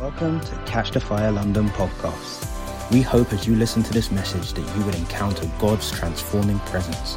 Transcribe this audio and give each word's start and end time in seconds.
Welcome 0.00 0.40
to 0.40 0.56
Catch 0.64 0.92
the 0.92 1.00
Fire 1.00 1.30
London 1.30 1.68
podcast. 1.68 2.90
We 2.90 3.02
hope 3.02 3.34
as 3.34 3.46
you 3.46 3.54
listen 3.54 3.82
to 3.82 3.92
this 3.92 4.10
message 4.10 4.54
that 4.54 4.74
you 4.74 4.86
will 4.86 4.94
encounter 4.94 5.44
God's 5.58 5.90
transforming 5.90 6.58
presence. 6.60 7.16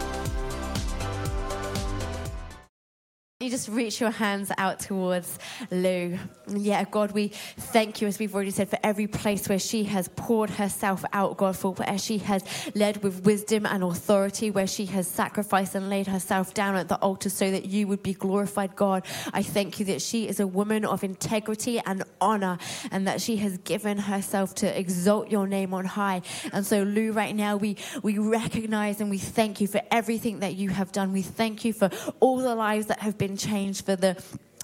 Just 3.54 3.70
reach 3.70 4.02
your 4.02 4.10
hands 4.10 4.52
out 4.58 4.80
towards 4.80 5.38
Lou. 5.70 6.18
Yeah, 6.48 6.84
God, 6.86 7.12
we 7.12 7.28
thank 7.28 8.02
you, 8.02 8.08
as 8.08 8.18
we've 8.18 8.34
already 8.34 8.50
said, 8.50 8.68
for 8.68 8.80
every 8.82 9.06
place 9.06 9.48
where 9.48 9.60
she 9.60 9.84
has 9.84 10.08
poured 10.16 10.50
herself 10.50 11.06
out, 11.14 11.38
God, 11.38 11.56
for 11.56 11.74
where 11.74 12.00
she 12.00 12.18
has 12.18 12.44
led 12.74 13.04
with 13.04 13.24
wisdom 13.26 13.68
and 13.68 13.84
authority, 13.84 14.50
where 14.50 14.66
she 14.66 14.88
has 14.88 15.08
sacrificed 15.08 15.76
and 15.76 15.88
laid 15.88 16.08
herself 16.08 16.56
down 16.56 16.76
at 16.76 16.88
the 16.88 16.96
altar 16.96 17.30
so 17.30 17.52
that 17.52 17.66
you 17.66 17.88
would 17.88 18.02
be 18.02 18.16
glorified, 18.16 18.76
God. 18.76 19.06
I 19.34 19.44
thank 19.44 19.80
you 19.80 19.86
that 19.86 20.02
she 20.02 20.28
is 20.28 20.40
a 20.40 20.48
woman 20.48 20.84
of 20.84 21.04
integrity 21.04 21.80
and 21.86 22.04
honor 22.20 22.58
and 22.90 23.06
that 23.06 23.22
she 23.22 23.36
has 23.38 23.60
given 23.60 24.00
herself 24.00 24.56
to 24.56 24.80
exalt 24.80 25.30
your 25.30 25.46
name 25.46 25.76
on 25.76 25.86
high. 25.86 26.24
And 26.52 26.66
so, 26.66 26.82
Lou, 26.82 27.12
right 27.12 27.36
now, 27.36 27.58
we, 27.58 27.78
we 28.02 28.18
recognize 28.18 29.00
and 29.00 29.12
we 29.12 29.20
thank 29.20 29.62
you 29.62 29.68
for 29.68 29.82
everything 29.92 30.40
that 30.40 30.56
you 30.56 30.70
have 30.70 30.92
done. 30.92 31.14
We 31.14 31.22
thank 31.22 31.64
you 31.64 31.72
for 31.72 31.92
all 32.20 32.38
the 32.38 32.56
lives 32.56 32.88
that 32.88 32.98
have 33.02 33.16
been 33.20 33.38
changed, 33.44 33.86
for 33.86 33.96
the 33.96 34.22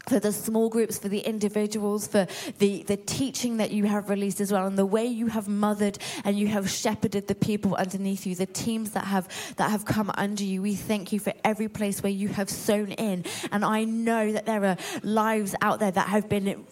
for 0.09 0.19
the 0.19 0.31
small 0.31 0.69
groups, 0.69 0.97
for 0.97 1.07
the 1.07 1.19
individuals, 1.19 2.07
for 2.07 2.27
the, 2.57 2.83
the 2.83 2.97
teaching 2.97 3.57
that 3.57 3.71
you 3.71 3.85
have 3.85 4.09
released 4.09 4.41
as 4.41 4.51
well, 4.51 4.65
and 4.65 4.77
the 4.77 4.85
way 4.85 5.05
you 5.05 5.27
have 5.27 5.47
mothered 5.47 5.99
and 6.23 6.37
you 6.37 6.47
have 6.47 6.69
shepherded 6.69 7.27
the 7.27 7.35
people 7.35 7.75
underneath 7.75 8.25
you, 8.25 8.35
the 8.35 8.47
teams 8.47 8.91
that 8.91 9.05
have 9.05 9.27
that 9.57 9.69
have 9.69 9.85
come 9.85 10.11
under 10.15 10.43
you. 10.43 10.61
We 10.61 10.75
thank 10.75 11.13
you 11.13 11.19
for 11.19 11.33
every 11.43 11.67
place 11.67 12.01
where 12.01 12.11
you 12.11 12.29
have 12.29 12.49
sown 12.49 12.91
in. 12.93 13.23
And 13.51 13.63
I 13.63 13.83
know 13.83 14.31
that 14.31 14.45
there 14.45 14.65
are 14.65 14.77
lives 15.03 15.55
out 15.61 15.79
there 15.79 15.91
that 15.91 16.07
have 16.09 16.27
been 16.27 16.65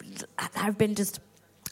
have 0.54 0.76
been 0.76 0.94
just 0.94 1.20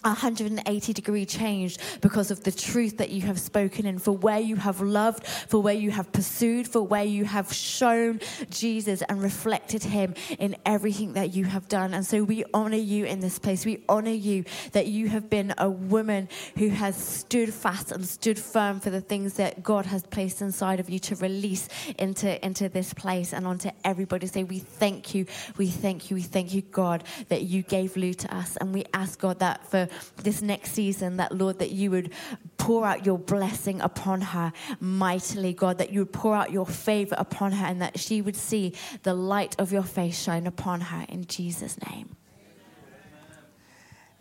180 0.02 0.92
degree 0.92 1.26
change 1.26 1.78
because 2.00 2.30
of 2.30 2.44
the 2.44 2.52
truth 2.52 2.98
that 2.98 3.10
you 3.10 3.22
have 3.22 3.38
spoken 3.40 3.86
in, 3.86 3.98
for 3.98 4.12
where 4.12 4.38
you 4.38 4.56
have 4.56 4.80
loved, 4.80 5.26
for 5.26 5.60
where 5.60 5.74
you 5.74 5.90
have 5.90 6.12
pursued, 6.12 6.68
for 6.68 6.82
where 6.82 7.04
you 7.04 7.24
have 7.24 7.52
shown 7.52 8.20
Jesus 8.50 9.02
and 9.02 9.22
reflected 9.22 9.82
him 9.82 10.14
in 10.38 10.56
everything 10.64 11.14
that 11.14 11.34
you 11.34 11.44
have 11.44 11.68
done. 11.68 11.94
And 11.94 12.04
so 12.04 12.22
we 12.22 12.44
honor 12.54 12.76
you 12.76 13.04
in 13.04 13.20
this 13.20 13.38
place. 13.38 13.64
We 13.64 13.82
honor 13.88 14.10
you 14.10 14.44
that 14.72 14.86
you 14.86 15.08
have 15.08 15.28
been 15.30 15.54
a 15.58 15.70
woman 15.70 16.28
who 16.56 16.68
has 16.68 16.96
stood 16.96 17.52
fast 17.52 17.92
and 17.92 18.06
stood 18.06 18.38
firm 18.38 18.80
for 18.80 18.90
the 18.90 19.00
things 19.00 19.34
that 19.34 19.62
God 19.62 19.86
has 19.86 20.02
placed 20.04 20.42
inside 20.42 20.80
of 20.80 20.90
you 20.90 20.98
to 21.00 21.16
release 21.16 21.68
into, 21.98 22.44
into 22.44 22.68
this 22.68 22.92
place 22.94 23.32
and 23.32 23.46
onto 23.46 23.70
everybody. 23.84 24.26
Say, 24.26 24.44
we 24.44 24.58
thank 24.58 25.14
you, 25.14 25.26
we 25.56 25.68
thank 25.68 26.10
you, 26.10 26.16
we 26.16 26.22
thank 26.22 26.54
you, 26.54 26.62
God, 26.62 27.04
that 27.28 27.42
you 27.42 27.62
gave 27.62 27.96
Lou 27.96 28.14
to 28.14 28.34
us. 28.34 28.56
And 28.56 28.72
we 28.72 28.84
ask 28.92 29.18
God 29.18 29.38
that 29.40 29.66
for 29.66 29.85
this 30.16 30.42
next 30.42 30.72
season, 30.72 31.16
that 31.16 31.32
Lord, 31.32 31.58
that 31.58 31.70
you 31.70 31.90
would 31.90 32.12
pour 32.56 32.86
out 32.86 33.06
your 33.06 33.18
blessing 33.18 33.80
upon 33.80 34.20
her 34.20 34.52
mightily, 34.80 35.52
God, 35.52 35.78
that 35.78 35.92
you 35.92 36.00
would 36.00 36.12
pour 36.12 36.34
out 36.34 36.50
your 36.50 36.66
favor 36.66 37.14
upon 37.18 37.52
her 37.52 37.66
and 37.66 37.80
that 37.80 37.98
she 37.98 38.20
would 38.20 38.36
see 38.36 38.74
the 39.02 39.14
light 39.14 39.54
of 39.58 39.72
your 39.72 39.82
face 39.82 40.20
shine 40.20 40.46
upon 40.46 40.80
her 40.80 41.06
in 41.08 41.26
Jesus' 41.26 41.78
name. 41.90 42.16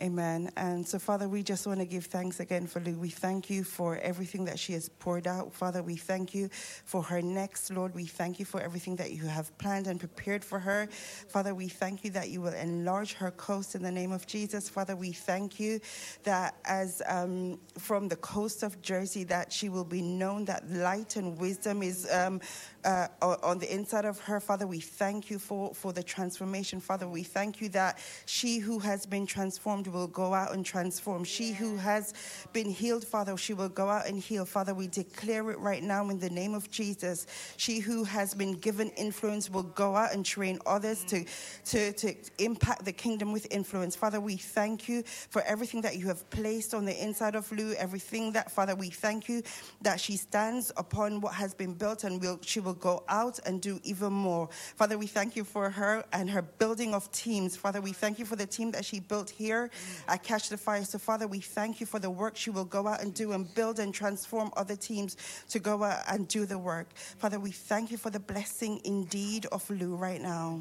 Amen. 0.01 0.51
And 0.57 0.85
so, 0.85 0.99
Father, 0.99 1.29
we 1.29 1.41
just 1.41 1.65
want 1.65 1.79
to 1.79 1.85
give 1.85 2.07
thanks 2.07 2.41
again 2.41 2.67
for 2.67 2.81
Lou. 2.81 2.99
We 2.99 3.07
thank 3.07 3.49
you 3.49 3.63
for 3.63 3.97
everything 3.99 4.43
that 4.43 4.59
she 4.59 4.73
has 4.73 4.89
poured 4.89 5.25
out. 5.25 5.53
Father, 5.53 5.81
we 5.81 5.95
thank 5.95 6.35
you 6.35 6.49
for 6.51 7.01
her 7.01 7.21
next, 7.21 7.71
Lord. 7.71 7.95
We 7.95 8.05
thank 8.05 8.37
you 8.37 8.43
for 8.43 8.59
everything 8.59 8.97
that 8.97 9.11
you 9.11 9.23
have 9.23 9.57
planned 9.57 9.87
and 9.87 9.97
prepared 9.97 10.43
for 10.43 10.59
her. 10.59 10.87
Father, 11.29 11.55
we 11.55 11.69
thank 11.69 12.03
you 12.03 12.11
that 12.11 12.29
you 12.29 12.41
will 12.41 12.53
enlarge 12.53 13.13
her 13.13 13.31
coast 13.31 13.73
in 13.73 13.83
the 13.83 13.91
name 13.91 14.11
of 14.11 14.27
Jesus. 14.27 14.67
Father, 14.67 14.97
we 14.97 15.13
thank 15.13 15.61
you 15.61 15.79
that 16.23 16.57
as 16.65 17.01
um, 17.07 17.57
from 17.77 18.09
the 18.09 18.17
coast 18.17 18.63
of 18.63 18.81
Jersey, 18.81 19.23
that 19.23 19.53
she 19.53 19.69
will 19.69 19.85
be 19.85 20.01
known 20.01 20.43
that 20.45 20.69
light 20.69 21.15
and 21.15 21.37
wisdom 21.37 21.81
is. 21.81 22.05
Um, 22.11 22.41
uh, 22.85 23.07
on 23.21 23.57
the 23.57 23.73
inside 23.73 24.05
of 24.05 24.19
her, 24.19 24.39
Father, 24.39 24.67
we 24.67 24.79
thank 24.79 25.29
you 25.31 25.39
for, 25.39 25.73
for 25.73 25.91
the 25.91 26.03
transformation. 26.03 26.79
Father, 26.79 27.07
we 27.07 27.23
thank 27.23 27.59
you 27.59 27.67
that 27.69 27.99
she 28.27 28.59
who 28.59 28.77
has 28.79 29.05
been 29.07 29.25
transformed 29.25 29.87
will 29.87 30.07
go 30.07 30.33
out 30.33 30.53
and 30.53 30.63
transform. 30.63 31.23
She 31.23 31.51
who 31.51 31.77
has 31.77 32.13
been 32.53 32.69
healed, 32.69 33.03
Father, 33.03 33.35
she 33.37 33.53
will 33.53 33.69
go 33.69 33.89
out 33.89 34.07
and 34.07 34.19
heal. 34.19 34.45
Father, 34.45 34.75
we 34.75 34.87
declare 34.87 35.49
it 35.49 35.57
right 35.57 35.81
now 35.81 36.07
in 36.09 36.19
the 36.19 36.29
name 36.29 36.53
of 36.53 36.69
Jesus. 36.69 37.25
She 37.57 37.79
who 37.79 38.03
has 38.03 38.35
been 38.35 38.53
given 38.53 38.89
influence 38.91 39.49
will 39.49 39.63
go 39.63 39.95
out 39.95 40.13
and 40.13 40.23
train 40.23 40.59
others 40.67 41.03
to, 41.05 41.25
to, 41.65 41.91
to 41.93 42.15
impact 42.37 42.85
the 42.85 42.93
kingdom 42.93 43.33
with 43.33 43.47
influence. 43.49 43.95
Father, 43.95 44.19
we 44.21 44.37
thank 44.37 44.87
you 44.87 45.01
for 45.03 45.41
everything 45.41 45.81
that 45.81 45.97
you 45.97 46.05
have 46.05 46.29
placed 46.29 46.75
on 46.75 46.85
the 46.85 47.03
inside 47.03 47.33
of 47.33 47.51
Lou, 47.51 47.73
everything 47.73 48.31
that, 48.33 48.51
Father, 48.51 48.75
we 48.75 48.91
thank 48.91 49.27
you 49.27 49.41
that 49.81 49.99
she 49.99 50.15
stands 50.15 50.71
upon 50.77 51.19
what 51.19 51.33
has 51.33 51.55
been 51.55 51.73
built 51.73 52.03
and 52.03 52.21
will, 52.21 52.39
she 52.43 52.59
will 52.59 52.74
go 52.75 53.03
out 53.07 53.39
and 53.45 53.61
do 53.61 53.79
even 53.83 54.13
more. 54.13 54.49
Father, 54.75 54.97
we 54.97 55.07
thank 55.07 55.35
you 55.35 55.43
for 55.43 55.69
her 55.69 56.03
and 56.13 56.29
her 56.29 56.41
building 56.41 56.93
of 56.93 57.11
teams. 57.11 57.55
Father, 57.55 57.81
we 57.81 57.91
thank 57.91 58.19
you 58.19 58.25
for 58.25 58.35
the 58.35 58.45
team 58.45 58.71
that 58.71 58.85
she 58.85 58.99
built 58.99 59.29
here 59.29 59.69
at 60.07 60.23
Catch 60.23 60.49
the 60.49 60.57
Fire. 60.57 60.83
So, 60.83 60.97
Father, 60.97 61.27
we 61.27 61.39
thank 61.39 61.79
you 61.79 61.85
for 61.85 61.99
the 61.99 62.09
work 62.09 62.37
she 62.37 62.49
will 62.49 62.65
go 62.65 62.87
out 62.87 63.01
and 63.01 63.13
do 63.13 63.31
and 63.31 63.53
build 63.55 63.79
and 63.79 63.93
transform 63.93 64.51
other 64.55 64.75
teams 64.75 65.17
to 65.49 65.59
go 65.59 65.83
out 65.83 66.03
and 66.07 66.27
do 66.27 66.45
the 66.45 66.57
work. 66.57 66.93
Father, 66.95 67.39
we 67.39 67.51
thank 67.51 67.91
you 67.91 67.97
for 67.97 68.09
the 68.09 68.19
blessing 68.19 68.81
indeed 68.83 69.45
of 69.51 69.69
Lou 69.69 69.95
right 69.95 70.21
now. 70.21 70.59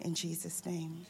In 0.00 0.14
Jesus' 0.14 0.64
name. 0.66 1.06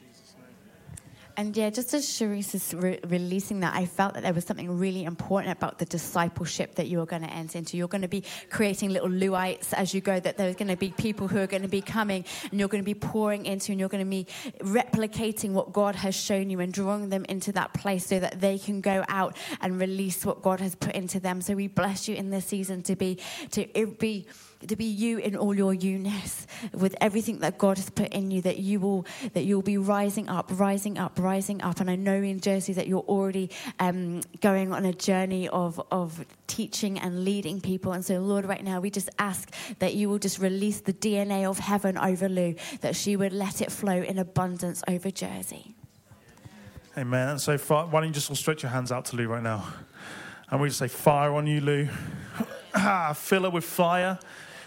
And 1.35 1.55
yeah, 1.57 1.69
just 1.69 1.93
as 1.93 2.05
Sharice 2.05 2.53
is 2.53 2.73
re- 2.73 2.99
releasing 3.07 3.61
that, 3.61 3.75
I 3.75 3.85
felt 3.85 4.13
that 4.13 4.23
there 4.23 4.33
was 4.33 4.45
something 4.45 4.77
really 4.77 5.03
important 5.03 5.57
about 5.57 5.79
the 5.79 5.85
discipleship 5.85 6.75
that 6.75 6.87
you're 6.87 7.05
going 7.05 7.23
to 7.23 7.29
enter 7.29 7.57
into. 7.57 7.75
You're 7.77 7.87
going 7.87 8.03
to 8.03 8.07
be 8.07 8.23
creating 8.49 8.91
little 8.91 9.09
Luites 9.09 9.73
as 9.73 9.93
you 9.93 10.01
go, 10.01 10.19
that 10.19 10.37
there's 10.37 10.55
going 10.55 10.67
to 10.67 10.77
be 10.77 10.89
people 10.91 11.27
who 11.27 11.39
are 11.39 11.47
going 11.47 11.63
to 11.63 11.67
be 11.67 11.81
coming 11.81 12.23
and 12.49 12.59
you're 12.59 12.69
going 12.69 12.83
to 12.83 12.85
be 12.85 12.93
pouring 12.93 13.45
into 13.45 13.71
and 13.71 13.79
you're 13.79 13.89
going 13.89 14.03
to 14.03 14.09
be 14.09 14.27
replicating 14.59 15.51
what 15.51 15.73
God 15.73 15.95
has 15.95 16.15
shown 16.15 16.49
you 16.49 16.59
and 16.59 16.71
drawing 16.71 17.09
them 17.09 17.25
into 17.25 17.51
that 17.53 17.73
place 17.73 18.05
so 18.05 18.19
that 18.19 18.39
they 18.39 18.59
can 18.59 18.81
go 18.81 19.03
out 19.07 19.35
and 19.61 19.79
release 19.79 20.25
what 20.25 20.41
God 20.41 20.59
has 20.59 20.75
put 20.75 20.93
into 20.93 21.19
them. 21.19 21.41
So 21.41 21.55
we 21.55 21.67
bless 21.67 22.07
you 22.07 22.15
in 22.15 22.29
this 22.29 22.45
season 22.45 22.83
to 22.83 22.95
be, 22.95 23.17
to 23.51 23.65
be, 23.99 24.27
to 24.67 24.75
be 24.75 24.85
you 24.85 25.17
in 25.17 25.35
all 25.35 25.55
your 25.55 25.73
you-ness 25.73 26.47
with 26.73 26.95
everything 27.01 27.39
that 27.39 27.57
God 27.57 27.77
has 27.77 27.89
put 27.89 28.13
in 28.13 28.31
you 28.31 28.41
that 28.41 28.59
you 28.59 28.79
will 28.79 29.05
that 29.33 29.43
you'll 29.43 29.61
be 29.61 29.77
rising 29.77 30.29
up 30.29 30.49
rising 30.53 30.97
up 30.97 31.17
rising 31.19 31.61
up 31.61 31.79
and 31.79 31.89
I 31.89 31.95
know 31.95 32.15
in 32.15 32.39
Jersey 32.39 32.73
that 32.73 32.87
you're 32.87 33.01
already 33.01 33.49
um, 33.79 34.21
going 34.41 34.73
on 34.73 34.85
a 34.85 34.93
journey 34.93 35.47
of 35.49 35.81
of 35.91 36.25
teaching 36.47 36.99
and 36.99 37.23
leading 37.23 37.61
people 37.61 37.91
and 37.93 38.05
so 38.05 38.19
Lord 38.19 38.45
right 38.45 38.63
now 38.63 38.79
we 38.79 38.89
just 38.89 39.09
ask 39.19 39.53
that 39.79 39.95
you 39.95 40.09
will 40.09 40.19
just 40.19 40.39
release 40.39 40.81
the 40.81 40.93
DNA 40.93 41.49
of 41.49 41.59
heaven 41.59 41.97
over 41.97 42.29
Lou 42.29 42.55
that 42.81 42.95
she 42.95 43.15
would 43.15 43.33
let 43.33 43.61
it 43.61 43.71
flow 43.71 44.01
in 44.01 44.17
abundance 44.17 44.83
over 44.87 45.11
Jersey 45.11 45.75
Amen. 46.95 47.29
And 47.29 47.41
so, 47.41 47.57
why 47.57 47.89
don't 47.89 48.05
you 48.05 48.11
just 48.11 48.29
all 48.29 48.35
stretch 48.35 48.61
your 48.61 48.71
hands 48.71 48.91
out 48.91 49.05
to 49.05 49.15
Lou 49.15 49.25
right 49.25 49.41
now? 49.41 49.65
And 50.49 50.61
we 50.61 50.67
just 50.67 50.77
say, 50.77 50.87
Fire 50.87 51.33
on 51.33 51.47
you, 51.47 51.59
Lou. 51.59 51.87
Fill 53.15 53.43
her 53.43 53.49
with 53.49 53.63
fire. 53.63 54.19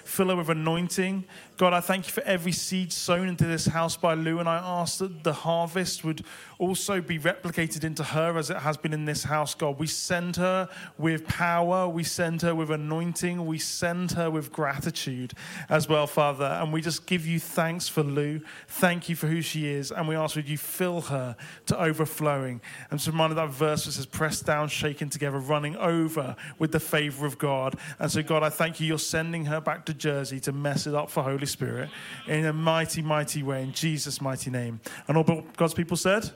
Fill 0.07 0.29
her 0.29 0.37
with 0.37 0.49
anointing. 0.49 1.25
God, 1.57 1.73
I 1.73 1.81
thank 1.81 2.07
you 2.07 2.13
for 2.13 2.23
every 2.25 2.53
seed 2.53 2.93
sown 2.93 3.29
into 3.29 3.47
this 3.47 3.65
house 3.65 3.97
by 3.97 4.13
Lou, 4.13 4.41
and 4.41 4.49
I 4.49 4.59
ask 4.59 4.99
that 4.99 5.25
the 5.25 5.33
harvest 5.33 6.05
would 6.05 6.23
also 6.59 7.01
be 7.01 7.19
replicated 7.19 7.83
into 7.83 8.03
her 8.03 8.37
as 8.37 8.51
it 8.51 8.59
has 8.59 8.77
been 8.77 8.93
in 8.93 9.07
this 9.07 9.25
house, 9.25 9.55
God. 9.55 9.79
We 9.79 9.87
send 9.87 10.37
her 10.37 10.69
with 10.99 11.27
power, 11.27 11.89
we 11.89 12.05
send 12.05 12.43
her 12.43 12.55
with 12.55 12.71
anointing, 12.71 13.47
we 13.47 13.59
send 13.59 14.13
her 14.13 14.31
with 14.31 14.53
gratitude 14.53 15.33
as 15.71 15.89
well, 15.89 16.07
Father. 16.07 16.45
And 16.45 16.75
we 16.75 16.83
just 16.83 17.07
give 17.07 17.27
you 17.27 17.41
thanks 17.41 17.89
for 17.89 18.03
Lou. 18.03 18.43
Thank 18.69 19.09
you 19.09 19.17
for 19.17 19.27
who 19.27 19.41
she 19.41 19.67
is, 19.67 19.91
and 19.91 20.07
we 20.07 20.15
ask 20.15 20.35
that 20.35 20.47
you 20.47 20.59
fill 20.59 21.01
her 21.03 21.37
to 21.67 21.81
overflowing. 21.81 22.61
I'm 22.91 22.99
just 22.99 23.09
reminded 23.09 23.37
that 23.37 23.49
verse 23.49 23.87
which 23.87 23.95
says, 23.95 24.05
pressed 24.05 24.45
down, 24.45 24.69
shaken 24.69 25.09
together, 25.09 25.39
running 25.39 25.77
over 25.77 26.37
with 26.59 26.73
the 26.73 26.81
favor 26.81 27.25
of 27.25 27.39
God. 27.39 27.77
And 27.99 28.11
so, 28.11 28.23
God, 28.23 28.43
I 28.43 28.51
thank 28.51 28.79
you, 28.79 28.87
you're 28.87 28.99
sending 28.99 29.47
her 29.47 29.63
back 29.63 29.87
to 29.87 29.95
Jersey 29.95 30.39
to 30.41 30.53
mess 30.53 30.87
it 30.87 30.95
up 30.95 31.09
for 31.09 31.23
Holy 31.23 31.46
Spirit 31.47 31.89
in 32.27 32.45
a 32.45 32.53
mighty, 32.53 33.03
mighty 33.03 33.43
way, 33.43 33.63
in 33.63 33.73
Jesus' 33.73 34.21
mighty 34.21 34.51
name. 34.51 34.81
And 35.09 35.17
all 35.17 35.45
God's 35.57 35.75
people 35.75 35.97
said, 35.97 36.31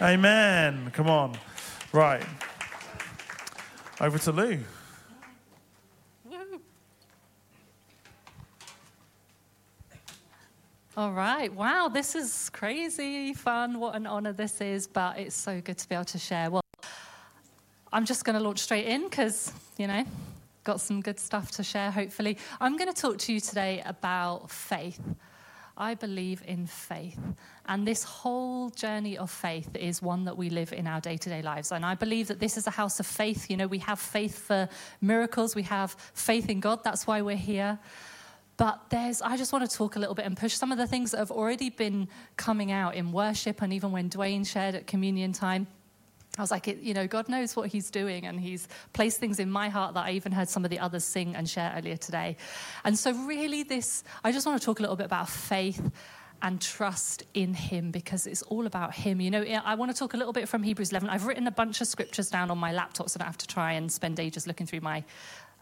Amen. 0.00 0.74
Amen. 0.74 0.90
Come 0.92 1.08
on. 1.08 1.36
Right. 1.92 2.24
Over 4.00 4.18
to 4.18 4.32
Lou. 4.32 4.58
All 10.96 11.10
right. 11.10 11.52
Wow, 11.52 11.88
this 11.88 12.14
is 12.14 12.50
crazy 12.50 13.34
fun. 13.34 13.80
What 13.80 13.96
an 13.96 14.06
honor 14.06 14.32
this 14.32 14.60
is, 14.60 14.86
but 14.86 15.18
it's 15.18 15.34
so 15.34 15.60
good 15.60 15.76
to 15.78 15.88
be 15.88 15.96
able 15.96 16.04
to 16.04 16.18
share. 16.20 16.52
Well, 16.52 16.62
I'm 17.92 18.04
just 18.04 18.24
going 18.24 18.38
to 18.38 18.42
launch 18.42 18.60
straight 18.60 18.86
in 18.86 19.02
because, 19.08 19.52
you 19.76 19.88
know, 19.88 20.04
got 20.64 20.80
some 20.80 21.00
good 21.00 21.20
stuff 21.20 21.50
to 21.52 21.62
share, 21.62 21.90
hopefully. 21.90 22.38
I'm 22.60 22.76
going 22.76 22.92
to 22.92 23.00
talk 23.00 23.18
to 23.18 23.32
you 23.32 23.40
today 23.40 23.82
about 23.84 24.50
faith. 24.50 25.00
I 25.76 25.94
believe 25.94 26.42
in 26.46 26.66
faith. 26.66 27.18
And 27.66 27.86
this 27.86 28.04
whole 28.04 28.70
journey 28.70 29.18
of 29.18 29.30
faith 29.30 29.74
is 29.74 30.00
one 30.00 30.24
that 30.24 30.36
we 30.36 30.48
live 30.48 30.72
in 30.72 30.86
our 30.86 31.00
day 31.00 31.16
to 31.16 31.28
day 31.28 31.42
lives. 31.42 31.72
And 31.72 31.84
I 31.84 31.94
believe 31.94 32.28
that 32.28 32.38
this 32.38 32.56
is 32.56 32.66
a 32.66 32.70
house 32.70 33.00
of 33.00 33.06
faith. 33.06 33.50
You 33.50 33.56
know, 33.56 33.66
we 33.66 33.78
have 33.78 33.98
faith 33.98 34.38
for 34.38 34.68
miracles, 35.00 35.54
we 35.54 35.64
have 35.64 35.96
faith 36.14 36.48
in 36.48 36.60
God. 36.60 36.84
That's 36.84 37.06
why 37.06 37.22
we're 37.22 37.36
here. 37.36 37.78
But 38.56 38.82
there's, 38.90 39.20
I 39.20 39.36
just 39.36 39.52
want 39.52 39.68
to 39.68 39.76
talk 39.76 39.96
a 39.96 39.98
little 39.98 40.14
bit 40.14 40.26
and 40.26 40.36
push 40.36 40.54
some 40.54 40.70
of 40.70 40.78
the 40.78 40.86
things 40.86 41.10
that 41.10 41.18
have 41.18 41.32
already 41.32 41.70
been 41.70 42.08
coming 42.36 42.70
out 42.70 42.94
in 42.94 43.10
worship 43.10 43.62
and 43.62 43.72
even 43.72 43.90
when 43.90 44.08
Dwayne 44.08 44.46
shared 44.46 44.76
at 44.76 44.86
communion 44.86 45.32
time. 45.32 45.66
I 46.36 46.42
was 46.42 46.50
like, 46.50 46.66
you 46.66 46.94
know, 46.94 47.06
God 47.06 47.28
knows 47.28 47.54
what 47.54 47.68
He's 47.68 47.90
doing, 47.90 48.26
and 48.26 48.40
He's 48.40 48.66
placed 48.92 49.20
things 49.20 49.38
in 49.38 49.50
my 49.50 49.68
heart 49.68 49.94
that 49.94 50.06
I 50.06 50.10
even 50.12 50.32
heard 50.32 50.48
some 50.48 50.64
of 50.64 50.70
the 50.70 50.78
others 50.78 51.04
sing 51.04 51.36
and 51.36 51.48
share 51.48 51.72
earlier 51.76 51.96
today. 51.96 52.36
And 52.84 52.98
so, 52.98 53.12
really, 53.12 53.62
this, 53.62 54.02
I 54.24 54.32
just 54.32 54.46
want 54.46 54.60
to 54.60 54.64
talk 54.64 54.80
a 54.80 54.82
little 54.82 54.96
bit 54.96 55.06
about 55.06 55.28
faith 55.28 55.90
and 56.42 56.60
trust 56.60 57.22
in 57.34 57.54
Him 57.54 57.90
because 57.90 58.26
it's 58.26 58.42
all 58.42 58.66
about 58.66 58.94
Him. 58.94 59.20
You 59.20 59.30
know, 59.30 59.42
I 59.42 59.76
want 59.76 59.92
to 59.92 59.96
talk 59.96 60.14
a 60.14 60.16
little 60.16 60.32
bit 60.32 60.48
from 60.48 60.62
Hebrews 60.62 60.90
11. 60.90 61.08
I've 61.08 61.26
written 61.26 61.46
a 61.46 61.52
bunch 61.52 61.80
of 61.80 61.86
scriptures 61.86 62.30
down 62.30 62.50
on 62.50 62.58
my 62.58 62.72
laptop 62.72 63.08
so 63.08 63.18
I 63.18 63.22
don't 63.22 63.28
have 63.28 63.38
to 63.38 63.46
try 63.46 63.72
and 63.72 63.90
spend 63.90 64.18
ages 64.18 64.46
looking 64.46 64.66
through 64.66 64.80
my 64.80 65.04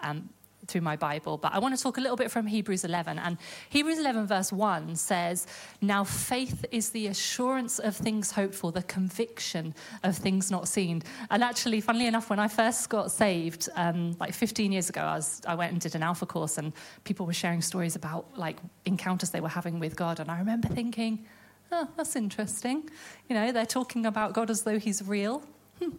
um, 0.01 0.31
through 0.67 0.81
my 0.81 0.97
Bible, 0.97 1.39
but 1.39 1.53
I 1.53 1.59
want 1.59 1.77
to 1.77 1.83
talk 1.83 1.99
a 1.99 2.01
little 2.01 2.17
bit 2.17 2.31
from 2.31 2.47
Hebrews 2.47 2.85
11. 2.85 3.19
And 3.19 3.39
Hebrews 3.71 3.99
11, 3.99 4.27
verse 4.27 4.53
1 4.53 4.97
says, 4.97 5.47
Now 5.81 6.05
faith 6.05 6.65
is 6.71 6.91
the 6.91 7.09
assurance 7.09 7.79
of 7.79 7.97
things 7.97 8.33
hoped 8.33 8.55
for, 8.55 8.73
the 8.73 8.83
conviction 8.83 9.75
of 10.03 10.17
things 10.17 10.51
not 10.51 10.69
seen. 10.69 11.03
And 11.31 11.43
actually, 11.43 11.81
funnily 11.81 12.07
enough, 12.07 12.31
when 12.31 12.39
I 12.39 12.49
first 12.49 12.89
got 12.89 13.11
saved, 13.11 13.69
um, 13.75 14.17
like 14.21 14.35
15 14.35 14.73
years 14.73 14.89
ago, 14.89 15.01
I, 15.03 15.17
was, 15.17 15.43
I 15.47 15.55
went 15.55 15.73
and 15.73 15.81
did 15.81 15.95
an 15.95 16.03
alpha 16.03 16.27
course, 16.27 16.59
and 16.59 16.73
people 17.05 17.27
were 17.27 17.33
sharing 17.33 17.63
stories 17.63 17.97
about 17.97 18.27
like 18.39 18.59
encounters 18.85 19.31
they 19.31 19.41
were 19.41 19.49
having 19.49 19.79
with 19.79 19.97
God. 19.97 20.21
And 20.21 20.31
I 20.31 20.39
remember 20.39 20.69
thinking, 20.69 21.27
Oh, 21.75 21.89
that's 21.97 22.17
interesting. 22.17 22.89
You 23.29 23.35
know, 23.35 23.51
they're 23.51 23.65
talking 23.65 24.05
about 24.05 24.35
God 24.35 24.51
as 24.51 24.63
though 24.63 24.79
he's 24.79 25.03
real. 25.03 25.43
Hmm. 25.79 25.91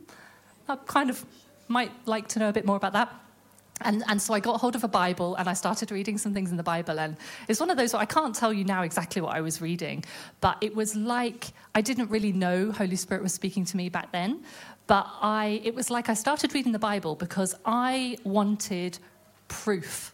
I 0.69 0.75
kind 0.75 1.09
of 1.09 1.25
might 1.67 1.91
like 2.05 2.27
to 2.29 2.39
know 2.39 2.49
a 2.49 2.53
bit 2.53 2.63
more 2.63 2.77
about 2.77 2.93
that. 2.93 3.11
And, 3.81 4.03
and 4.07 4.21
so 4.21 4.33
I 4.33 4.39
got 4.39 4.61
hold 4.61 4.75
of 4.75 4.83
a 4.83 4.87
Bible 4.87 5.35
and 5.35 5.49
I 5.49 5.53
started 5.53 5.91
reading 5.91 6.17
some 6.17 6.33
things 6.33 6.51
in 6.51 6.57
the 6.57 6.63
Bible. 6.63 6.99
And 6.99 7.17
it's 7.47 7.59
one 7.59 7.69
of 7.69 7.77
those, 7.77 7.93
I 7.93 8.05
can't 8.05 8.35
tell 8.35 8.53
you 8.53 8.63
now 8.63 8.83
exactly 8.83 9.21
what 9.21 9.35
I 9.35 9.41
was 9.41 9.61
reading, 9.61 10.05
but 10.41 10.57
it 10.61 10.75
was 10.75 10.95
like 10.95 11.47
I 11.75 11.81
didn't 11.81 12.09
really 12.09 12.31
know 12.31 12.71
Holy 12.71 12.95
Spirit 12.95 13.23
was 13.23 13.33
speaking 13.33 13.65
to 13.65 13.77
me 13.77 13.89
back 13.89 14.11
then. 14.11 14.43
But 14.85 15.07
I, 15.21 15.61
it 15.63 15.75
was 15.75 15.89
like 15.89 16.09
I 16.09 16.13
started 16.13 16.53
reading 16.53 16.71
the 16.71 16.79
Bible 16.79 17.15
because 17.15 17.55
I 17.65 18.17
wanted 18.23 18.99
proof. 19.47 20.13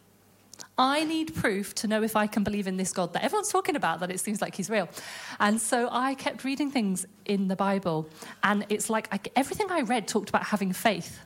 I 0.78 1.04
need 1.04 1.36
proof 1.36 1.76
to 1.76 1.88
know 1.88 2.04
if 2.04 2.16
I 2.16 2.28
can 2.28 2.44
believe 2.44 2.66
in 2.66 2.78
this 2.78 2.94
God 2.94 3.12
that 3.14 3.24
everyone's 3.24 3.50
talking 3.50 3.76
about, 3.76 4.00
that 4.00 4.10
it 4.12 4.20
seems 4.20 4.42
like 4.42 4.56
he's 4.56 4.70
real. 4.70 4.88
And 5.40 5.60
so 5.60 5.90
I 5.92 6.16
kept 6.16 6.46
reading 6.46 6.72
things 6.72 7.06
in 7.26 7.50
the 7.50 7.56
Bible. 7.56 8.08
And 8.44 8.66
it's 8.70 8.90
like 8.90 9.14
I, 9.14 9.20
everything 9.36 9.70
I 9.72 9.82
read 9.82 10.08
talked 10.08 10.30
about 10.30 10.44
having 10.44 10.72
faith. 10.72 11.20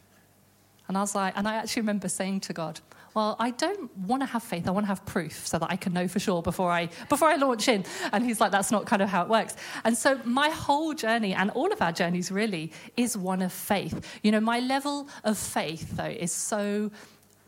And 0.93 0.99
I 0.99 1.01
was 1.01 1.15
like, 1.15 1.35
and 1.35 1.47
I 1.47 1.55
actually 1.55 1.81
remember 1.81 2.07
saying 2.07 2.41
to 2.41 2.53
God, 2.53 2.79
well, 3.15 3.35
I 3.39 3.49
don't 3.49 3.97
want 3.97 4.21
to 4.21 4.27
have 4.27 4.43
faith. 4.43 4.67
I 4.67 4.71
want 4.71 4.83
to 4.83 4.89
have 4.89 5.03
proof 5.07 5.47
so 5.47 5.57
that 5.57 5.71
I 5.71 5.75
can 5.75 5.91
know 5.91 6.07
for 6.07 6.19
sure 6.19 6.43
before 6.43 6.69
I 6.69 6.89
before 7.09 7.29
I 7.29 7.35
launch 7.35 7.67
in. 7.67 7.83
And 8.11 8.23
he's 8.23 8.39
like, 8.39 8.51
that's 8.51 8.69
not 8.69 8.85
kind 8.85 9.01
of 9.01 9.09
how 9.09 9.23
it 9.23 9.27
works. 9.27 9.55
And 9.85 9.97
so 9.97 10.19
my 10.23 10.49
whole 10.49 10.93
journey 10.93 11.33
and 11.33 11.49
all 11.49 11.73
of 11.73 11.81
our 11.81 11.91
journeys 11.91 12.31
really 12.31 12.71
is 12.95 13.17
one 13.17 13.41
of 13.41 13.51
faith. 13.51 14.07
You 14.21 14.31
know, 14.31 14.39
my 14.39 14.59
level 14.59 15.09
of 15.23 15.35
faith 15.35 15.97
though 15.97 16.03
is 16.03 16.31
so 16.31 16.91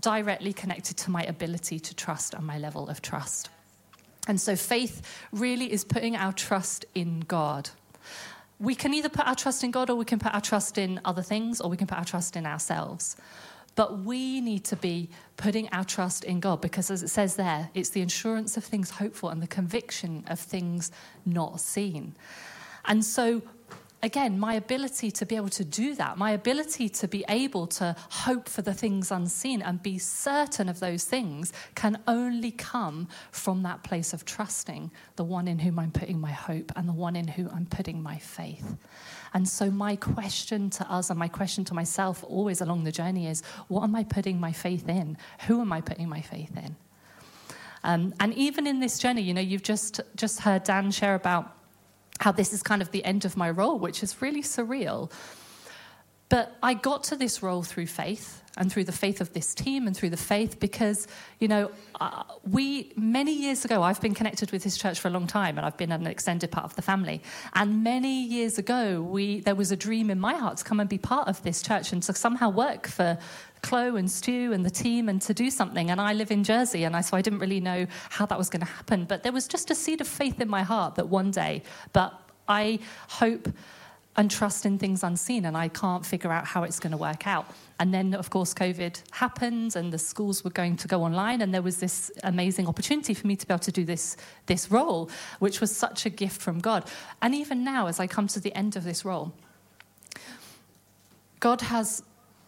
directly 0.01 0.51
connected 0.51 0.97
to 0.97 1.11
my 1.11 1.21
ability 1.25 1.79
to 1.81 1.93
trust 1.93 2.33
and 2.33 2.47
my 2.47 2.57
level 2.57 2.89
of 2.89 3.03
trust. 3.03 3.49
And 4.27 4.41
so 4.41 4.55
faith 4.55 5.03
really 5.31 5.71
is 5.71 5.83
putting 5.83 6.15
our 6.15 6.33
trust 6.33 6.83
in 6.95 7.19
God 7.19 7.69
we 8.59 8.75
can 8.75 8.93
either 8.93 9.09
put 9.09 9.27
our 9.27 9.35
trust 9.35 9.63
in 9.63 9.71
God 9.71 9.89
or 9.89 9.95
we 9.95 10.05
can 10.05 10.19
put 10.19 10.33
our 10.33 10.41
trust 10.41 10.77
in 10.77 11.01
other 11.03 11.21
things 11.21 11.59
or 11.59 11.69
we 11.69 11.77
can 11.77 11.87
put 11.87 11.97
our 11.97 12.05
trust 12.05 12.35
in 12.35 12.45
ourselves. 12.45 13.17
But 13.75 13.99
we 13.99 14.39
need 14.39 14.63
to 14.65 14.77
be 14.77 15.09
putting 15.35 15.67
our 15.69 15.83
trust 15.83 16.23
in 16.23 16.39
God 16.39 16.61
because, 16.61 16.89
as 16.89 17.03
it 17.03 17.09
says 17.09 17.35
there, 17.35 17.69
it's 17.73 17.89
the 17.89 18.01
assurance 18.01 18.55
of 18.55 18.63
things 18.63 18.89
hopeful 18.89 19.29
and 19.29 19.41
the 19.41 19.47
conviction 19.47 20.23
of 20.27 20.39
things 20.39 20.91
not 21.25 21.59
seen. 21.59 22.15
And 22.85 23.03
so 23.03 23.41
again, 24.05 24.37
my 24.37 24.53
ability 24.53 25.09
to 25.09 25.25
be 25.25 25.35
able 25.35 25.49
to 25.49 25.65
do 25.65 25.95
that, 25.95 26.15
my 26.15 26.29
ability 26.29 26.87
to 26.87 27.07
be 27.07 27.25
able 27.27 27.65
to 27.65 27.95
hope 28.11 28.47
for 28.47 28.61
the 28.61 28.73
things 28.73 29.09
unseen 29.09 29.63
and 29.63 29.81
be 29.81 29.97
certain 29.97 30.69
of 30.69 30.79
those 30.79 31.05
things 31.05 31.51
can 31.73 31.97
only 32.07 32.51
come 32.51 33.07
from 33.31 33.63
that 33.63 33.83
place 33.83 34.13
of 34.13 34.23
trusting 34.23 34.91
the 35.15 35.23
one 35.23 35.47
in 35.47 35.57
whom 35.57 35.79
I'm 35.79 35.91
putting 35.91 36.21
my 36.21 36.31
hope 36.31 36.71
and 36.75 36.87
the 36.87 36.93
one 36.93 37.15
in 37.15 37.27
whom 37.27 37.49
I'm 37.51 37.65
putting 37.65 38.01
my 38.01 38.19
faith. 38.19 38.77
And 39.33 39.49
so, 39.49 39.71
my 39.71 39.95
question 39.95 40.69
to 40.69 40.89
us 40.89 41.09
and 41.09 41.17
my 41.17 41.27
question 41.27 41.65
to 41.65 41.73
myself 41.73 42.23
always 42.23 42.61
along 42.61 42.83
the 42.83 42.91
journey 42.91 43.25
is 43.27 43.41
what 43.69 43.83
am 43.83 43.95
I 43.95 44.03
putting 44.03 44.39
my 44.39 44.51
faith 44.51 44.87
in? 44.87 45.17
Who 45.47 45.61
am 45.61 45.73
I 45.73 45.81
putting 45.81 46.07
my 46.07 46.21
faith 46.21 46.55
in? 46.55 46.75
Um, 47.83 48.13
and 48.19 48.33
even 48.35 48.67
in 48.67 48.79
this 48.79 48.99
journey, 48.99 49.21
you 49.21 49.33
know, 49.33 49.41
you've 49.41 49.63
just, 49.63 50.01
just 50.15 50.41
heard 50.41 50.63
Dan 50.63 50.91
share 50.91 51.15
about 51.15 51.54
how 52.19 52.31
this 52.31 52.53
is 52.53 52.63
kind 52.63 52.81
of 52.81 52.91
the 52.91 53.03
end 53.03 53.25
of 53.25 53.37
my 53.37 53.49
role, 53.49 53.77
which 53.77 54.01
is 54.03 54.21
really 54.21 54.41
surreal. 54.41 55.11
But 56.29 56.55
I 56.63 56.73
got 56.73 57.03
to 57.05 57.15
this 57.15 57.43
role 57.43 57.61
through 57.61 57.85
faith 57.85 58.41
and 58.57 58.71
through 58.71 58.85
the 58.85 58.91
faith 58.91 59.21
of 59.21 59.33
this 59.33 59.53
team 59.53 59.85
and 59.85 59.95
through 59.95 60.09
the 60.09 60.17
faith 60.17 60.59
because, 60.59 61.07
you 61.39 61.47
know, 61.47 61.71
uh, 61.99 62.23
we, 62.49 62.93
many 62.95 63.33
years 63.33 63.63
ago, 63.63 63.83
I've 63.83 64.01
been 64.01 64.15
connected 64.15 64.51
with 64.51 64.63
this 64.63 64.77
church 64.77 64.99
for 64.99 65.09
a 65.09 65.11
long 65.11 65.27
time 65.27 65.57
and 65.57 65.65
I've 65.65 65.77
been 65.77 65.91
an 65.91 66.07
extended 66.07 66.51
part 66.51 66.65
of 66.65 66.75
the 66.75 66.81
family. 66.81 67.21
And 67.53 67.83
many 67.83 68.23
years 68.23 68.57
ago, 68.57 69.01
we, 69.01 69.41
there 69.41 69.55
was 69.55 69.71
a 69.71 69.75
dream 69.75 70.09
in 70.09 70.19
my 70.19 70.33
heart 70.33 70.57
to 70.57 70.63
come 70.63 70.79
and 70.79 70.89
be 70.89 70.97
part 70.97 71.27
of 71.27 71.43
this 71.43 71.61
church 71.61 71.91
and 71.91 72.01
to 72.03 72.13
somehow 72.13 72.49
work 72.49 72.87
for 72.87 73.17
Chloe 73.65 73.99
and 73.99 74.09
Stu 74.09 74.53
and 74.53 74.63
the 74.63 74.69
team 74.69 75.09
and 75.09 75.19
to 75.23 75.33
do 75.33 75.49
something. 75.49 75.89
And 75.89 75.99
I 75.99 76.13
live 76.13 76.31
in 76.31 76.43
Jersey, 76.43 76.83
and 76.83 76.95
I, 76.95 77.01
so 77.01 77.17
I 77.17 77.21
didn't 77.21 77.39
really 77.39 77.59
know 77.59 77.87
how 78.11 78.25
that 78.27 78.37
was 78.37 78.49
going 78.49 78.61
to 78.61 78.71
happen. 78.71 79.05
But 79.05 79.23
there 79.23 79.31
was 79.31 79.47
just 79.47 79.71
a 79.71 79.75
seed 79.75 80.01
of 80.01 80.07
faith 80.07 80.39
in 80.39 80.47
my 80.47 80.61
heart 80.61 80.95
that 80.95 81.09
one 81.09 81.31
day, 81.31 81.63
but 81.91 82.13
I 82.47 82.79
hope 83.09 83.49
and 84.17 84.31
trust 84.31 84.65
in 84.65 84.77
things 84.77 85.03
unseen, 85.03 85.45
and 85.45 85.57
I 85.57 85.67
can't 85.67 86.05
figure 86.05 86.31
out 86.31 86.45
how 86.45 86.63
it's 86.63 86.79
going 86.79 86.91
to 86.91 86.97
work 86.97 87.27
out. 87.27 87.47
And 87.79 87.93
then, 87.93 88.13
of 88.13 88.29
course, 88.29 88.53
COVID 88.53 89.01
happened, 89.11 89.75
and 89.75 89.91
the 89.91 89.97
schools 89.97 90.43
were 90.43 90.51
going 90.51 90.77
to 90.77 90.87
go 90.87 91.03
online, 91.03 91.41
and 91.41 91.53
there 91.53 91.61
was 91.61 91.77
this 91.79 92.11
amazing 92.23 92.67
opportunity 92.67 93.13
for 93.13 93.27
me 93.27 93.35
to 93.35 93.45
be 93.45 93.53
able 93.53 93.59
to 93.63 93.73
do 93.73 93.83
this, 93.83 94.15
this 94.45 94.71
role, 94.71 95.09
which 95.39 95.59
was 95.59 95.75
such 95.75 96.05
a 96.05 96.09
gift 96.09 96.41
from 96.41 96.59
God. 96.59 96.89
And 97.21 97.35
even 97.35 97.63
now, 97.63 97.87
as 97.87 97.99
I 97.99 98.07
come 98.07 98.27
to 98.27 98.39
the 98.39 98.55
end 98.55 98.77
of 98.77 98.83
this 98.85 99.03
role, 99.03 99.33
God 101.41 101.61
has 101.61 102.01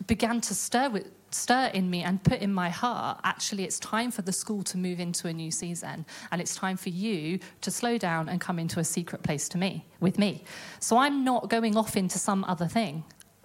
began 0.08 0.42
to 0.42 0.56
stir 0.56 0.90
with, 0.90 1.12
stir 1.32 1.70
in 1.74 1.90
me 1.90 2.04
and 2.04 2.24
put 2.24 2.40
in 2.40 2.54
my 2.54 2.70
heart 2.70 3.20
actually 3.24 3.66
it's 3.66 3.80
time 3.80 4.10
for 4.10 4.22
the 4.22 4.32
school 4.32 4.64
to 4.64 4.78
move 4.78 5.00
into 5.00 5.28
a 5.28 5.34
new 5.34 5.52
season 5.52 6.06
and 6.32 6.42
it's 6.42 6.56
time 6.56 6.78
for 6.78 6.90
you 6.90 7.38
to 7.60 7.70
slow 7.70 7.98
down 7.98 8.30
and 8.30 8.40
come 8.40 8.58
into 8.58 8.80
a 8.80 8.84
secret 8.84 9.22
place 9.24 9.50
to 9.50 9.58
me 9.58 9.86
with 10.00 10.18
me. 10.18 10.44
So 10.80 10.98
i'm 10.98 11.24
not 11.24 11.50
going 11.50 11.76
off 11.76 11.98
into 11.98 12.18
some 12.18 12.44
other 12.46 12.68
thing 12.68 13.04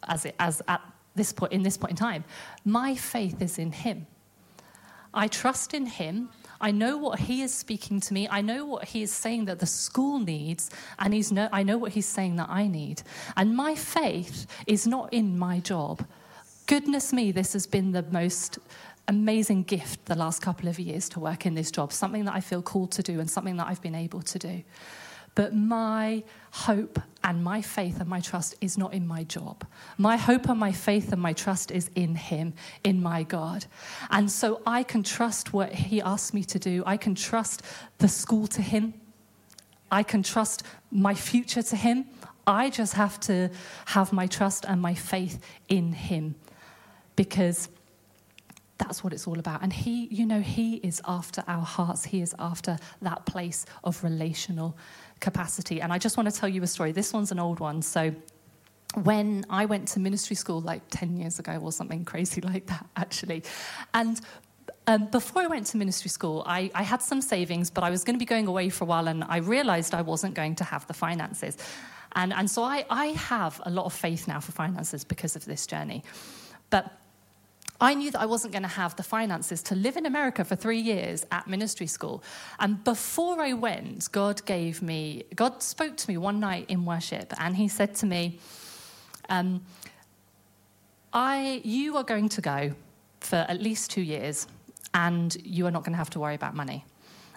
as 0.09 0.25
it 0.25 0.35
as 0.39 0.63
at 0.69 0.81
this 1.15 1.33
point 1.33 1.53
in 1.53 1.63
this 1.63 1.77
point 1.77 1.91
in 1.93 1.97
time. 1.97 2.25
My 2.65 2.95
faith 2.95 3.43
is 3.43 3.59
in 3.59 3.73
him. 3.73 4.07
I 5.15 5.29
trust 5.29 5.75
in 5.75 5.87
him. 5.87 6.31
I 6.61 6.71
know 6.71 6.97
what 6.97 7.19
he 7.19 7.43
is 7.43 7.53
speaking 7.53 8.01
to 8.01 8.15
me. 8.15 8.29
I 8.31 8.41
know 8.41 8.65
what 8.65 8.85
he 8.85 9.03
is 9.03 9.13
saying 9.13 9.45
that 9.47 9.59
the 9.59 9.67
school 9.67 10.19
needs, 10.21 10.71
and 10.99 11.13
he's 11.13 11.31
no, 11.31 11.49
I 11.53 11.63
know 11.63 11.77
what 11.77 11.93
he's 11.93 12.07
saying 12.07 12.37
that 12.37 12.49
I 12.49 12.67
need. 12.67 13.03
And 13.37 13.55
my 13.55 13.75
faith 13.75 14.47
is 14.67 14.87
not 14.87 15.13
in 15.13 15.39
my 15.39 15.59
job 15.59 16.07
goodness 16.67 17.13
me, 17.13 17.33
this 17.33 17.53
has 17.53 17.67
been 17.67 17.93
the 17.93 18.03
most 18.11 18.59
amazing 19.09 19.65
gift 19.65 20.05
the 20.07 20.15
last 20.15 20.41
couple 20.41 20.69
of 20.69 20.79
years 20.79 21.09
to 21.11 21.21
work 21.21 21.47
in 21.47 21.55
this 21.55 21.71
job, 21.71 21.93
something 21.93 22.25
that 22.25 22.35
I 22.35 22.41
feel 22.41 22.63
called 22.63 22.93
to 22.93 23.03
do 23.03 23.21
and 23.21 23.31
something 23.31 23.57
that 23.57 23.67
I've 23.67 23.83
been 23.83 23.95
able 23.95 24.23
to 24.23 24.39
do. 24.39 24.63
But 25.35 25.55
my 25.55 26.23
hope 26.51 27.01
and 27.25 27.43
my 27.43 27.63
faith 27.63 28.01
and 28.01 28.09
my 28.09 28.21
trust 28.21 28.55
is 28.61 28.77
not 28.77 28.93
in 28.93 29.07
my 29.07 29.25
job. 29.25 29.67
My 29.97 30.17
hope 30.17 30.49
and 30.49 30.61
my 30.61 30.73
faith 30.73 31.11
and 31.13 31.23
my 31.23 31.33
trust 31.33 31.71
is 31.71 31.91
in 31.95 32.15
Him, 32.15 32.53
in 32.85 33.03
my 33.03 33.23
God. 33.23 33.65
And 34.11 34.31
so 34.31 34.61
I 34.67 34.83
can 34.83 35.03
trust 35.03 35.55
what 35.55 35.73
He 35.73 36.03
asks 36.03 36.35
me 36.35 36.45
to 36.45 36.59
do. 36.59 36.83
I 36.85 36.99
can 36.99 37.15
trust 37.15 37.63
the 37.99 38.09
school 38.09 38.47
to 38.49 38.61
Him. 38.61 38.93
I 39.91 40.03
can 40.03 40.23
trust 40.23 40.65
my 40.91 41.15
future 41.15 41.63
to 41.63 41.77
Him. 41.77 42.07
I 42.47 42.69
just 42.69 42.95
have 42.95 43.19
to 43.21 43.49
have 43.87 44.13
my 44.13 44.27
trust 44.27 44.67
and 44.67 44.83
my 44.83 44.95
faith 44.95 45.39
in 45.69 45.93
Him 45.93 46.35
because 47.17 47.69
that's 48.79 49.05
what 49.05 49.13
it's 49.13 49.27
all 49.27 49.39
about. 49.39 49.63
And 49.63 49.73
He, 49.73 50.07
you 50.07 50.27
know, 50.27 50.41
He 50.41 50.77
is 50.77 51.01
after 51.07 51.43
our 51.47 51.65
hearts, 51.65 52.05
He 52.05 52.21
is 52.21 52.35
after 52.39 52.79
that 53.03 53.27
place 53.27 53.65
of 53.85 54.03
relational 54.03 54.77
capacity. 55.21 55.81
And 55.81 55.93
I 55.93 55.99
just 55.99 56.17
want 56.17 56.33
to 56.33 56.37
tell 56.37 56.49
you 56.49 56.63
a 56.63 56.67
story. 56.67 56.93
This 56.93 57.13
one's 57.13 57.33
an 57.33 57.39
old 57.39 57.61
one. 57.61 57.83
So, 57.83 58.15
when 59.05 59.47
I 59.49 59.65
went 59.65 59.89
to 59.89 60.01
ministry 60.01 60.37
school 60.37 60.61
like 60.61 60.83
10 60.91 61.17
years 61.17 61.39
ago 61.39 61.59
or 61.63 61.73
something 61.73 62.05
crazy 62.05 62.41
like 62.53 62.67
that, 62.67 62.87
actually, 62.97 63.43
and 63.95 64.21
um, 64.87 65.07
before 65.07 65.43
I 65.43 65.47
went 65.47 65.67
to 65.69 65.77
ministry 65.77 66.11
school, 66.11 66.43
I, 66.45 66.71
I 66.75 66.83
had 66.83 67.03
some 67.03 67.23
savings, 67.23 67.71
but 67.71 67.85
I 67.85 67.91
was 67.91 68.05
going 68.05 68.17
to 68.17 68.19
be 68.19 68.27
going 68.27 68.49
away 68.49 68.69
for 68.69 68.85
a 68.85 68.87
while, 68.87 69.09
and 69.09 69.25
I 69.25 69.39
realized 69.39 69.95
I 69.95 70.03
wasn't 70.03 70.35
going 70.35 70.57
to 70.57 70.65
have 70.65 70.87
the 70.89 70.95
finances. 70.95 71.57
And, 72.15 72.33
and 72.33 72.51
so 72.51 72.63
I, 72.63 72.85
I 72.91 73.07
have 73.07 73.61
a 73.65 73.71
lot 73.71 73.87
of 73.87 73.93
faith 73.93 74.29
now 74.29 74.41
for 74.41 74.53
finances 74.53 75.05
because 75.05 75.37
of 75.37 75.45
this 75.45 75.67
journey. 75.67 76.03
But 76.69 76.93
I 77.83 77.95
knew 77.95 78.13
that 78.13 78.21
I 78.21 78.27
wasn't 78.27 78.53
going 78.53 78.63
to 78.63 78.69
have 78.69 78.95
the 78.95 79.03
finances 79.03 79.61
to 79.65 79.75
live 79.75 79.97
in 79.97 80.07
America 80.07 80.45
for 80.45 80.55
three 80.55 80.79
years 80.79 81.27
at 81.33 81.49
ministry 81.49 81.89
school. 81.89 82.23
And 82.61 82.83
before 82.85 83.41
I 83.41 83.55
went, 83.55 84.11
God 84.13 84.47
gave 84.47 84.83
me, 84.83 85.25
God 85.35 85.65
spoke 85.65 85.97
to 85.97 86.09
me 86.09 86.17
one 86.17 86.39
night 86.39 86.67
in 86.69 86.85
worship, 86.85 87.35
and 87.39 87.57
He 87.57 87.67
said 87.67 87.97
to 87.97 88.07
me, 88.07 88.39
um, 89.29 89.63
I, 91.13 91.61
You 91.65 91.97
are 91.97 92.05
going 92.05 92.29
to 92.31 92.41
go 92.41 92.73
for 93.19 93.45
at 93.49 93.61
least 93.61 93.91
two 93.91 94.03
years, 94.03 94.47
and 94.95 95.37
you 95.45 95.67
are 95.67 95.73
not 95.73 95.83
going 95.83 95.93
to 95.93 95.99
have 95.99 96.11
to 96.11 96.21
worry 96.21 96.37
about 96.37 96.55
money. 96.55 96.85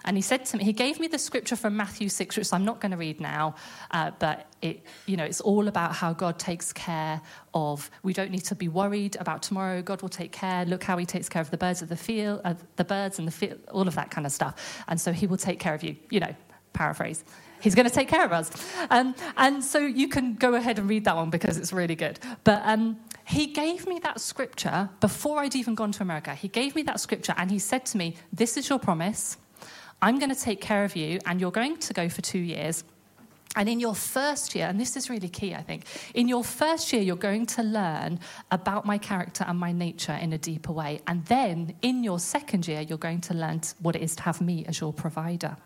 And 0.06 0.16
he 0.16 0.22
said 0.22 0.44
to 0.46 0.56
me, 0.56 0.64
he 0.64 0.72
gave 0.72 1.00
me 1.00 1.08
the 1.08 1.18
scripture 1.18 1.56
from 1.56 1.76
Matthew 1.76 2.08
6, 2.08 2.36
which 2.36 2.52
I'm 2.52 2.64
not 2.64 2.80
going 2.80 2.92
to 2.92 2.96
read 2.96 3.20
now, 3.20 3.56
uh, 3.90 4.12
but 4.18 4.46
it, 4.62 4.84
you 5.06 5.16
know, 5.16 5.24
it's 5.24 5.40
all 5.40 5.66
about 5.66 5.94
how 5.94 6.12
God 6.12 6.38
takes 6.38 6.72
care 6.72 7.20
of. 7.52 7.90
We 8.02 8.12
don't 8.12 8.30
need 8.30 8.44
to 8.44 8.54
be 8.54 8.68
worried 8.68 9.16
about 9.16 9.42
tomorrow. 9.42 9.82
God 9.82 10.02
will 10.02 10.08
take 10.08 10.32
care. 10.32 10.64
Look 10.64 10.84
how 10.84 10.96
he 10.96 11.04
takes 11.04 11.28
care 11.28 11.42
of 11.42 11.50
the 11.50 11.58
birds 11.58 11.82
of 11.82 11.88
the 11.88 11.96
field, 11.96 12.40
uh, 12.44 12.54
the 12.76 12.84
birds 12.84 13.18
and 13.18 13.26
the 13.26 13.32
field, 13.32 13.58
all 13.72 13.88
of 13.88 13.96
that 13.96 14.10
kind 14.10 14.26
of 14.26 14.32
stuff. 14.32 14.82
And 14.88 15.00
so 15.00 15.12
he 15.12 15.26
will 15.26 15.36
take 15.36 15.58
care 15.58 15.74
of 15.74 15.82
you. 15.82 15.96
You 16.10 16.20
know, 16.20 16.34
paraphrase. 16.72 17.24
He's 17.60 17.74
going 17.74 17.88
to 17.88 17.94
take 17.94 18.08
care 18.08 18.24
of 18.24 18.32
us. 18.32 18.50
Um, 18.90 19.14
and 19.36 19.64
so 19.64 19.78
you 19.78 20.08
can 20.08 20.34
go 20.34 20.54
ahead 20.54 20.78
and 20.78 20.88
read 20.88 21.04
that 21.06 21.16
one 21.16 21.30
because 21.30 21.56
it's 21.56 21.72
really 21.72 21.96
good. 21.96 22.20
But 22.44 22.62
um, 22.64 22.98
he 23.26 23.46
gave 23.46 23.88
me 23.88 23.98
that 24.00 24.20
scripture 24.20 24.90
before 25.00 25.40
I'd 25.40 25.56
even 25.56 25.74
gone 25.74 25.90
to 25.92 26.02
America. 26.02 26.34
He 26.34 26.48
gave 26.48 26.76
me 26.76 26.82
that 26.82 27.00
scripture 27.00 27.34
and 27.36 27.50
he 27.50 27.58
said 27.58 27.86
to 27.86 27.98
me, 27.98 28.16
This 28.32 28.56
is 28.56 28.68
your 28.68 28.78
promise. 28.78 29.38
I'm 30.02 30.18
going 30.18 30.34
to 30.34 30.40
take 30.40 30.60
care 30.60 30.84
of 30.84 30.94
you, 30.94 31.18
and 31.26 31.40
you're 31.40 31.50
going 31.50 31.78
to 31.78 31.92
go 31.92 32.08
for 32.08 32.22
two 32.22 32.38
years. 32.38 32.84
And 33.56 33.70
in 33.70 33.80
your 33.80 33.94
first 33.94 34.54
year, 34.54 34.66
and 34.66 34.78
this 34.78 34.96
is 34.96 35.08
really 35.08 35.30
key, 35.30 35.54
I 35.54 35.62
think, 35.62 35.84
in 36.12 36.28
your 36.28 36.44
first 36.44 36.92
year, 36.92 37.00
you're 37.00 37.16
going 37.16 37.46
to 37.46 37.62
learn 37.62 38.20
about 38.50 38.84
my 38.84 38.98
character 38.98 39.44
and 39.48 39.58
my 39.58 39.72
nature 39.72 40.12
in 40.12 40.34
a 40.34 40.38
deeper 40.38 40.72
way. 40.72 41.00
And 41.06 41.24
then 41.24 41.74
in 41.80 42.04
your 42.04 42.18
second 42.18 42.68
year, 42.68 42.82
you're 42.82 42.98
going 42.98 43.22
to 43.22 43.34
learn 43.34 43.62
what 43.80 43.96
it 43.96 44.02
is 44.02 44.14
to 44.16 44.22
have 44.24 44.42
me 44.42 44.66
as 44.66 44.78
your 44.78 44.92
provider. 44.92 45.56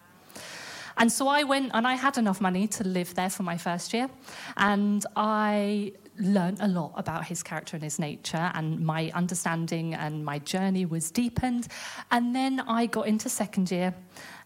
And 0.96 1.10
so 1.10 1.26
I 1.26 1.42
went 1.42 1.72
and 1.74 1.86
I 1.86 1.94
had 1.94 2.16
enough 2.16 2.40
money 2.40 2.68
to 2.68 2.84
live 2.84 3.14
there 3.14 3.30
for 3.30 3.42
my 3.42 3.56
first 3.56 3.92
year. 3.92 4.08
And 4.56 5.04
I 5.16 5.92
learned 6.20 6.58
a 6.60 6.68
lot 6.68 6.92
about 6.96 7.24
his 7.24 7.42
character 7.42 7.76
and 7.76 7.82
his 7.82 7.98
nature, 7.98 8.50
and 8.54 8.80
my 8.80 9.10
understanding 9.14 9.94
and 9.94 10.24
my 10.24 10.38
journey 10.38 10.84
was 10.86 11.10
deepened. 11.10 11.68
And 12.10 12.34
then 12.34 12.60
I 12.60 12.86
got 12.86 13.06
into 13.06 13.28
second 13.28 13.70
year. 13.70 13.94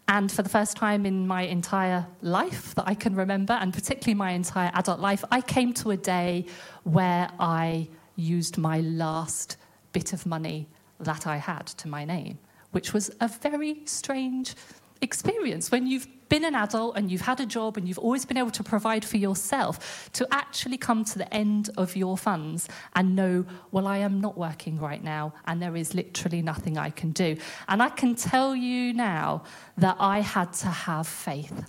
And 0.07 0.31
for 0.31 0.43
the 0.43 0.49
first 0.49 0.77
time 0.77 1.05
in 1.05 1.27
my 1.27 1.43
entire 1.43 2.05
life 2.21 2.75
that 2.75 2.87
I 2.87 2.93
can 2.93 3.15
remember, 3.15 3.53
and 3.53 3.73
particularly 3.73 4.13
my 4.13 4.31
entire 4.31 4.71
adult 4.73 4.99
life, 4.99 5.23
I 5.31 5.41
came 5.41 5.73
to 5.75 5.91
a 5.91 5.97
day 5.97 6.45
where 6.83 7.29
I 7.39 7.89
used 8.15 8.57
my 8.57 8.81
last 8.81 9.57
bit 9.91 10.13
of 10.13 10.25
money 10.25 10.67
that 10.99 11.25
I 11.25 11.37
had 11.37 11.67
to 11.67 11.87
my 11.87 12.05
name, 12.05 12.37
which 12.71 12.93
was 12.93 13.09
a 13.19 13.27
very 13.27 13.81
strange 13.85 14.55
experience 15.01 15.71
when 15.71 15.87
you've 15.87 16.07
been 16.29 16.43
an 16.43 16.55
adult 16.55 16.97
and 16.97 17.11
you've 17.11 17.21
had 17.21 17.39
a 17.39 17.45
job 17.45 17.77
and 17.77 17.87
you've 17.87 17.99
always 17.99 18.25
been 18.25 18.37
able 18.37 18.51
to 18.51 18.63
provide 18.63 19.05
for 19.05 19.17
yourself 19.17 20.09
to 20.13 20.27
actually 20.31 20.77
come 20.77 21.05
to 21.05 21.17
the 21.17 21.33
end 21.33 21.69
of 21.77 21.95
your 21.95 22.17
funds 22.17 22.67
and 22.95 23.15
know, 23.15 23.45
well, 23.71 23.87
I 23.87 23.99
am 23.99 24.19
not 24.19 24.37
working 24.37 24.79
right 24.79 25.03
now 25.03 25.33
and 25.45 25.61
there 25.61 25.75
is 25.75 25.93
literally 25.93 26.41
nothing 26.41 26.77
I 26.77 26.89
can 26.89 27.11
do. 27.11 27.37
And 27.67 27.81
I 27.81 27.89
can 27.89 28.15
tell 28.15 28.55
you 28.55 28.93
now 28.93 29.43
that 29.77 29.97
I 29.99 30.19
had 30.21 30.53
to 30.53 30.67
have 30.67 31.07
faith. 31.07 31.63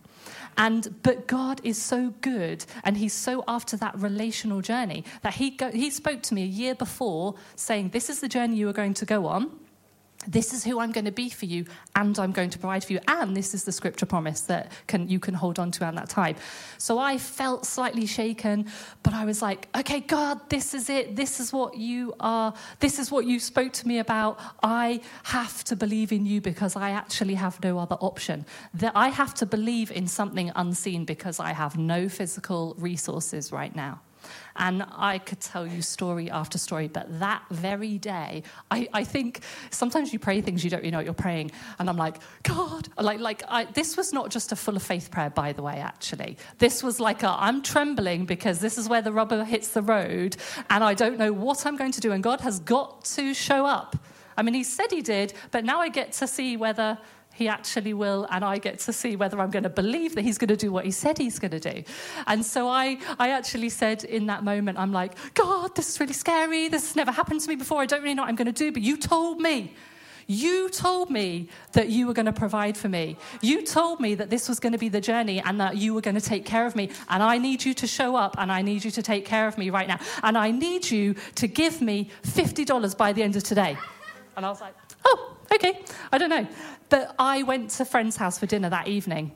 And 0.59 1.03
but 1.03 1.27
God 1.27 1.61
is 1.65 1.81
so 1.81 2.15
good, 2.23 2.65
and 2.83 2.97
He's 2.97 3.13
so 3.13 3.45
after 3.47 3.77
that 3.77 3.99
relational 3.99 4.63
journey 4.63 5.05
that 5.21 5.35
He 5.35 5.51
go, 5.51 5.71
He 5.71 5.91
spoke 5.91 6.23
to 6.23 6.35
me 6.35 6.45
a 6.45 6.47
year 6.47 6.75
before, 6.75 7.35
saying, 7.57 7.91
"This 7.91 8.09
is 8.09 8.21
the 8.21 8.29
journey 8.29 8.57
you 8.57 8.69
are 8.71 8.73
going 8.73 8.95
to 8.95 9.05
go 9.05 9.27
on." 9.27 9.51
This 10.27 10.53
is 10.53 10.65
who 10.65 10.81
I'm 10.81 10.93
going 10.93 11.05
to 11.05 11.13
be 11.13 11.29
for 11.29 11.47
you, 11.47 11.67
and 11.95 12.19
I'm 12.19 12.33
going 12.33 12.51
to 12.51 12.59
provide 12.59 12.85
for 12.85 12.93
you. 12.93 13.01
And 13.09 13.37
this 13.37 13.55
is 13.55 13.65
the 13.65 13.73
scripture 13.73 14.07
promise 14.07 14.43
that 14.43 14.73
can, 14.87 15.09
you 15.09 15.21
can 15.21 15.35
hold 15.35 15.59
on 15.59 15.71
to 15.73 15.85
at 15.85 15.95
that 15.95 16.09
time. 16.09 16.37
So 16.79 16.99
I 16.99 17.19
felt 17.19 17.67
slightly 17.67 18.07
shaken, 18.07 18.67
but 19.03 19.15
I 19.15 19.25
was 19.25 19.43
like, 19.43 19.69
okay, 19.77 20.01
God, 20.01 20.41
this 20.49 20.75
is 20.75 20.89
it. 20.91 21.17
This 21.17 21.41
is 21.41 21.53
what 21.53 21.77
you 21.77 22.15
are. 22.21 22.55
This 22.81 22.99
is 22.99 23.11
what 23.11 23.27
you 23.27 23.39
spoke 23.41 23.73
to 23.75 23.89
me 23.89 23.99
about. 23.99 24.41
I 24.63 25.01
have 25.25 25.65
to 25.65 25.77
believe 25.77 26.13
in 26.13 26.27
you 26.27 26.41
because 26.41 26.77
I 26.77 26.91
actually 26.91 27.35
have 27.35 27.63
no 27.63 27.79
other 27.79 27.97
option. 27.97 28.47
That 28.75 28.93
I 28.95 29.09
have 29.09 29.35
to 29.35 29.47
believe 29.47 29.91
in 29.91 30.07
something 30.07 30.51
unseen 30.55 31.05
because 31.05 31.41
I 31.41 31.53
have 31.53 31.77
no 31.77 32.09
physical 32.09 32.75
resources 32.79 33.53
right 33.53 33.75
now. 33.75 34.01
And 34.57 34.85
I 34.97 35.19
could 35.19 35.41
tell 35.41 35.67
you 35.67 35.83
story 35.83 36.31
after 36.31 36.59
story, 36.59 36.89
but 36.89 37.19
that 37.21 37.43
very 37.51 37.99
day, 37.99 38.43
I, 38.71 38.89
I 38.93 39.05
think 39.05 39.41
sometimes 39.71 40.13
you 40.13 40.19
pray 40.19 40.41
things 40.41 40.65
you 40.65 40.71
don't 40.71 40.81
really 40.81 40.91
know 40.91 40.99
what 40.99 41.05
you're 41.05 41.15
praying. 41.15 41.53
And 41.79 41.89
I'm 41.89 41.97
like, 41.97 42.17
God, 42.43 42.89
like, 42.99 43.21
like 43.21 43.43
I, 43.49 43.65
this 43.65 43.97
was 43.97 44.13
not 44.13 44.31
just 44.31 44.53
a 44.53 44.57
full 44.57 44.77
of 44.77 44.83
faith 44.83 45.11
prayer, 45.11 45.31
by 45.31 45.53
the 45.53 45.63
way, 45.63 45.79
actually. 45.79 46.37
This 46.59 46.83
was 46.83 47.01
like, 47.01 47.25
i 47.25 47.37
I'm 47.47 47.63
trembling 47.63 48.27
because 48.27 48.61
this 48.61 48.79
is 48.79 48.89
where 48.89 49.03
the 49.03 49.13
rubber 49.13 49.45
hits 49.45 49.69
the 49.69 49.83
road 49.83 50.37
and 50.71 50.83
I 50.83 50.95
don't 50.95 51.19
know 51.19 51.33
what 51.33 51.67
I'm 51.67 51.77
going 51.77 51.93
to 51.93 52.01
do. 52.01 52.13
And 52.13 52.23
God 52.23 52.41
has 52.41 52.61
got 52.61 53.05
to 53.17 53.35
show 53.35 53.67
up. 53.67 53.97
I 54.37 54.43
mean, 54.43 54.55
he 54.55 54.65
said 54.65 54.91
he 54.91 55.01
did, 55.01 55.33
but 55.51 55.65
now 55.65 55.81
I 55.81 55.89
get 55.89 56.13
to 56.15 56.27
see 56.27 56.57
whether 56.57 56.99
he 57.37 57.49
actually 57.49 57.93
will, 57.93 58.27
and 58.31 58.43
I 58.43 58.57
get 58.57 58.79
to 58.81 58.93
see 58.95 59.15
whether 59.15 59.39
I'm 59.41 59.51
going 59.51 59.65
to 59.65 59.69
believe 59.69 60.15
that 60.15 60.23
he's 60.23 60.39
going 60.39 60.49
to 60.49 60.57
do 60.57 60.73
what 60.73 60.87
he 60.87 60.91
said 60.91 61.19
he's 61.19 61.39
going 61.39 61.51
to 61.51 61.61
do. 61.61 61.83
And 62.27 62.45
so 62.45 62.67
I, 62.67 62.99
I 63.19 63.29
actually 63.31 63.69
said 63.69 64.05
in 64.05 64.27
that 64.27 64.43
moment, 64.43 64.79
I'm 64.79 64.91
like, 64.91 65.13
God, 65.35 65.77
this 65.77 65.91
is 65.91 66.01
really 66.01 66.15
scary. 66.15 66.69
This 66.69 66.87
has 66.89 66.97
never 66.97 67.13
happened 67.13 67.43
to 67.43 67.49
me 67.49 67.57
before. 67.57 67.83
I 67.83 67.87
don't 67.87 68.03
really 68.03 68.15
know 68.15 68.23
what 68.23 68.31
I'm 68.31 68.37
going 68.37 68.47
to 68.47 68.53
do, 68.53 68.73
but 68.73 68.81
you 68.81 68.97
told 68.97 69.39
me. 69.41 69.75
You 70.29 70.71
told 70.71 71.09
me 71.11 71.49
that 71.73 71.89
you 71.89 72.09
were 72.09 72.15
going 72.15 72.27
to 72.27 72.33
provide 72.33 72.77
for 72.77 72.89
me. 72.89 73.17
You 73.43 73.65
told 73.65 74.01
me 74.01 74.17
that 74.17 74.29
this 74.29 74.49
was 74.49 74.59
going 74.59 74.73
to 74.73 74.79
be 74.79 74.89
the 74.89 75.01
journey 75.01 75.41
and 75.41 75.61
that 75.61 75.77
you 75.77 75.95
were 75.95 76.01
going 76.01 76.17
to 76.17 76.21
take 76.21 76.45
care 76.45 76.67
of 76.67 76.75
me. 76.75 76.91
And 77.09 77.23
I 77.23 77.39
need 77.39 77.65
you 77.65 77.75
to 77.75 77.87
show 77.87 78.17
up 78.17 78.35
and 78.39 78.51
I 78.51 78.63
need 78.63 78.85
you 78.85 78.91
to 78.91 79.03
take 79.03 79.25
care 79.25 79.47
of 79.47 79.57
me 79.57 79.71
right 79.71 79.87
now. 79.87 80.01
And 80.25 80.37
I 80.37 80.51
need 80.51 80.91
you 80.91 81.15
to 81.37 81.47
give 81.47 81.81
me 81.81 82.11
$50 82.25 82.97
by 82.97 83.13
the 83.13 83.23
end 83.23 83.37
of 83.37 83.45
today. 83.45 83.77
And 84.37 84.45
I 84.45 84.49
was 84.49 84.61
like, 84.61 84.75
oh, 85.05 85.36
okay, 85.57 85.83
I 86.13 86.19
don't 86.19 86.31
know. 86.31 86.47
But 86.89 87.15
I 87.19 87.43
went 87.43 87.71
to 87.71 87.83
a 87.83 87.87
friend's 87.87 88.17
house 88.17 88.39
for 88.39 88.47
dinner 88.47 88.71
that 88.71 88.89
evening, 88.89 89.33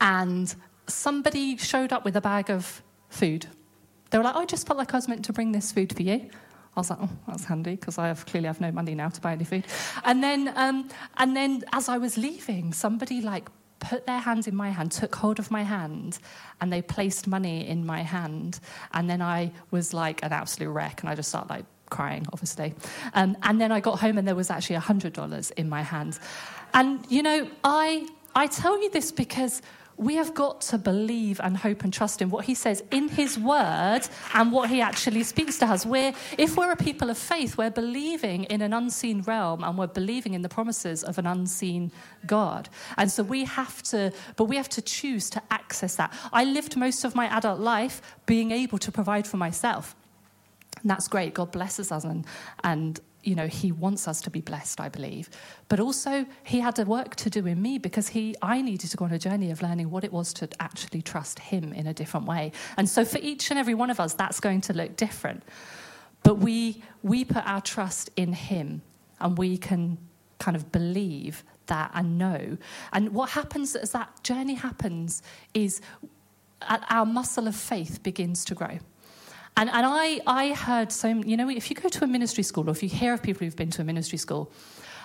and 0.00 0.54
somebody 0.86 1.56
showed 1.56 1.92
up 1.92 2.04
with 2.04 2.16
a 2.16 2.20
bag 2.20 2.50
of 2.50 2.82
food. 3.08 3.46
They 4.10 4.18
were 4.18 4.24
like, 4.24 4.36
oh, 4.36 4.40
I 4.40 4.46
just 4.46 4.66
felt 4.66 4.78
like 4.78 4.92
I 4.94 4.96
was 4.96 5.08
meant 5.08 5.24
to 5.26 5.32
bring 5.32 5.52
this 5.52 5.72
food 5.72 5.94
for 5.94 6.02
you. 6.02 6.30
I 6.76 6.80
was 6.80 6.90
like, 6.90 6.98
oh, 7.02 7.10
that's 7.26 7.44
handy 7.44 7.72
because 7.72 7.98
I 7.98 8.06
have, 8.06 8.24
clearly 8.24 8.46
have 8.46 8.60
no 8.60 8.70
money 8.70 8.94
now 8.94 9.08
to 9.08 9.20
buy 9.20 9.32
any 9.32 9.44
food. 9.44 9.66
And 10.04 10.22
then, 10.22 10.52
um, 10.54 10.88
and 11.16 11.36
then 11.36 11.64
as 11.72 11.88
I 11.88 11.98
was 11.98 12.16
leaving, 12.16 12.72
somebody 12.72 13.20
like 13.20 13.48
put 13.80 14.06
their 14.06 14.20
hands 14.20 14.46
in 14.46 14.54
my 14.54 14.70
hand, 14.70 14.92
took 14.92 15.14
hold 15.14 15.38
of 15.38 15.50
my 15.50 15.62
hand, 15.62 16.18
and 16.60 16.72
they 16.72 16.82
placed 16.82 17.26
money 17.26 17.66
in 17.66 17.84
my 17.84 18.02
hand. 18.02 18.60
And 18.92 19.10
then 19.10 19.20
I 19.20 19.52
was 19.70 19.92
like 19.92 20.22
an 20.22 20.32
absolute 20.32 20.70
wreck, 20.70 21.00
and 21.00 21.10
I 21.10 21.14
just 21.14 21.28
started 21.28 21.50
like 21.50 21.64
crying, 21.90 22.26
obviously. 22.32 22.74
Um, 23.14 23.36
and 23.42 23.60
then 23.60 23.72
I 23.72 23.80
got 23.80 23.98
home 24.00 24.18
and 24.18 24.26
there 24.26 24.34
was 24.34 24.50
actually 24.50 24.76
$100 24.76 25.52
in 25.52 25.68
my 25.68 25.82
hand. 25.82 26.18
And, 26.74 27.04
you 27.08 27.22
know, 27.22 27.48
I, 27.64 28.06
I 28.34 28.46
tell 28.46 28.80
you 28.80 28.90
this 28.90 29.10
because 29.12 29.62
we 29.98 30.14
have 30.14 30.32
got 30.32 30.60
to 30.60 30.78
believe 30.78 31.40
and 31.42 31.56
hope 31.56 31.82
and 31.82 31.92
trust 31.92 32.22
in 32.22 32.30
what 32.30 32.44
he 32.44 32.54
says 32.54 32.82
in 32.92 33.08
his 33.08 33.36
word 33.36 34.02
and 34.32 34.52
what 34.52 34.70
he 34.70 34.80
actually 34.80 35.24
speaks 35.24 35.58
to 35.58 35.66
us. 35.66 35.84
We're, 35.84 36.12
if 36.38 36.56
we're 36.56 36.70
a 36.70 36.76
people 36.76 37.10
of 37.10 37.18
faith, 37.18 37.58
we're 37.58 37.70
believing 37.70 38.44
in 38.44 38.62
an 38.62 38.72
unseen 38.72 39.22
realm 39.22 39.64
and 39.64 39.76
we're 39.76 39.88
believing 39.88 40.34
in 40.34 40.42
the 40.42 40.48
promises 40.48 41.02
of 41.02 41.18
an 41.18 41.26
unseen 41.26 41.90
God. 42.26 42.68
And 42.96 43.10
so 43.10 43.24
we 43.24 43.44
have 43.44 43.82
to, 43.84 44.12
but 44.36 44.44
we 44.44 44.56
have 44.56 44.68
to 44.70 44.82
choose 44.82 45.28
to 45.30 45.42
access 45.50 45.96
that. 45.96 46.12
I 46.32 46.44
lived 46.44 46.76
most 46.76 47.04
of 47.04 47.16
my 47.16 47.26
adult 47.36 47.58
life 47.58 48.00
being 48.24 48.52
able 48.52 48.78
to 48.78 48.92
provide 48.92 49.26
for 49.26 49.36
myself. 49.36 49.96
And 50.80 50.90
that's 50.90 51.08
great. 51.08 51.34
God 51.34 51.50
blesses 51.50 51.90
us 51.90 52.04
and, 52.04 52.24
and 52.62 53.00
you 53.24 53.34
know, 53.34 53.46
he 53.46 53.72
wants 53.72 54.06
us 54.06 54.20
to 54.22 54.30
be 54.30 54.40
blessed, 54.40 54.80
I 54.80 54.88
believe. 54.88 55.28
But 55.68 55.80
also, 55.80 56.24
he 56.44 56.60
had 56.60 56.78
a 56.78 56.84
work 56.84 57.16
to 57.16 57.30
do 57.30 57.46
in 57.46 57.60
me 57.60 57.78
because 57.78 58.08
he, 58.08 58.34
I 58.40 58.62
needed 58.62 58.90
to 58.90 58.96
go 58.96 59.04
on 59.04 59.12
a 59.12 59.18
journey 59.18 59.50
of 59.50 59.60
learning 59.60 59.90
what 59.90 60.04
it 60.04 60.12
was 60.12 60.32
to 60.34 60.48
actually 60.60 61.02
trust 61.02 61.38
him 61.38 61.72
in 61.72 61.86
a 61.86 61.92
different 61.92 62.26
way. 62.26 62.52
And 62.76 62.88
so, 62.88 63.04
for 63.04 63.18
each 63.18 63.50
and 63.50 63.58
every 63.58 63.74
one 63.74 63.90
of 63.90 63.98
us, 64.00 64.14
that's 64.14 64.40
going 64.40 64.60
to 64.62 64.72
look 64.72 64.96
different. 64.96 65.42
But 66.22 66.38
we, 66.38 66.82
we 67.02 67.24
put 67.24 67.46
our 67.46 67.60
trust 67.60 68.10
in 68.16 68.32
him 68.32 68.82
and 69.20 69.36
we 69.36 69.58
can 69.58 69.98
kind 70.38 70.56
of 70.56 70.70
believe 70.72 71.44
that 71.66 71.90
and 71.94 72.18
know. 72.18 72.56
And 72.92 73.12
what 73.12 73.30
happens 73.30 73.74
as 73.76 73.90
that 73.92 74.22
journey 74.22 74.54
happens 74.54 75.22
is 75.54 75.80
uh, 76.62 76.78
our 76.88 77.06
muscle 77.06 77.46
of 77.46 77.56
faith 77.56 78.02
begins 78.02 78.44
to 78.46 78.54
grow. 78.54 78.78
And, 79.56 79.68
and 79.70 79.86
I, 79.86 80.20
I 80.26 80.52
heard 80.54 80.92
so, 80.92 81.08
you 81.08 81.36
know, 81.36 81.48
if 81.48 81.70
you 81.70 81.76
go 81.76 81.88
to 81.88 82.04
a 82.04 82.06
ministry 82.06 82.44
school 82.44 82.68
or 82.68 82.72
if 82.72 82.82
you 82.82 82.88
hear 82.88 83.12
of 83.12 83.22
people 83.22 83.44
who've 83.44 83.56
been 83.56 83.70
to 83.70 83.82
a 83.82 83.84
ministry 83.84 84.18
school, 84.18 84.52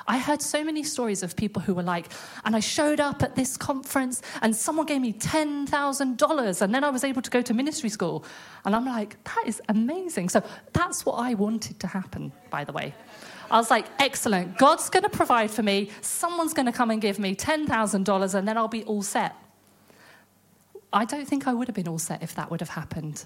I 0.07 0.17
heard 0.17 0.41
so 0.41 0.63
many 0.63 0.83
stories 0.83 1.23
of 1.23 1.35
people 1.35 1.62
who 1.62 1.73
were 1.73 1.83
like, 1.83 2.12
and 2.43 2.55
I 2.55 2.59
showed 2.59 3.00
up 3.00 3.23
at 3.23 3.35
this 3.35 3.55
conference 3.55 4.21
and 4.41 4.55
someone 4.55 4.85
gave 4.85 5.01
me 5.01 5.13
$10,000 5.13 6.62
and 6.62 6.75
then 6.75 6.83
I 6.83 6.89
was 6.89 7.03
able 7.03 7.21
to 7.21 7.29
go 7.29 7.41
to 7.41 7.53
ministry 7.53 7.89
school. 7.89 8.25
And 8.65 8.75
I'm 8.75 8.85
like, 8.85 9.21
that 9.23 9.43
is 9.45 9.62
amazing. 9.69 10.29
So 10.29 10.43
that's 10.73 11.05
what 11.05 11.13
I 11.13 11.35
wanted 11.35 11.79
to 11.79 11.88
happen, 11.88 12.33
by 12.50 12.63
the 12.63 12.73
way. 12.73 12.93
I 13.50 13.57
was 13.57 13.69
like, 13.69 13.85
excellent. 14.00 14.57
God's 14.57 14.89
going 14.89 15.03
to 15.03 15.09
provide 15.09 15.51
for 15.51 15.63
me. 15.63 15.89
Someone's 16.01 16.53
going 16.53 16.65
to 16.65 16.71
come 16.71 16.91
and 16.91 17.01
give 17.01 17.19
me 17.19 17.35
$10,000 17.35 18.33
and 18.33 18.47
then 18.47 18.57
I'll 18.57 18.67
be 18.67 18.83
all 18.83 19.03
set. 19.03 19.35
I 20.91 21.05
don't 21.05 21.27
think 21.27 21.47
I 21.47 21.53
would 21.53 21.67
have 21.67 21.75
been 21.75 21.88
all 21.88 22.00
set 22.00 22.21
if 22.21 22.35
that 22.35 22.51
would 22.51 22.59
have 22.59 22.69
happened. 22.69 23.25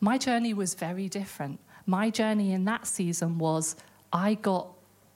My 0.00 0.18
journey 0.18 0.54
was 0.54 0.74
very 0.74 1.08
different. 1.08 1.60
My 1.86 2.10
journey 2.10 2.52
in 2.52 2.64
that 2.64 2.86
season 2.86 3.38
was 3.38 3.76
I 4.12 4.34
got 4.34 4.68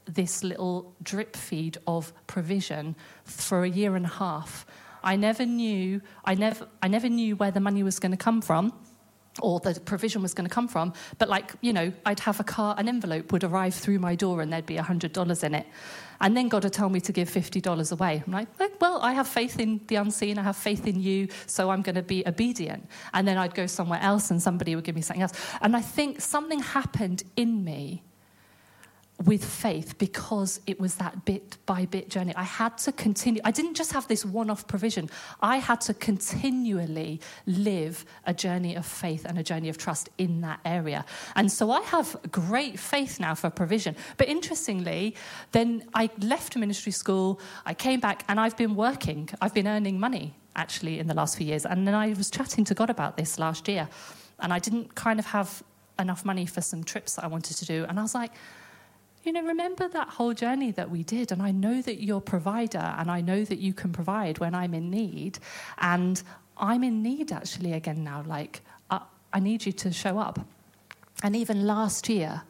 this 0.06 0.42
little 0.42 0.94
drip 1.02 1.36
feed 1.36 1.78
of 1.86 2.12
provision 2.26 2.96
for 3.24 3.64
a 3.64 3.68
year 3.68 3.96
and 3.96 4.06
a 4.06 4.08
half. 4.08 4.66
I 5.02 5.16
never 5.16 5.46
knew, 5.46 6.02
I 6.24 6.34
never, 6.34 6.68
I 6.82 6.88
never 6.88 7.08
knew 7.08 7.36
where 7.36 7.50
the 7.50 7.60
money 7.60 7.82
was 7.82 7.98
going 7.98 8.12
to 8.12 8.18
come 8.18 8.40
from 8.40 8.72
or 9.42 9.60
the 9.60 9.80
provision 9.80 10.22
was 10.22 10.34
going 10.34 10.48
to 10.48 10.54
come 10.54 10.68
from. 10.68 10.92
But 11.18 11.28
like, 11.28 11.52
you 11.60 11.72
know, 11.72 11.92
I'd 12.06 12.20
have 12.20 12.40
a 12.40 12.44
car, 12.44 12.74
an 12.78 12.88
envelope 12.88 13.32
would 13.32 13.44
arrive 13.44 13.74
through 13.74 13.98
my 13.98 14.14
door 14.14 14.40
and 14.40 14.52
there'd 14.52 14.66
be 14.66 14.76
$100 14.76 15.44
in 15.44 15.54
it. 15.54 15.66
And 16.20 16.36
then 16.36 16.48
God 16.48 16.64
would 16.64 16.72
tell 16.72 16.90
me 16.90 17.00
to 17.00 17.12
give 17.12 17.30
$50 17.30 17.92
away. 17.92 18.22
I'm 18.26 18.32
like, 18.32 18.48
eh, 18.60 18.68
well, 18.80 19.00
I 19.00 19.14
have 19.14 19.26
faith 19.26 19.58
in 19.58 19.80
the 19.86 19.96
unseen. 19.96 20.38
I 20.38 20.42
have 20.42 20.56
faith 20.56 20.86
in 20.86 21.00
you. 21.00 21.28
So 21.46 21.70
I'm 21.70 21.82
going 21.82 21.94
to 21.94 22.02
be 22.02 22.22
obedient. 22.26 22.86
And 23.14 23.26
then 23.26 23.38
I'd 23.38 23.54
go 23.54 23.66
somewhere 23.66 24.00
else 24.02 24.30
and 24.30 24.42
somebody 24.42 24.74
would 24.74 24.84
give 24.84 24.94
me 24.94 25.02
something 25.02 25.22
else. 25.22 25.32
And 25.62 25.74
I 25.74 25.80
think 25.80 26.20
something 26.20 26.60
happened 26.60 27.22
in 27.36 27.64
me 27.64 28.02
with 29.24 29.44
faith 29.44 29.98
because 29.98 30.60
it 30.66 30.80
was 30.80 30.94
that 30.96 31.24
bit 31.24 31.58
by 31.66 31.84
bit 31.84 32.08
journey. 32.08 32.34
I 32.36 32.42
had 32.42 32.78
to 32.78 32.92
continue. 32.92 33.40
I 33.44 33.50
didn't 33.50 33.74
just 33.74 33.92
have 33.92 34.08
this 34.08 34.24
one 34.24 34.48
off 34.48 34.66
provision, 34.66 35.10
I 35.40 35.58
had 35.58 35.80
to 35.82 35.94
continually 35.94 37.20
live 37.46 38.04
a 38.24 38.32
journey 38.32 38.74
of 38.76 38.86
faith 38.86 39.24
and 39.26 39.38
a 39.38 39.42
journey 39.42 39.68
of 39.68 39.76
trust 39.76 40.08
in 40.18 40.40
that 40.40 40.60
area. 40.64 41.04
And 41.36 41.52
so 41.52 41.70
I 41.70 41.82
have 41.82 42.16
great 42.30 42.78
faith 42.78 43.20
now 43.20 43.34
for 43.34 43.50
provision. 43.50 43.94
But 44.16 44.28
interestingly, 44.28 45.14
then 45.52 45.84
I 45.94 46.10
left 46.20 46.56
ministry 46.56 46.92
school, 46.92 47.40
I 47.66 47.74
came 47.74 48.00
back, 48.00 48.24
and 48.28 48.40
I've 48.40 48.56
been 48.56 48.74
working, 48.74 49.28
I've 49.40 49.54
been 49.54 49.68
earning 49.68 50.00
money 50.00 50.34
actually 50.56 50.98
in 50.98 51.06
the 51.06 51.14
last 51.14 51.36
few 51.36 51.46
years. 51.46 51.64
And 51.64 51.86
then 51.86 51.94
I 51.94 52.08
was 52.08 52.30
chatting 52.30 52.64
to 52.64 52.74
God 52.74 52.90
about 52.90 53.16
this 53.16 53.38
last 53.38 53.68
year, 53.68 53.88
and 54.38 54.52
I 54.52 54.58
didn't 54.58 54.94
kind 54.94 55.18
of 55.18 55.26
have 55.26 55.62
enough 55.98 56.24
money 56.24 56.46
for 56.46 56.62
some 56.62 56.82
trips 56.82 57.16
that 57.16 57.24
I 57.24 57.26
wanted 57.28 57.56
to 57.58 57.66
do. 57.66 57.84
And 57.88 57.98
I 57.98 58.02
was 58.02 58.14
like, 58.14 58.32
you 59.22 59.32
know, 59.32 59.42
remember 59.42 59.88
that 59.88 60.08
whole 60.08 60.32
journey 60.32 60.70
that 60.72 60.90
we 60.90 61.02
did. 61.02 61.30
And 61.30 61.42
I 61.42 61.50
know 61.50 61.82
that 61.82 62.02
you're 62.02 62.20
provider 62.20 62.94
and 62.98 63.10
I 63.10 63.20
know 63.20 63.44
that 63.44 63.58
you 63.58 63.74
can 63.74 63.92
provide 63.92 64.38
when 64.38 64.54
I'm 64.54 64.74
in 64.74 64.90
need. 64.90 65.38
And 65.78 66.22
I'm 66.56 66.82
in 66.84 67.02
need 67.02 67.32
actually 67.32 67.72
again 67.72 68.02
now. 68.02 68.22
Like, 68.26 68.62
I, 68.90 69.02
I 69.32 69.40
need 69.40 69.66
you 69.66 69.72
to 69.72 69.92
show 69.92 70.18
up. 70.18 70.40
And 71.22 71.36
even 71.36 71.66
last 71.66 72.08
year, 72.08 72.42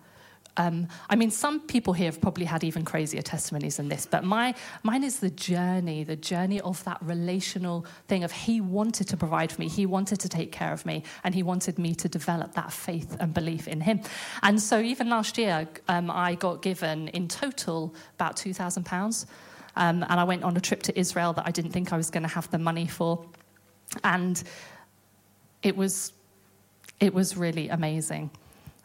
um, 0.56 0.88
I 1.08 1.16
mean, 1.16 1.30
some 1.30 1.60
people 1.60 1.92
here 1.92 2.06
have 2.06 2.20
probably 2.20 2.44
had 2.44 2.64
even 2.64 2.84
crazier 2.84 3.22
testimonies 3.22 3.76
than 3.76 3.88
this, 3.88 4.06
but 4.06 4.24
my, 4.24 4.54
mine 4.82 5.04
is 5.04 5.20
the 5.20 5.30
journey, 5.30 6.04
the 6.04 6.16
journey 6.16 6.60
of 6.60 6.82
that 6.84 6.98
relational 7.00 7.86
thing 8.08 8.24
of 8.24 8.32
He 8.32 8.60
wanted 8.60 9.08
to 9.08 9.16
provide 9.16 9.52
for 9.52 9.60
me, 9.60 9.68
He 9.68 9.86
wanted 9.86 10.20
to 10.20 10.28
take 10.28 10.52
care 10.52 10.72
of 10.72 10.84
me, 10.84 11.04
and 11.24 11.34
He 11.34 11.42
wanted 11.42 11.78
me 11.78 11.94
to 11.94 12.08
develop 12.08 12.54
that 12.54 12.72
faith 12.72 13.16
and 13.20 13.32
belief 13.32 13.68
in 13.68 13.80
Him. 13.80 14.00
And 14.42 14.60
so, 14.60 14.80
even 14.80 15.08
last 15.08 15.38
year, 15.38 15.68
um, 15.88 16.10
I 16.10 16.34
got 16.34 16.62
given 16.62 17.08
in 17.08 17.28
total 17.28 17.94
about 18.16 18.36
£2,000. 18.36 19.26
Um, 19.76 20.04
and 20.08 20.18
I 20.20 20.24
went 20.24 20.42
on 20.42 20.56
a 20.56 20.60
trip 20.60 20.82
to 20.84 20.98
Israel 20.98 21.32
that 21.34 21.46
I 21.46 21.52
didn't 21.52 21.70
think 21.70 21.92
I 21.92 21.96
was 21.96 22.10
going 22.10 22.24
to 22.24 22.28
have 22.28 22.50
the 22.50 22.58
money 22.58 22.86
for. 22.86 23.24
And 24.02 24.42
it 25.62 25.76
was, 25.76 26.12
it 26.98 27.14
was 27.14 27.36
really 27.36 27.68
amazing. 27.68 28.30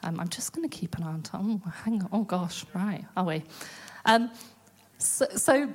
Um, 0.05 0.19
I'm 0.19 0.29
just 0.29 0.53
going 0.53 0.67
to 0.67 0.73
keep 0.75 0.97
an 0.97 1.03
eye 1.03 1.07
on 1.07 1.23
time. 1.23 1.61
Oh, 1.65 1.69
hang 1.83 2.03
on. 2.03 2.09
Oh, 2.11 2.23
gosh. 2.23 2.63
Right. 2.73 3.03
Are 3.17 3.25
we? 3.25 3.43
Um, 4.05 4.31
so, 4.99 5.25
so 5.35 5.73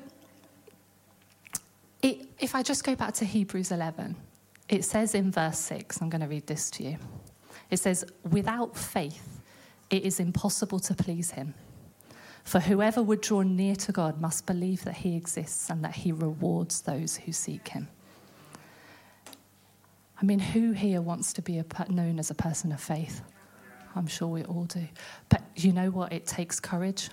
it, 2.01 2.29
if 2.39 2.55
I 2.55 2.63
just 2.63 2.85
go 2.85 2.95
back 2.95 3.13
to 3.15 3.25
Hebrews 3.25 3.73
11, 3.73 4.15
it 4.69 4.85
says 4.85 5.17
in 5.17 5.33
verse 5.33 5.59
6, 5.59 6.01
I'm 6.01 6.09
going 6.09 6.21
to 6.21 6.29
read 6.29 6.47
this 6.47 6.71
to 6.73 6.85
you. 6.85 6.99
It 7.71 7.79
says, 7.79 8.05
Without 8.31 8.77
faith, 8.77 9.41
it 9.91 10.05
is 10.05 10.21
impossible 10.21 10.79
to 10.81 10.95
please 10.95 11.33
him. 11.33 11.55
For 12.45 12.61
whoever 12.61 13.03
would 13.03 13.21
draw 13.21 13.43
near 13.43 13.75
to 13.77 13.93
God 13.93 14.21
must 14.21 14.47
believe 14.47 14.85
that 14.85 14.99
he 14.99 15.17
exists 15.17 15.69
and 15.69 15.85
that 15.85 15.97
he 15.97 16.13
rewards 16.13 16.83
those 16.83 17.17
who 17.17 17.33
seek 17.33 17.69
him. 17.69 17.89
I 20.23 20.25
mean, 20.25 20.39
who 20.39 20.73
here 20.73 21.01
wants 21.01 21.33
to 21.35 21.43
be 21.43 21.61
known 21.89 22.19
as 22.19 22.31
a 22.31 22.35
person 22.35 22.73
of 22.73 22.81
faith? 22.81 23.23
I'm 23.95 24.07
sure 24.07 24.29
we 24.29 24.45
all 24.45 24.65
do. 24.65 24.87
But 25.29 25.43
you 25.57 25.73
know 25.73 25.91
what? 25.91 26.13
It 26.13 26.27
takes 26.27 26.61
courage, 26.61 27.11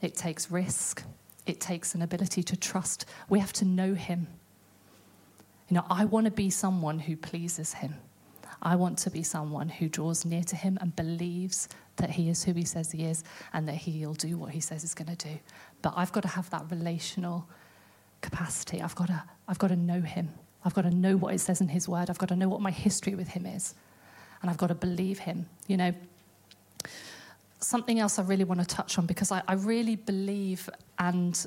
it 0.00 0.14
takes 0.14 0.50
risk, 0.50 1.02
it 1.46 1.60
takes 1.60 1.94
an 1.94 2.02
ability 2.02 2.42
to 2.42 2.56
trust. 2.56 3.06
We 3.28 3.38
have 3.38 3.52
to 3.54 3.64
know 3.64 3.94
Him. 3.94 4.26
You 5.68 5.76
know, 5.76 5.86
I 5.88 6.04
want 6.04 6.26
to 6.26 6.30
be 6.30 6.50
someone 6.50 6.98
who 6.98 7.16
pleases 7.16 7.74
Him. 7.74 7.94
I 8.62 8.76
want 8.76 8.98
to 8.98 9.10
be 9.10 9.22
someone 9.22 9.68
who 9.68 9.88
draws 9.88 10.24
near 10.24 10.42
to 10.44 10.56
Him 10.56 10.78
and 10.80 10.94
believes 10.96 11.68
that 11.96 12.10
He 12.10 12.28
is 12.28 12.44
who 12.44 12.52
He 12.52 12.64
says 12.64 12.90
He 12.90 13.04
is 13.04 13.24
and 13.52 13.68
that 13.68 13.74
He'll 13.74 14.14
do 14.14 14.36
what 14.38 14.52
He 14.52 14.60
says 14.60 14.82
He's 14.82 14.94
going 14.94 15.14
to 15.14 15.28
do. 15.28 15.38
But 15.82 15.94
I've 15.96 16.12
got 16.12 16.22
to 16.22 16.28
have 16.28 16.48
that 16.50 16.70
relational 16.70 17.48
capacity. 18.22 18.80
I've 18.80 18.94
got 18.94 19.08
to, 19.08 19.22
I've 19.48 19.58
got 19.58 19.68
to 19.68 19.76
know 19.76 20.00
Him. 20.00 20.30
I've 20.64 20.74
got 20.74 20.82
to 20.82 20.90
know 20.90 21.16
what 21.16 21.34
it 21.34 21.40
says 21.40 21.60
in 21.60 21.68
His 21.68 21.88
Word. 21.88 22.08
I've 22.08 22.18
got 22.18 22.30
to 22.30 22.36
know 22.36 22.48
what 22.48 22.62
my 22.62 22.70
history 22.70 23.14
with 23.14 23.28
Him 23.28 23.44
is 23.44 23.74
and 24.44 24.50
I've 24.50 24.58
got 24.58 24.66
to 24.66 24.74
believe 24.74 25.20
him. 25.20 25.46
You 25.68 25.78
know, 25.78 25.94
something 27.60 27.98
else 27.98 28.18
I 28.18 28.24
really 28.24 28.44
want 28.44 28.60
to 28.60 28.66
touch 28.66 28.98
on 28.98 29.06
because 29.06 29.32
I, 29.32 29.40
I 29.48 29.54
really 29.54 29.96
believe 29.96 30.68
and 30.98 31.46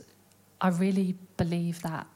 I 0.60 0.70
really 0.70 1.14
believe 1.38 1.80
that. 1.84 2.08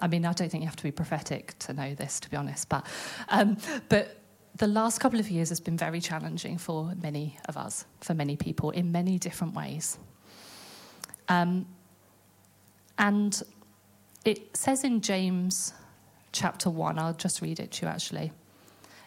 I 0.00 0.08
mean, 0.08 0.26
I 0.26 0.32
don't 0.32 0.48
think 0.48 0.62
you 0.62 0.66
have 0.66 0.74
to 0.74 0.82
be 0.82 0.90
prophetic 0.90 1.56
to 1.60 1.72
know 1.72 1.94
this, 1.94 2.18
to 2.18 2.28
be 2.28 2.36
honest, 2.36 2.68
but, 2.68 2.84
um, 3.28 3.56
but 3.88 4.18
the 4.56 4.66
last 4.66 4.98
couple 4.98 5.20
of 5.20 5.30
years 5.30 5.50
has 5.50 5.60
been 5.60 5.76
very 5.76 6.00
challenging 6.00 6.58
for 6.58 6.92
many 7.00 7.38
of 7.48 7.56
us, 7.56 7.84
for 8.00 8.12
many 8.12 8.34
people, 8.34 8.72
in 8.72 8.90
many 8.90 9.20
different 9.20 9.54
ways. 9.54 9.98
Um, 11.28 11.64
and 12.98 13.40
it 14.24 14.56
says 14.56 14.82
in 14.82 15.00
James 15.00 15.74
chapter 16.32 16.70
1, 16.70 16.98
I'll 16.98 17.14
just 17.14 17.40
read 17.40 17.60
it 17.60 17.70
to 17.70 17.86
you 17.86 17.92
actually. 17.92 18.32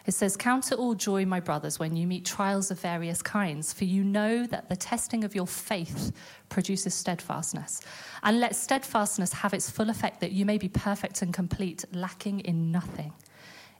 It 0.08 0.14
says, 0.14 0.38
Count 0.38 0.72
it 0.72 0.78
all 0.78 0.94
joy, 0.94 1.26
my 1.26 1.38
brothers, 1.38 1.78
when 1.78 1.94
you 1.94 2.06
meet 2.06 2.24
trials 2.24 2.70
of 2.70 2.80
various 2.80 3.20
kinds, 3.20 3.74
for 3.74 3.84
you 3.84 4.02
know 4.02 4.46
that 4.46 4.70
the 4.70 4.74
testing 4.74 5.22
of 5.22 5.34
your 5.34 5.46
faith 5.46 6.12
produces 6.48 6.94
steadfastness. 6.94 7.82
And 8.22 8.40
let 8.40 8.56
steadfastness 8.56 9.34
have 9.34 9.52
its 9.52 9.68
full 9.68 9.90
effect, 9.90 10.20
that 10.20 10.32
you 10.32 10.46
may 10.46 10.56
be 10.56 10.70
perfect 10.70 11.20
and 11.20 11.34
complete, 11.34 11.84
lacking 11.92 12.40
in 12.40 12.72
nothing. 12.72 13.12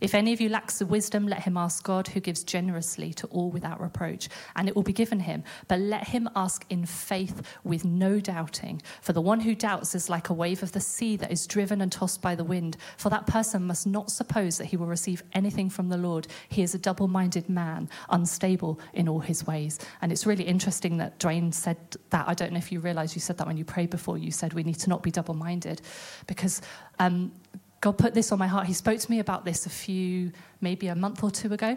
If 0.00 0.14
any 0.14 0.32
of 0.32 0.40
you 0.40 0.48
lacks 0.48 0.78
the 0.78 0.87
wisdom, 0.87 1.26
let 1.26 1.42
him 1.42 1.56
ask 1.56 1.82
God, 1.82 2.08
who 2.08 2.20
gives 2.20 2.44
generously 2.44 3.12
to 3.14 3.26
all 3.28 3.50
without 3.50 3.80
reproach, 3.80 4.28
and 4.56 4.68
it 4.68 4.76
will 4.76 4.82
be 4.82 4.92
given 4.92 5.20
him. 5.20 5.42
But 5.66 5.80
let 5.80 6.08
him 6.08 6.28
ask 6.37 6.64
in 6.70 6.87
faith 6.87 7.42
with 7.64 7.84
no 7.84 8.20
doubting. 8.20 8.82
For 9.00 9.12
the 9.12 9.20
one 9.20 9.40
who 9.40 9.54
doubts 9.54 9.94
is 9.94 10.08
like 10.08 10.28
a 10.28 10.34
wave 10.34 10.62
of 10.62 10.72
the 10.72 10.80
sea 10.80 11.16
that 11.16 11.32
is 11.32 11.46
driven 11.46 11.80
and 11.80 11.90
tossed 11.90 12.22
by 12.22 12.34
the 12.34 12.44
wind. 12.44 12.76
For 12.96 13.11
that 13.11 13.26
person 13.26 13.66
must 13.66 13.87
not 13.87 14.11
suppose 14.11 14.58
that 14.58 14.66
he 14.66 14.76
will 14.76 14.87
receive 14.87 15.22
anything 15.32 15.70
from 15.70 15.88
the 15.88 15.96
Lord. 15.96 16.28
He 16.48 16.62
is 16.62 16.74
a 16.74 16.78
double 16.78 17.08
minded 17.08 17.48
man, 17.48 17.88
unstable 18.11 18.80
in 18.92 19.08
all 19.08 19.20
his 19.20 19.46
ways. 19.46 19.78
And 20.00 20.12
it's 20.12 20.26
really 20.26 20.44
interesting 20.44 20.98
that 20.98 21.18
Dwayne 21.18 21.52
said 21.52 21.76
that. 22.11 22.28
I 22.28 22.34
don't 22.34 22.52
know 22.52 22.58
if 22.58 22.70
you 22.70 22.80
realize 22.80 23.14
you 23.14 23.20
said 23.20 23.38
that 23.38 23.46
when 23.46 23.56
you 23.56 23.64
prayed 23.64 23.90
before. 23.90 24.18
You 24.18 24.30
said 24.30 24.52
we 24.52 24.62
need 24.62 24.78
to 24.80 24.90
not 24.90 25.02
be 25.02 25.11
double 25.11 25.34
minded 25.34 25.82
because. 26.26 26.62
Um, 26.98 27.32
God 27.80 27.98
put 27.98 28.14
this 28.14 28.32
on 28.32 28.38
my 28.38 28.46
heart. 28.46 28.66
He 28.66 28.72
spoke 28.72 28.98
to 28.98 29.10
me 29.10 29.20
about 29.20 29.44
this 29.44 29.66
a 29.66 29.70
few, 29.70 30.32
maybe 30.60 30.88
a 30.88 30.94
month 30.94 31.22
or 31.22 31.30
two 31.30 31.52
ago. 31.52 31.76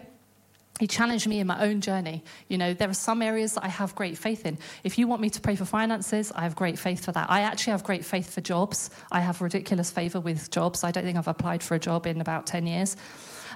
He 0.80 0.86
challenged 0.86 1.28
me 1.28 1.38
in 1.38 1.46
my 1.46 1.62
own 1.62 1.80
journey. 1.80 2.24
You 2.48 2.58
know, 2.58 2.74
there 2.74 2.88
are 2.88 2.94
some 2.94 3.22
areas 3.22 3.54
that 3.54 3.64
I 3.64 3.68
have 3.68 3.94
great 3.94 4.16
faith 4.16 4.46
in. 4.46 4.58
If 4.82 4.98
you 4.98 5.06
want 5.06 5.20
me 5.20 5.30
to 5.30 5.40
pray 5.40 5.54
for 5.54 5.64
finances, 5.64 6.32
I 6.34 6.42
have 6.42 6.56
great 6.56 6.78
faith 6.78 7.04
for 7.04 7.12
that. 7.12 7.30
I 7.30 7.42
actually 7.42 7.72
have 7.72 7.84
great 7.84 8.04
faith 8.04 8.34
for 8.34 8.40
jobs. 8.40 8.90
I 9.12 9.20
have 9.20 9.40
ridiculous 9.40 9.90
favor 9.90 10.18
with 10.18 10.50
jobs. 10.50 10.82
I 10.82 10.90
don't 10.90 11.04
think 11.04 11.18
I've 11.18 11.28
applied 11.28 11.62
for 11.62 11.74
a 11.74 11.78
job 11.78 12.06
in 12.06 12.20
about 12.20 12.46
10 12.46 12.66
years. 12.66 12.96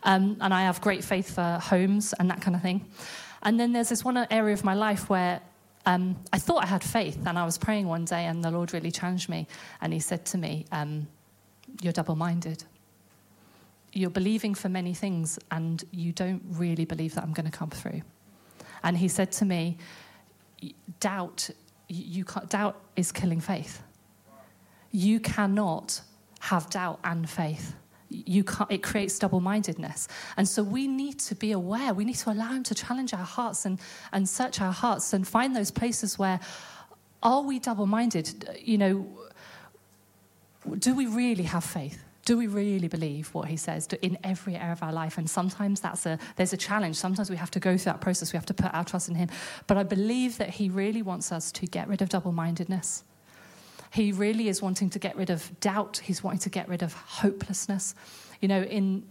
Um, 0.03 0.37
and 0.41 0.53
I 0.53 0.63
have 0.63 0.81
great 0.81 1.03
faith 1.03 1.35
for 1.35 1.59
homes 1.61 2.13
and 2.21 2.31
that 2.31 2.43
kind 2.43 2.55
of 2.55 2.63
thing. 2.63 2.85
And 3.43 3.59
then 3.59 3.73
there's 3.73 3.89
this 3.89 4.05
one 4.05 4.25
area 4.31 4.53
of 4.53 4.63
my 4.63 4.75
life 4.75 5.09
where 5.09 5.41
um, 5.87 6.17
I 6.33 6.39
thought 6.39 6.65
I 6.65 6.67
had 6.67 6.83
faith, 6.83 7.27
and 7.27 7.39
I 7.39 7.45
was 7.45 7.59
praying 7.59 7.87
one 7.87 8.05
day, 8.05 8.25
and 8.27 8.43
the 8.43 8.51
Lord 8.51 8.73
really 8.73 8.91
challenged 8.91 9.29
me. 9.29 9.47
And 9.81 9.93
He 9.93 10.01
said 10.01 10.27
to 10.27 10.39
me, 10.39 10.67
um, 10.73 11.07
you're 11.81 11.93
double 11.93 12.17
minded. 12.17 12.65
You're 13.93 14.11
believing 14.11 14.55
for 14.55 14.69
many 14.69 14.95
things 14.95 15.39
and 15.51 15.83
you 15.91 16.13
don't 16.13 16.43
really 16.51 16.85
believe 16.85 17.15
that 17.15 17.25
I'm 17.25 17.33
going 17.33 17.51
to 17.51 17.57
come 17.57 17.71
through. 17.71 18.03
And 18.83 18.97
he 18.97 19.09
said 19.09 19.33
to 19.33 19.45
me, 19.45 19.79
Doubt 21.01 21.51
you, 21.89 22.25
can't, 22.25 22.49
doubt 22.49 22.81
is 22.97 23.13
killing 23.13 23.41
faith. 23.41 23.83
You 24.91 25.21
cannot 25.21 26.01
have 26.41 26.71
doubt 26.71 27.01
and 27.05 27.29
faith. 27.29 27.75
You 28.09 28.45
can't, 28.45 28.71
it 28.71 28.83
creates 28.83 29.19
double 29.19 29.41
mindedness. 29.41 30.09
And 30.37 30.49
so 30.49 30.63
we 30.63 30.87
need 30.87 31.19
to 31.21 31.35
be 31.35 31.53
aware. 31.53 31.93
We 31.93 32.05
need 32.05 32.17
to 32.17 32.31
allow 32.31 32.53
Him 32.53 32.63
to 32.65 32.75
challenge 32.75 33.13
our 33.13 33.25
hearts 33.25 33.67
and, 33.67 33.81
and 34.13 34.29
search 34.29 34.61
our 34.61 34.73
hearts 34.73 35.13
and 35.13 35.27
find 35.27 35.55
those 35.55 35.71
places 35.71 36.19
where 36.19 36.41
are 37.23 37.43
we 37.43 37.59
double 37.59 37.87
minded? 37.87 38.49
You 38.63 38.79
know, 38.79 39.07
do 40.79 40.95
we 40.95 41.07
really 41.07 41.45
have 41.45 41.65
faith? 41.65 42.03
Do 42.25 42.37
we 42.37 42.49
really 42.49 42.89
believe 42.89 43.33
what 43.35 43.49
he 43.49 43.57
says 43.57 43.87
in 44.03 44.19
every 44.25 44.57
area 44.57 44.73
of 44.73 44.83
our 44.83 44.93
life? 44.93 45.17
And 45.17 45.31
sometimes 45.31 45.81
that's 45.81 46.07
a 46.07 46.19
there's 46.35 46.53
a 46.53 46.57
challenge. 46.57 46.97
Sometimes 46.97 47.31
we 47.31 47.37
have 47.37 47.53
to 47.53 47.61
go 47.61 47.77
through 47.77 47.93
that 47.93 48.01
process. 48.01 48.33
We 48.33 48.37
have 48.37 48.47
to 48.47 48.55
put 48.55 48.75
our 48.75 48.85
trust 48.85 49.09
in 49.09 49.15
him. 49.15 49.29
But 49.69 49.77
I 49.77 49.85
believe 49.85 50.39
that 50.39 50.51
he 50.51 50.69
really 50.69 51.03
wants 51.03 51.31
us 51.31 51.53
to 51.53 51.67
get 51.67 51.87
rid 51.87 52.03
of 52.03 52.09
double-mindedness. 52.09 53.05
He 53.93 54.11
really 54.11 54.49
is 54.49 54.61
wanting 54.61 54.91
to 54.91 54.99
get 54.99 55.17
rid 55.17 55.31
of 55.31 55.61
doubt. 55.61 55.99
He's 56.03 56.25
wanting 56.25 56.41
to 56.41 56.51
get 56.51 56.69
rid 56.69 56.83
of 56.83 56.93
hopelessness. 56.95 57.95
You 58.41 58.49
know, 58.49 58.63
in 58.63 59.05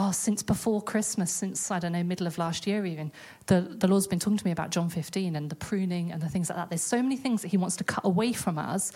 oh, 0.00 0.12
since 0.12 0.44
before 0.44 0.80
Christmas, 0.80 1.32
since, 1.32 1.72
I 1.72 1.80
don't 1.80 1.90
know, 1.90 2.04
middle 2.04 2.28
of 2.28 2.38
last 2.38 2.68
year 2.68 2.86
even, 2.86 3.10
the, 3.46 3.62
the 3.62 3.88
Lord's 3.88 4.06
been 4.06 4.20
talking 4.20 4.38
to 4.38 4.44
me 4.44 4.52
about 4.52 4.70
John 4.70 4.88
15 4.88 5.34
and 5.34 5.50
the 5.50 5.56
pruning 5.56 6.12
and 6.12 6.22
the 6.22 6.28
things 6.28 6.48
like 6.48 6.56
that. 6.56 6.70
There's 6.70 6.82
so 6.82 7.02
many 7.02 7.16
things 7.16 7.42
that 7.42 7.48
He 7.48 7.56
wants 7.56 7.74
to 7.78 7.84
cut 7.84 8.04
away 8.04 8.32
from 8.32 8.58
us 8.58 8.92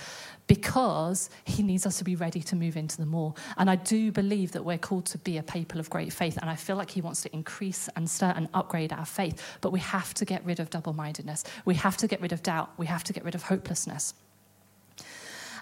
because 0.47 1.29
He 1.45 1.65
needs 1.65 1.87
us 1.87 1.99
to 1.99 2.05
be 2.05 2.15
ready 2.15 2.41
to 2.43 2.55
move 2.55 2.77
into 2.77 2.99
the 2.99 3.07
more. 3.07 3.35
And 3.57 3.69
I 3.69 3.75
do 3.75 4.13
believe 4.13 4.53
that 4.53 4.65
we're 4.65 4.79
called 4.79 5.07
to 5.07 5.19
be 5.19 5.39
a 5.39 5.43
people 5.43 5.81
of 5.81 5.91
great 5.91 6.13
faith. 6.13 6.39
And 6.41 6.49
I 6.49 6.55
feel 6.55 6.77
like 6.77 6.91
He 6.91 7.01
wants 7.01 7.23
to 7.23 7.35
increase 7.35 7.89
and 7.97 8.09
stir 8.09 8.33
and 8.37 8.49
upgrade 8.55 8.93
our 8.93 9.05
faith. 9.05 9.59
But 9.61 9.73
we 9.73 9.81
have 9.81 10.15
to 10.15 10.25
get 10.25 10.45
rid 10.45 10.61
of 10.61 10.71
double 10.71 10.93
mindedness. 10.93 11.43
We 11.65 11.75
have 11.75 11.97
to 11.97 12.07
get 12.07 12.21
rid 12.21 12.33
of 12.33 12.45
doubt. 12.45 12.71
We 12.77 12.87
have 12.87 13.03
to 13.05 13.13
get 13.13 13.25
rid 13.25 13.35
of 13.35 13.43
hopelessness. 13.43 14.15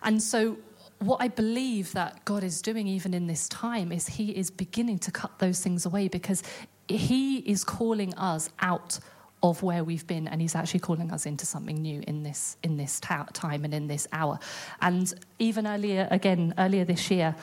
And 0.03 0.23
so 0.23 0.59
what 1.01 1.21
I 1.21 1.29
believe 1.29 1.93
that 1.93 2.25
God 2.25 2.45
is 2.45 2.63
doing 2.63 2.87
even 2.87 3.15
in 3.15 3.27
this 3.27 3.49
time 3.49 3.91
is 3.91 4.07
He 4.07 4.31
is 4.31 4.51
beginning 4.51 4.99
to 5.01 5.11
cut 5.11 5.39
those 5.39 5.61
things 5.61 5.87
away 5.87 6.09
because 6.09 6.43
He 6.89 7.39
is 7.39 7.65
calling 7.65 8.15
us 8.15 8.49
out 8.61 8.99
of 9.43 9.63
where 9.63 9.83
we've 9.83 10.07
been 10.07 10.29
and 10.29 10.41
he's 10.41 10.55
actually 10.55 10.81
calling 10.81 11.11
us 11.11 11.25
into 11.25 11.47
something 11.47 11.81
new 11.81 12.03
in 12.07 12.23
this 12.23 12.59
in 12.63 12.77
this 12.77 13.01
ta- 13.01 13.27
time 13.33 13.65
and 13.65 13.73
in 13.73 13.87
this 13.87 14.07
hour. 14.13 14.39
And 14.83 15.13
even 15.39 15.67
earlier 15.67 16.07
again 16.11 16.53
earlier 16.59 16.85
this 16.85 17.11
year 17.11 17.35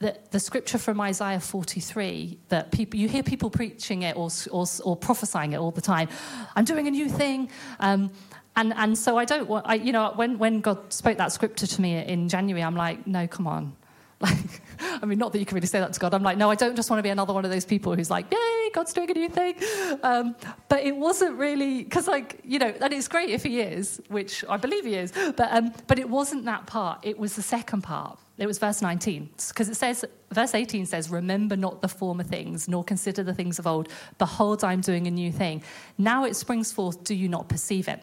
the, 0.00 0.16
the 0.30 0.38
scripture 0.38 0.78
from 0.78 1.00
Isaiah 1.00 1.40
43 1.40 2.38
that 2.50 2.70
people 2.70 3.00
you 3.00 3.08
hear 3.08 3.22
people 3.22 3.50
preaching 3.50 4.02
it 4.02 4.16
or, 4.16 4.28
or, 4.50 4.66
or 4.84 4.96
prophesying 4.96 5.52
it 5.54 5.56
all 5.56 5.72
the 5.72 5.80
time. 5.80 6.08
I'm 6.54 6.64
doing 6.64 6.86
a 6.86 6.90
new 6.90 7.08
thing. 7.08 7.50
Um, 7.80 8.10
and, 8.58 8.74
and 8.76 8.98
so 8.98 9.16
I 9.16 9.24
don't 9.24 9.48
want, 9.48 9.66
I, 9.68 9.74
you 9.76 9.92
know, 9.92 10.12
when, 10.16 10.36
when 10.36 10.60
God 10.60 10.92
spoke 10.92 11.16
that 11.18 11.30
scripture 11.30 11.68
to 11.68 11.80
me 11.80 11.96
in 11.96 12.28
January, 12.28 12.64
I'm 12.64 12.74
like, 12.74 13.06
no, 13.06 13.26
come 13.26 13.46
on. 13.46 13.74
Like, 14.20 14.62
I 15.00 15.06
mean, 15.06 15.16
not 15.16 15.30
that 15.30 15.38
you 15.38 15.46
can 15.46 15.54
really 15.54 15.68
say 15.68 15.78
that 15.78 15.92
to 15.92 16.00
God. 16.00 16.12
I'm 16.12 16.24
like, 16.24 16.36
no, 16.36 16.50
I 16.50 16.56
don't 16.56 16.74
just 16.74 16.90
want 16.90 16.98
to 16.98 17.04
be 17.04 17.08
another 17.08 17.32
one 17.32 17.44
of 17.44 17.52
those 17.52 17.64
people 17.64 17.94
who's 17.94 18.10
like, 18.10 18.26
yay, 18.32 18.70
God's 18.74 18.92
doing 18.92 19.08
a 19.08 19.14
new 19.14 19.28
thing. 19.28 19.54
Um, 20.02 20.34
but 20.68 20.82
it 20.82 20.96
wasn't 20.96 21.38
really, 21.38 21.84
because, 21.84 22.08
like, 22.08 22.40
you 22.42 22.58
know, 22.58 22.74
and 22.80 22.92
it's 22.92 23.06
great 23.06 23.30
if 23.30 23.44
He 23.44 23.60
is, 23.60 24.00
which 24.08 24.44
I 24.48 24.56
believe 24.56 24.84
He 24.84 24.94
is, 24.94 25.12
but, 25.12 25.52
um, 25.52 25.72
but 25.86 26.00
it 26.00 26.10
wasn't 26.10 26.46
that 26.46 26.66
part. 26.66 26.98
It 27.02 27.16
was 27.16 27.36
the 27.36 27.42
second 27.42 27.82
part. 27.82 28.18
It 28.38 28.46
was 28.46 28.58
verse 28.58 28.82
19, 28.82 29.30
because 29.48 29.68
it 29.68 29.76
says, 29.76 30.04
verse 30.32 30.52
18 30.52 30.86
says, 30.86 31.10
Remember 31.10 31.56
not 31.56 31.80
the 31.80 31.88
former 31.88 32.24
things, 32.24 32.66
nor 32.66 32.82
consider 32.82 33.22
the 33.22 33.34
things 33.34 33.60
of 33.60 33.68
old. 33.68 33.88
Behold, 34.18 34.64
I'm 34.64 34.80
doing 34.80 35.06
a 35.06 35.12
new 35.12 35.30
thing. 35.30 35.62
Now 35.96 36.24
it 36.24 36.34
springs 36.34 36.72
forth, 36.72 37.04
do 37.04 37.14
you 37.14 37.28
not 37.28 37.48
perceive 37.48 37.86
it? 37.86 38.02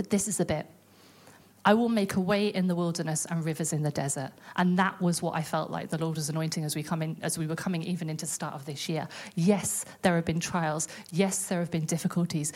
But 0.00 0.08
this 0.08 0.28
is 0.28 0.38
the 0.38 0.46
bit. 0.46 0.64
I 1.62 1.74
will 1.74 1.90
make 1.90 2.14
a 2.14 2.20
way 2.20 2.46
in 2.46 2.68
the 2.68 2.74
wilderness 2.74 3.26
and 3.26 3.44
rivers 3.44 3.74
in 3.74 3.82
the 3.82 3.90
desert. 3.90 4.30
And 4.56 4.78
that 4.78 4.98
was 4.98 5.20
what 5.20 5.36
I 5.36 5.42
felt 5.42 5.70
like 5.70 5.90
the 5.90 5.98
Lord 5.98 6.16
was 6.16 6.30
anointing 6.30 6.64
as 6.64 6.74
we 6.74 6.82
come 6.82 7.02
in, 7.02 7.18
as 7.20 7.36
we 7.36 7.46
were 7.46 7.54
coming 7.54 7.82
even 7.82 8.08
into 8.08 8.24
the 8.24 8.32
start 8.32 8.54
of 8.54 8.64
this 8.64 8.88
year. 8.88 9.06
Yes, 9.34 9.84
there 10.00 10.14
have 10.14 10.24
been 10.24 10.40
trials. 10.40 10.88
Yes, 11.12 11.48
there 11.48 11.58
have 11.58 11.70
been 11.70 11.84
difficulties. 11.84 12.54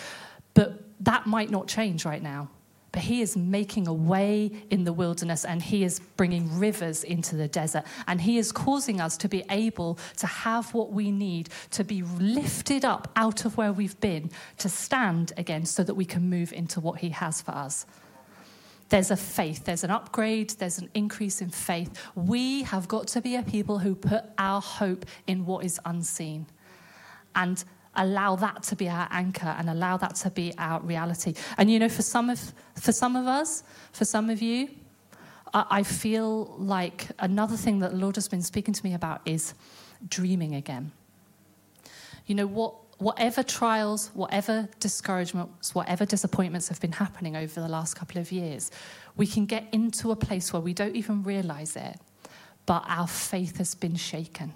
But 0.55 0.85
that 1.01 1.27
might 1.27 1.51
not 1.51 1.69
change 1.69 2.07
right 2.07 2.23
now. 2.23 2.49
But 2.95 3.03
he 3.03 3.23
is 3.23 3.37
making 3.37 3.89
a 3.89 3.93
way 3.93 4.53
in 4.71 4.85
the 4.85 4.93
wilderness 4.93 5.45
and 5.45 5.61
he 5.61 5.83
is 5.83 5.99
bringing 5.99 6.61
rivers 6.61 7.03
into 7.03 7.35
the 7.35 7.49
desert. 7.49 7.83
And 8.07 8.21
he 8.21 8.39
is 8.39 8.53
causing 8.53 9.01
us 9.01 9.17
to 9.17 9.29
be 9.29 9.43
able 9.51 9.99
to 10.19 10.29
have 10.29 10.73
what 10.73 10.93
we 10.93 11.11
need 11.11 11.49
to 11.73 11.83
be 11.83 12.03
lifted 12.03 12.85
up 12.85 13.11
out 13.17 13.45
of 13.47 13.57
where 13.57 13.73
we've 13.73 13.99
been 13.99 14.31
to 14.59 14.69
stand 14.69 15.33
again 15.37 15.67
so 15.67 15.83
that 15.83 15.95
we 15.95 16.05
can 16.05 16.31
move 16.31 16.53
into 16.53 16.79
what 16.79 17.01
he 17.01 17.09
has 17.09 17.43
for 17.43 17.51
us 17.51 17.85
there's 18.91 19.11
a 19.11 19.17
faith, 19.17 19.65
there's 19.65 19.83
an 19.83 19.91
upgrade, 19.91 20.51
there's 20.51 20.79
an 20.79 20.89
increase 20.95 21.41
in 21.41 21.49
faith. 21.49 21.91
We 22.15 22.63
have 22.63 22.87
got 22.87 23.09
to 23.09 23.21
be 23.21 23.35
a 23.35 23.43
people 23.43 23.79
who 23.79 23.97
put 23.97 24.25
our 24.39 24.61
hope 24.61 25.07
in 25.27 25.47
what 25.47 25.65
is 25.65 25.81
unseen. 25.85 26.47
And 27.35 27.65
allow 27.97 28.37
that 28.37 28.63
to 28.65 28.77
be 28.77 28.89
our 28.89 29.09
anchor 29.11 29.55
and 29.59 29.71
allow 29.71 29.97
that 29.97 30.15
to 30.17 30.31
be 30.31 30.53
our 30.59 30.81
reality. 30.81 31.35
And 31.59 31.71
you 31.71 31.79
know, 31.79 31.89
for 31.89 32.03
some 32.03 32.31
of 32.31 32.53
for 32.75 32.93
some 32.93 33.17
of 33.17 33.27
us, 33.27 33.63
for 33.93 34.05
some 34.05 34.31
of 34.31 34.43
you, 34.43 34.69
I, 35.53 35.67
I 35.71 35.83
feel 35.83 36.55
like 36.59 37.09
another 37.19 37.57
thing 37.57 37.79
that 37.81 37.93
the 37.93 37.97
Lord 37.97 38.17
has 38.17 38.29
been 38.29 38.43
speaking 38.43 38.75
to 38.75 38.85
me 38.85 38.95
about 38.95 39.21
is 39.25 39.55
dreaming 40.09 40.55
again. 40.55 40.93
You 42.27 42.35
know 42.35 42.47
what? 42.47 42.75
Whatever 42.99 43.43
trials, 43.43 44.11
whatever 44.15 44.69
discouragements, 44.79 45.75
whatever 45.75 46.07
disappointments 46.07 46.69
have 46.69 46.81
been 46.81 46.93
happening 46.93 47.35
over 47.35 47.61
the 47.61 47.69
last 47.69 47.95
couple 47.95 48.21
of 48.21 48.31
years, 48.31 48.71
we 49.17 49.27
can 49.27 49.47
get 49.47 49.67
into 49.73 50.13
a 50.13 50.17
place 50.17 50.53
where 50.53 50.63
we 50.63 50.73
don't 50.73 50.95
even 50.95 51.25
realize 51.25 51.75
it, 51.75 51.99
but 52.67 52.85
our 52.87 53.09
faith 53.09 53.59
has 53.59 53.75
been 53.75 53.97
shaken 53.97 54.55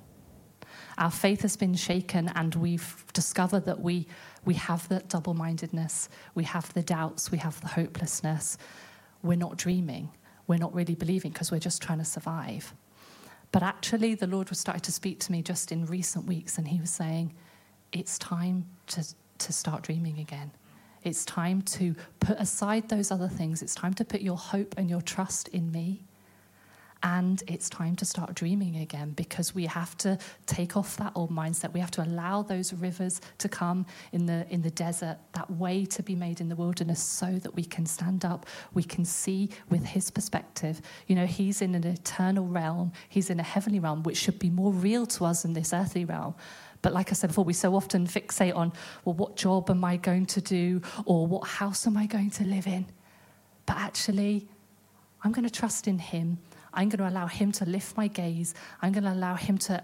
our 0.99 1.11
faith 1.11 1.43
has 1.43 1.57
been 1.57 1.75
shaken 1.75 2.29
and 2.35 2.55
we've 2.55 3.05
discovered 3.13 3.65
that 3.67 3.81
we, 3.81 4.07
we 4.45 4.55
have 4.55 4.89
that 4.89 5.09
double 5.09 5.35
mindedness, 5.35 6.09
we 6.35 6.45
have 6.45 6.73
the 6.75 6.83
doubts, 6.83 7.31
we 7.31 7.39
have 7.39 7.61
the 7.61 7.69
hopelessness. 7.69 8.59
We're 9.23 9.37
not 9.37 9.57
dreaming, 9.57 10.11
we're 10.47 10.59
not 10.59 10.75
really 10.75 10.95
believing 10.95 11.33
because 11.33 11.51
we're 11.51 11.59
just 11.59 11.81
trying 11.81 11.99
to 11.99 12.05
survive. 12.05 12.75
But 13.51 13.63
actually, 13.63 14.15
the 14.15 14.27
Lord 14.27 14.51
was 14.51 14.61
starting 14.61 14.83
to 14.83 14.93
speak 14.93 15.21
to 15.21 15.33
me 15.33 15.43
just 15.43 15.73
in 15.73 15.87
recent 15.87 16.27
weeks, 16.27 16.59
and 16.59 16.69
He 16.69 16.81
was 16.81 16.91
saying, 16.91 17.33
It's 17.93 18.19
time 18.19 18.67
to, 18.89 19.05
to 19.39 19.53
start 19.53 19.83
dreaming 19.83 20.19
again. 20.19 20.51
It's 21.03 21.25
time 21.25 21.63
to 21.63 21.95
put 22.21 22.39
aside 22.39 22.89
those 22.89 23.11
other 23.11 23.29
things. 23.29 23.63
It's 23.63 23.75
time 23.75 23.95
to 23.95 24.05
put 24.05 24.21
your 24.21 24.37
hope 24.37 24.75
and 24.77 24.91
your 24.91 25.01
trust 25.01 25.49
in 25.49 25.73
me. 25.73 26.08
And 27.03 27.43
it's 27.47 27.69
time 27.69 27.95
to 27.97 28.05
start 28.05 28.35
dreaming 28.35 28.79
again 28.79 29.11
because 29.11 29.55
we 29.55 29.67
have 29.67 29.97
to 29.99 30.19
take 30.47 30.77
off 30.77 30.97
that 30.97 31.13
old 31.15 31.31
mindset. 31.31 31.73
We 31.73 31.79
have 31.79 31.93
to 31.93 32.03
allow 32.03 32.43
those 32.43 32.73
rivers 32.73 33.21
to 33.39 33.49
come 33.49 33.87
in 34.11 34.27
the, 34.27 34.47
in 34.51 34.63
the 34.63 34.71
desert, 34.71 35.17
that 35.35 35.49
way 35.49 35.85
to 35.87 36.03
be 36.03 36.17
made 36.17 36.41
in 36.41 36.49
the 36.49 36.57
wilderness, 36.57 37.01
so 37.01 37.39
that 37.39 37.55
we 37.55 37.65
can 37.65 37.87
stand 37.87 38.25
up, 38.25 38.47
we 38.75 38.83
can 38.83 39.05
see 39.05 39.51
with 39.71 39.85
his 39.85 40.11
perspective. 40.11 40.83
You 41.07 41.15
know, 41.15 41.27
he's 41.27 41.63
in 41.63 41.77
an 41.77 41.87
eternal 41.87 42.47
realm, 42.47 42.93
he's 43.09 43.31
in 43.31 43.39
a 43.39 43.45
heavenly 43.45 43.79
realm, 43.79 44.03
which 44.03 44.17
should 44.17 44.41
be 44.41 44.51
more 44.51 44.73
real 44.73 45.07
to 45.07 45.25
us 45.25 45.45
in 45.45 45.53
this 45.53 45.73
earthly 45.73 46.05
realm. 46.05 46.35
But 46.83 46.93
like 46.93 47.11
I 47.11 47.15
said 47.15 47.29
before, 47.29 47.45
we 47.45 47.53
so 47.53 47.77
often 47.77 48.07
fixate 48.07 48.57
on, 48.57 48.73
well, 49.05 49.15
what 49.15 49.37
job 49.37 49.71
am 49.71 49.85
I 49.85 49.97
going 49.97 50.27
to 50.27 50.41
do? 50.41 50.81
Or 51.07 51.27
what 51.27 51.47
house 51.47 51.87
am 51.87 51.97
I 51.97 52.07
going 52.07 52.31
to 52.31 52.45
live 52.45 52.67
in? 52.67 52.87
But 53.67 53.77
actually, 53.77 54.49
I'm 55.23 55.33
going 55.33 55.47
to 55.47 55.53
trust 55.53 55.89
in 55.89 55.99
him 55.99 56.39
I'm 56.73 56.89
going 56.89 56.99
to 56.99 57.09
allow 57.09 57.27
Him 57.27 57.53
to 57.53 57.65
lift 57.65 57.97
my 57.97 58.09
gaze. 58.09 58.55
I'm 58.83 58.93
going 58.93 59.05
to 59.05 59.13
allow 59.13 59.35
Him 59.35 59.59
to 59.59 59.83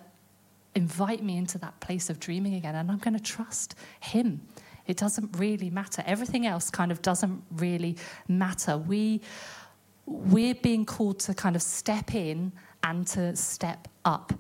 invite 0.75 1.23
me 1.23 1.37
into 1.37 1.59
that 1.59 1.79
place 1.81 2.11
of 2.11 2.19
dreaming 2.21 2.55
again. 2.55 2.75
And 2.75 2.91
I'm 2.91 2.99
going 2.99 3.15
to 3.15 3.23
trust 3.23 3.75
Him. 4.01 4.41
It 4.87 4.97
doesn't 4.97 5.39
really 5.39 5.71
matter. 5.71 6.03
Everything 6.07 6.47
else 6.47 6.71
kind 6.71 6.93
of 6.93 7.01
doesn't 7.03 7.43
really 7.53 7.97
matter. 8.29 8.77
We, 8.77 9.23
we're 10.07 10.55
being 10.55 10.85
called 10.85 11.21
to 11.21 11.35
kind 11.35 11.57
of 11.57 11.63
step 11.63 12.15
in 12.15 12.53
and 12.83 13.07
to 13.09 13.35
step 13.35 13.89
up. 14.05 14.33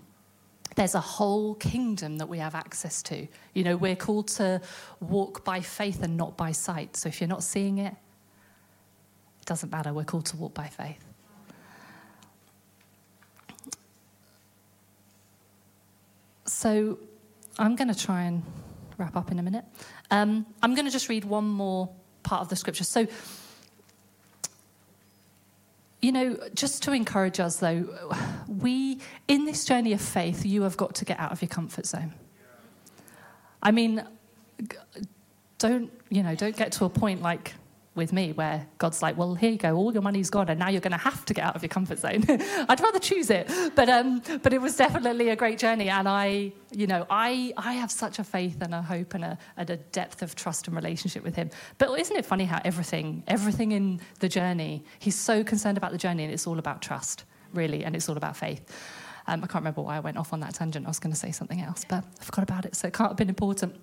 There's 0.77 0.95
a 0.95 1.01
whole 1.01 1.55
kingdom 1.55 2.19
that 2.19 2.29
we 2.29 2.39
have 2.39 2.55
access 2.55 3.03
to. 3.05 3.27
You 3.55 3.65
know, 3.65 3.77
we're 3.77 3.97
called 3.97 4.29
to 4.29 4.61
walk 5.01 5.45
by 5.45 5.61
faith 5.61 6.03
and 6.03 6.17
not 6.17 6.37
by 6.37 6.53
sight. 6.53 6.97
So 6.97 7.09
if 7.09 7.21
you're 7.21 7.29
not 7.29 7.43
seeing 7.43 7.79
it, 7.79 7.95
it 9.41 9.47
doesn't 9.47 9.71
matter. 9.71 9.93
We're 9.95 10.05
called 10.05 10.27
to 10.27 10.37
walk 10.37 10.53
by 10.53 10.67
faith. 10.67 11.14
So 16.47 16.99
I'm 17.59 17.77
going 17.77 17.93
to 17.93 17.99
try 17.99 18.23
and 18.25 18.43
wrap 18.99 19.17
up 19.17 19.31
in 19.31 19.39
a 19.39 19.43
minute. 19.43 19.65
Um, 20.11 20.47
I'm 20.63 20.75
going 20.75 20.87
to 20.87 20.91
just 20.91 21.09
read 21.09 21.25
one 21.25 21.47
more 21.47 21.89
part 22.23 22.43
of 22.43 22.49
the 22.49 22.57
scripture. 22.57 22.85
So, 22.85 23.07
you 26.01 26.13
know, 26.13 26.39
just 26.55 26.83
to 26.85 26.93
encourage 26.93 27.41
us 27.41 27.57
though, 27.57 27.89
we, 28.47 29.01
in 29.27 29.45
this 29.47 29.65
journey 29.65 29.93
of 29.93 30.01
faith, 30.01 30.45
you 30.45 30.63
have 30.63 30.77
got 30.77 30.95
to 30.97 31.05
get 31.05 31.19
out 31.19 31.33
of 31.33 31.41
your 31.41 31.49
comfort 31.49 31.87
zone. 31.87 32.13
I 33.63 33.71
mean, 33.71 34.05
don't, 35.59 35.91
you 36.11 36.23
know, 36.23 36.35
don't 36.35 36.57
get 36.57 36.73
to 36.73 36.85
a 36.85 36.91
point 36.91 37.23
like 37.23 37.55
with 37.95 38.13
me 38.13 38.33
where 38.33 38.67
God's 38.79 39.03
like, 39.03 39.17
well, 39.17 39.35
here 39.35 39.51
you 39.51 39.59
go, 39.59 39.77
all 39.77 39.93
your 39.93 40.03
money's 40.03 40.31
gone, 40.31 40.49
and 40.49 40.59
now 40.59 40.69
you're 40.69 40.81
going 40.81 40.93
to 40.93 40.99
have 40.99 41.25
to 41.27 41.35
get 41.35 41.45
out 41.45 41.55
of 41.55 41.63
your 41.63 41.69
comfort 41.69 41.99
zone. 41.99 42.25
I'd 42.29 42.81
rather 42.81 42.99
choose 42.99 43.31
it, 43.31 43.51
but 43.75 43.89
um, 43.89 44.23
but 44.43 44.53
it 44.53 44.61
was 44.61 44.77
definitely 44.77 45.29
a 45.31 45.37
great 45.37 45.59
journey, 45.59 45.89
and 45.89 46.09
I, 46.09 46.53
you 46.73 46.87
know, 46.87 47.07
I 47.09 47.53
I 47.57 47.75
have 47.75 47.91
such 47.91 48.19
a 48.19 48.25
faith 48.25 48.61
and 48.61 48.75
a 48.75 48.83
hope 48.83 49.15
and 49.15 49.25
a, 49.25 49.39
and 49.57 49.71
a 49.71 49.77
depth 49.77 50.23
of 50.23 50.35
trust 50.35 50.67
and 50.67 50.75
relationship 50.75 51.23
with 51.23 51.37
Him. 51.37 51.51
But 51.79 51.99
isn't 51.99 52.17
it 52.17 52.27
funny 52.27 52.45
how 52.45 52.61
everything 52.65 53.23
everything 53.27 53.73
in 53.73 54.01
the 54.19 54.29
journey, 54.29 54.85
He's 54.99 55.19
so 55.19 55.45
concerned 55.45 55.79
about 55.79 55.93
the 55.93 55.99
journey, 55.99 56.25
and 56.25 56.33
it's 56.33 56.47
all 56.47 56.59
about 56.59 56.83
trust, 56.83 57.25
really, 57.53 57.85
and 57.85 57.95
it's 57.95 58.09
all 58.09 58.17
about 58.17 58.37
faith. 58.37 58.63
Um, 59.27 59.43
I 59.43 59.47
can't 59.47 59.63
remember 59.63 59.81
why 59.81 59.97
I 59.97 60.01
went 60.01 60.19
off 60.19 60.33
on 60.33 60.41
that 60.41 60.55
tangent. 60.55 60.85
I 60.85 60.91
was 60.91 60.99
going 60.99 61.13
to 61.13 61.19
say 61.19 61.33
something 61.33 61.61
else, 61.61 61.85
but 61.89 62.05
I 62.21 62.25
forgot 62.25 62.43
about 62.43 62.65
it, 62.67 62.75
so 62.75 62.89
it 62.89 62.93
can't 62.93 63.11
have 63.11 63.17
been 63.17 63.29
important. 63.29 63.77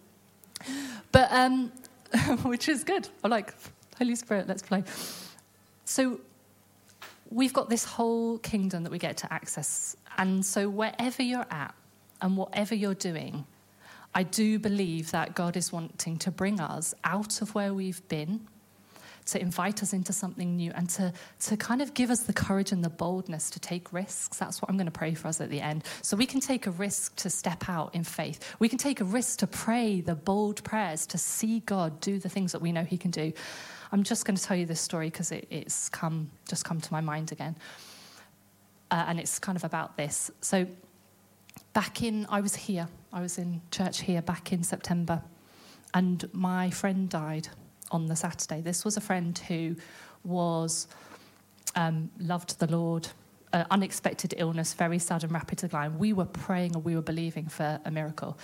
But 1.11 1.31
um, 1.31 1.71
which 2.43 2.67
is 2.69 2.83
good. 2.83 3.07
I 3.23 3.27
like 3.27 3.53
Holy 3.97 4.15
Spirit, 4.15 4.47
let's 4.47 4.61
play. 4.61 4.83
So 5.85 6.19
we've 7.29 7.53
got 7.53 7.69
this 7.69 7.83
whole 7.83 8.37
kingdom 8.39 8.83
that 8.83 8.91
we 8.91 8.97
get 8.97 9.17
to 9.17 9.33
access. 9.33 9.95
And 10.17 10.45
so 10.45 10.69
wherever 10.69 11.23
you're 11.23 11.47
at 11.49 11.73
and 12.21 12.37
whatever 12.37 12.75
you're 12.75 12.93
doing, 12.93 13.45
I 14.13 14.23
do 14.23 14.59
believe 14.59 15.11
that 15.11 15.35
God 15.35 15.55
is 15.55 15.71
wanting 15.71 16.17
to 16.17 16.31
bring 16.31 16.59
us 16.59 16.93
out 17.03 17.41
of 17.41 17.55
where 17.55 17.73
we've 17.73 18.05
been, 18.09 18.47
to 19.25 19.41
invite 19.41 19.83
us 19.83 19.93
into 19.93 20.13
something 20.13 20.55
new, 20.55 20.71
and 20.75 20.89
to, 20.89 21.13
to 21.41 21.57
kind 21.57 21.81
of 21.81 21.93
give 21.93 22.09
us 22.09 22.21
the 22.21 22.33
courage 22.33 22.71
and 22.71 22.83
the 22.83 22.89
boldness 22.89 23.49
to 23.51 23.59
take 23.59 23.93
risks. 23.93 24.37
That's 24.37 24.61
what 24.61 24.69
I'm 24.69 24.77
going 24.77 24.85
to 24.85 24.91
pray 24.91 25.13
for 25.13 25.27
us 25.27 25.39
at 25.41 25.49
the 25.49 25.61
end. 25.61 25.83
So 26.01 26.17
we 26.17 26.25
can 26.25 26.39
take 26.39 26.67
a 26.67 26.71
risk 26.71 27.15
to 27.17 27.29
step 27.29 27.69
out 27.69 27.93
in 27.93 28.03
faith. 28.03 28.55
We 28.59 28.67
can 28.67 28.77
take 28.77 28.99
a 28.99 29.05
risk 29.05 29.39
to 29.39 29.47
pray 29.47 30.01
the 30.01 30.15
bold 30.15 30.63
prayers, 30.63 31.05
to 31.07 31.17
see 31.17 31.59
God 31.61 31.99
do 31.99 32.19
the 32.19 32.29
things 32.29 32.51
that 32.51 32.61
we 32.61 32.71
know 32.71 32.83
He 32.83 32.97
can 32.97 33.11
do. 33.11 33.31
I'm 33.91 34.03
just 34.03 34.25
going 34.25 34.37
to 34.37 34.43
tell 34.43 34.55
you 34.55 34.65
this 34.65 34.79
story 34.79 35.07
because 35.07 35.31
it, 35.31 35.47
it's 35.49 35.89
come 35.89 36.31
just 36.47 36.63
come 36.63 36.79
to 36.79 36.93
my 36.93 37.01
mind 37.01 37.31
again, 37.31 37.57
uh, 38.89 39.05
and 39.07 39.19
it's 39.19 39.37
kind 39.37 39.57
of 39.57 39.63
about 39.63 39.97
this. 39.97 40.31
So, 40.41 40.65
back 41.73 42.01
in 42.01 42.25
I 42.29 42.39
was 42.39 42.55
here, 42.55 42.87
I 43.11 43.21
was 43.21 43.37
in 43.37 43.61
church 43.69 44.01
here 44.01 44.21
back 44.21 44.53
in 44.53 44.63
September, 44.63 45.21
and 45.93 46.27
my 46.31 46.69
friend 46.69 47.09
died 47.09 47.49
on 47.91 48.07
the 48.07 48.15
Saturday. 48.15 48.61
This 48.61 48.83
was 48.83 48.97
a 48.97 49.01
friend 49.01 49.37
who 49.47 49.75
was 50.23 50.87
um, 51.75 52.09
loved 52.19 52.59
the 52.59 52.67
Lord. 52.67 53.07
Uh, 53.53 53.65
unexpected 53.69 54.33
illness, 54.37 54.73
very 54.73 54.97
sudden, 54.97 55.29
rapid 55.29 55.57
decline. 55.57 55.99
We 55.99 56.13
were 56.13 56.23
praying 56.23 56.73
and 56.73 56.85
we 56.85 56.95
were 56.95 57.01
believing 57.01 57.49
for 57.49 57.81
a 57.83 57.91
miracle. 57.91 58.37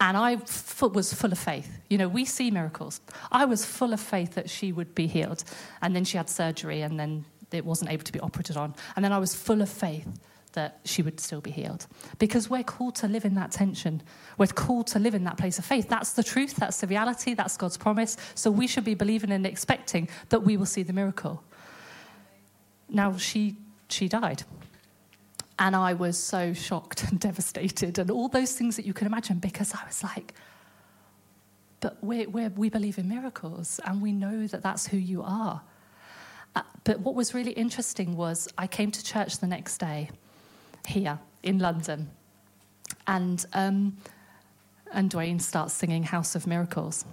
And 0.00 0.16
I 0.16 0.32
f- 0.32 0.82
was 0.82 1.14
full 1.14 1.30
of 1.30 1.38
faith. 1.38 1.78
You 1.88 1.98
know, 1.98 2.08
we 2.08 2.24
see 2.24 2.50
miracles. 2.50 3.00
I 3.30 3.44
was 3.44 3.64
full 3.64 3.92
of 3.92 4.00
faith 4.00 4.34
that 4.34 4.50
she 4.50 4.72
would 4.72 4.92
be 4.92 5.06
healed. 5.06 5.44
And 5.82 5.94
then 5.94 6.04
she 6.04 6.16
had 6.16 6.28
surgery, 6.28 6.80
and 6.80 6.98
then 6.98 7.24
it 7.52 7.64
wasn't 7.64 7.92
able 7.92 8.02
to 8.02 8.12
be 8.12 8.18
operated 8.18 8.56
on. 8.56 8.74
And 8.96 9.04
then 9.04 9.12
I 9.12 9.18
was 9.18 9.36
full 9.36 9.62
of 9.62 9.68
faith 9.68 10.08
that 10.52 10.80
she 10.84 11.02
would 11.02 11.20
still 11.20 11.40
be 11.40 11.50
healed. 11.50 11.86
Because 12.18 12.50
we're 12.50 12.64
called 12.64 12.94
to 12.96 13.08
live 13.08 13.24
in 13.24 13.34
that 13.34 13.52
tension. 13.52 14.02
We're 14.38 14.46
called 14.46 14.86
to 14.88 14.98
live 14.98 15.14
in 15.14 15.24
that 15.24 15.36
place 15.36 15.58
of 15.58 15.64
faith. 15.64 15.88
That's 15.88 16.12
the 16.12 16.22
truth, 16.22 16.56
that's 16.56 16.80
the 16.80 16.86
reality, 16.86 17.34
that's 17.34 17.56
God's 17.56 17.76
promise. 17.76 18.16
So 18.34 18.50
we 18.50 18.66
should 18.66 18.84
be 18.84 18.94
believing 18.94 19.30
and 19.30 19.46
expecting 19.46 20.08
that 20.28 20.40
we 20.40 20.56
will 20.56 20.66
see 20.66 20.82
the 20.82 20.92
miracle. 20.92 21.42
Now, 22.88 23.16
she, 23.16 23.56
she 23.88 24.08
died. 24.08 24.42
And 25.58 25.76
I 25.76 25.92
was 25.92 26.18
so 26.18 26.52
shocked 26.52 27.04
and 27.04 27.20
devastated, 27.28 27.98
and 27.98 28.10
all 28.10 28.28
those 28.28 28.52
things 28.52 28.76
that 28.76 28.86
you 28.86 28.94
can 28.94 29.06
imagine, 29.06 29.38
because 29.38 29.74
I 29.74 29.84
was 29.86 30.02
like, 30.02 30.34
but 31.80 32.02
we 32.02 32.26
we 32.26 32.68
believe 32.68 32.98
in 32.98 33.08
miracles, 33.08 33.80
and 33.84 34.02
we 34.02 34.12
know 34.12 34.46
that 34.46 34.62
that's 34.62 34.86
who 34.86 34.98
you 34.98 35.22
are. 35.22 35.62
Uh, 36.54 36.62
but 36.84 37.00
what 37.00 37.14
was 37.14 37.32
really 37.32 37.52
interesting 37.52 38.16
was 38.16 38.48
I 38.58 38.66
came 38.66 38.90
to 38.90 39.04
church 39.04 39.38
the 39.38 39.46
next 39.46 39.78
day 39.78 40.10
here 40.90 41.18
in 41.42 41.58
London, 41.58 42.10
and, 43.06 43.44
um, 43.54 43.96
and 44.92 45.10
Dwayne 45.10 45.40
starts 45.40 45.72
singing 45.72 46.02
House 46.02 46.34
of 46.34 46.46
Miracles. 46.46 47.04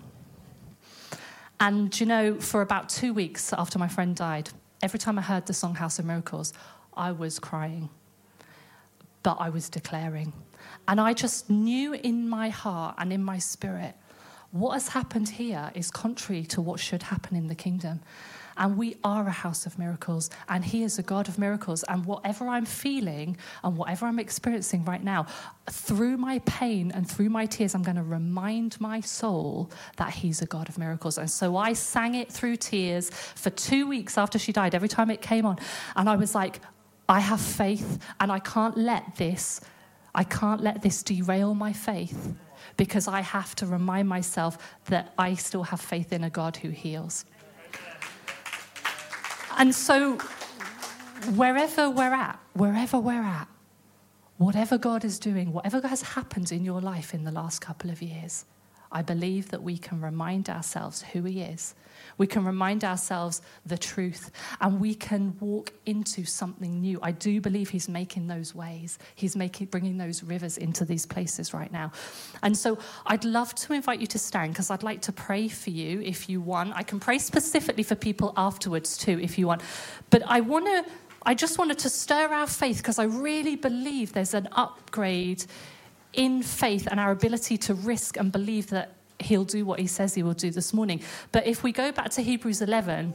And 1.60 1.98
you 2.00 2.06
know, 2.06 2.40
for 2.40 2.62
about 2.62 2.90
two 2.90 3.14
weeks 3.14 3.54
after 3.54 3.80
my 3.80 3.88
friend 3.88 4.16
died, 4.16 4.50
every 4.82 5.00
time 5.00 5.18
I 5.18 5.22
heard 5.22 5.46
the 5.46 5.54
song 5.54 5.76
House 5.76 5.98
of 5.98 6.06
Miracles, 6.06 6.54
I 6.96 7.12
was 7.12 7.40
crying 7.40 7.90
but 9.28 9.42
I 9.42 9.50
was 9.50 9.68
declaring. 9.68 10.32
And 10.88 11.02
I 11.02 11.12
just 11.14 11.50
knew 11.50 11.92
in 11.92 12.30
my 12.30 12.48
heart 12.48 12.96
and 12.98 13.12
in 13.12 13.22
my 13.22 13.40
spirit 13.40 13.94
what 14.52 14.72
has 14.72 14.88
happened 14.88 15.28
here 15.28 15.70
is 15.76 15.92
contrary 15.92 16.46
to 16.46 16.62
what 16.62 16.80
should 16.80 17.04
happen 17.04 17.36
in 17.36 17.48
the 17.48 17.54
kingdom. 17.54 18.00
And 18.58 18.78
we 18.78 18.96
are 19.04 19.28
a 19.28 19.32
house 19.32 19.66
of 19.66 19.78
miracles, 19.78 20.30
and 20.50 20.64
He 20.64 20.84
is 20.84 21.00
a 21.00 21.04
God 21.04 21.28
of 21.28 21.38
miracles. 21.38 21.84
And 21.84 22.06
whatever 22.06 22.48
I'm 22.48 22.66
feeling 22.66 23.38
and 23.64 23.78
whatever 23.78 24.06
I'm 24.06 24.20
experiencing 24.20 24.86
right 24.86 25.04
now, 25.04 25.28
through 25.70 26.18
my 26.18 26.40
pain 26.40 26.92
and 26.92 27.10
through 27.10 27.30
my 27.30 27.46
tears, 27.46 27.76
I'm 27.76 27.84
going 27.84 27.98
to 27.98 28.04
remind 28.04 28.80
my 28.82 29.02
soul 29.02 29.72
that 29.98 30.12
He's 30.14 30.42
a 30.42 30.46
God 30.46 30.70
of 30.70 30.78
miracles. 30.78 31.18
And 31.18 31.30
so 31.30 31.58
I 31.58 31.74
sang 31.74 32.16
it 32.16 32.32
through 32.32 32.58
tears 32.58 33.10
for 33.10 33.50
two 33.50 33.88
weeks 33.88 34.18
after 34.18 34.40
she 34.40 34.52
died, 34.52 34.76
every 34.76 34.90
time 34.90 35.10
it 35.10 35.22
came 35.22 35.46
on. 35.46 35.58
And 35.96 36.10
I 36.10 36.16
was 36.16 36.34
like, 36.34 36.62
I 37.10 37.20
have 37.20 37.40
faith 37.40 38.00
and 38.20 38.32
I 38.32 38.40
can't 38.40 38.78
let 38.78 39.16
this 39.16 39.62
I 40.18 40.24
can't 40.24 40.62
let 40.62 40.82
this 40.82 41.04
derail 41.04 41.54
my 41.54 41.72
faith 41.72 42.34
because 42.76 43.08
I 43.08 43.22
have 43.22 43.54
to 43.58 43.68
remind 43.68 44.10
myself 44.10 44.58
that 44.86 45.14
I 45.16 45.36
still 45.36 45.62
have 45.64 45.80
faith 45.80 46.12
in 46.12 46.24
a 46.24 46.30
God 46.32 46.58
who 46.58 46.70
heals. 46.70 47.24
And 49.58 49.74
so 49.74 50.18
wherever 51.36 51.90
we're 51.90 52.14
at, 52.14 52.40
wherever 52.54 53.00
we're 53.00 53.24
at, 53.24 53.48
whatever 54.38 54.78
God 54.78 55.04
is 55.04 55.18
doing, 55.20 55.52
whatever 55.52 55.86
has 55.88 56.02
happened 56.02 56.52
in 56.52 56.64
your 56.64 56.80
life 56.80 57.14
in 57.14 57.24
the 57.24 57.32
last 57.32 57.60
couple 57.60 57.90
of 57.90 58.02
years, 58.02 58.46
I 58.92 59.02
believe 59.02 59.50
that 59.50 59.64
we 59.64 59.78
can 59.78 60.02
remind 60.02 60.50
ourselves 60.50 61.02
who 61.02 61.24
He 61.24 61.42
is 61.42 61.76
we 62.18 62.28
can 62.28 62.46
remind 62.46 62.84
ourselves 62.84 63.42
the 63.66 63.78
truth 63.78 64.32
and 64.62 64.80
we 64.80 64.96
can 64.96 65.36
walk 65.40 65.72
into 65.86 66.26
something 66.26 66.82
new. 66.82 67.00
I 67.02 67.12
do 67.12 67.42
believe 67.42 67.70
He's 67.70 67.90
making 67.90 68.28
those 68.28 68.56
ways. 68.56 68.98
He's 69.16 69.36
making, 69.36 69.68
bringing 69.68 69.98
those 69.98 70.24
rivers 70.24 70.58
into 70.58 70.86
these 70.86 71.06
places 71.06 71.54
right 71.54 71.72
now. 71.72 71.92
And 72.42 72.58
so 72.58 72.78
I'd 73.06 73.26
love 73.26 73.54
to 73.56 73.74
invite 73.74 74.00
you 74.00 74.08
to 74.08 74.20
stand 74.20 74.54
because 74.54 74.72
I'd 74.72 74.84
like 74.84 75.02
to 75.04 75.12
pray 75.12 75.48
for 75.48 75.70
you 75.70 76.02
if 76.02 76.30
you 76.30 76.42
want. 76.42 76.74
I 76.76 76.84
can 76.84 77.00
pray 77.00 77.20
specifically 77.20 77.84
for 77.84 77.96
people 77.96 78.34
afterwards 78.38 78.98
too 78.98 79.20
if 79.20 79.38
you 79.38 79.48
want. 79.48 79.62
But 80.10 80.24
I 80.26 80.42
want 80.42 80.66
to. 80.66 80.92
I 81.26 81.34
just 81.34 81.58
wanted 81.58 81.80
to 81.80 81.90
stir 81.90 82.30
our 82.30 82.48
faith 82.48 82.78
because 82.78 83.00
I 83.00 83.04
really 83.04 83.58
believe 83.58 84.14
there's 84.14 84.34
an 84.34 84.48
upgrade 84.54 85.44
in 86.14 86.42
faith 86.42 86.88
and 86.90 87.00
our 87.00 87.12
ability 87.12 87.58
to 87.58 87.74
risk 87.74 88.18
and 88.18 88.32
believe 88.32 88.68
that 88.68 88.94
he'll 89.20 89.46
do 89.46 89.66
what 89.66 89.80
he 89.80 89.88
says 89.88 90.14
he 90.14 90.24
will 90.24 90.34
do 90.34 90.52
this 90.52 90.74
morning. 90.74 91.02
But 91.32 91.48
if 91.48 91.64
we 91.64 91.72
go 91.72 91.92
back 91.92 92.10
to 92.12 92.22
Hebrews 92.22 92.62
11, 92.62 93.14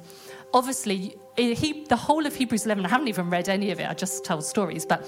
obviously, 0.53 1.17
he, 1.37 1.85
the 1.89 1.97
whole 1.97 2.27
of 2.27 2.35
Hebrews 2.35 2.65
11, 2.67 2.85
I 2.85 2.89
haven't 2.89 3.09
even 3.09 3.31
read 3.31 3.49
any 3.49 3.71
of 3.71 3.81
it, 3.81 3.89
I 3.89 3.95
just 3.95 4.25
tell 4.25 4.43
stories, 4.43 4.85
but 4.85 5.07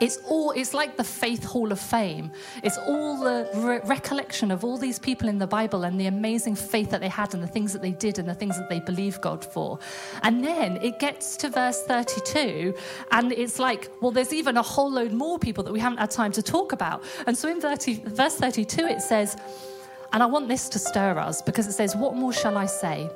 it's 0.00 0.18
all 0.28 0.50
it's 0.52 0.74
like 0.74 0.96
the 0.96 1.04
faith 1.04 1.44
hall 1.44 1.70
of 1.72 1.80
fame. 1.80 2.32
It's 2.62 2.78
all 2.78 3.18
the 3.18 3.48
re- 3.54 3.80
recollection 3.84 4.50
of 4.50 4.64
all 4.64 4.76
these 4.76 4.98
people 4.98 5.28
in 5.28 5.38
the 5.38 5.46
bible 5.46 5.84
and 5.84 6.00
the 6.00 6.06
amazing 6.06 6.56
faith 6.56 6.90
that 6.90 7.00
they 7.00 7.08
had 7.08 7.34
and 7.34 7.42
the 7.42 7.46
things 7.48 7.72
that 7.72 7.82
they 7.82 7.92
did 7.92 8.18
and 8.18 8.28
the 8.28 8.34
things 8.34 8.56
that 8.56 8.68
they 8.68 8.80
believed 8.80 9.20
god 9.20 9.44
for. 9.44 9.78
And 10.22 10.44
then 10.44 10.78
it 10.78 10.98
gets 10.98 11.36
to 11.38 11.48
verse 11.48 11.82
32 11.84 12.74
and 13.12 13.32
it's 13.32 13.58
like 13.58 13.90
well 14.00 14.10
there's 14.10 14.32
even 14.32 14.56
a 14.56 14.62
whole 14.62 14.90
load 14.90 15.12
more 15.12 15.38
people 15.38 15.64
that 15.64 15.72
we 15.72 15.80
haven't 15.80 15.98
had 15.98 16.10
time 16.10 16.32
to 16.32 16.42
talk 16.42 16.72
about. 16.72 17.02
And 17.26 17.36
so 17.36 17.48
in 17.48 17.60
30, 17.60 17.94
verse 18.06 18.36
32 18.36 18.86
it 18.86 19.00
says 19.00 19.36
and 20.12 20.22
I 20.22 20.26
want 20.26 20.46
this 20.46 20.68
to 20.68 20.78
stir 20.78 21.18
us 21.18 21.42
because 21.42 21.66
it 21.66 21.72
says, 21.72 21.96
What 21.96 22.14
more 22.14 22.32
shall 22.32 22.56
I 22.56 22.66
say? 22.66 23.10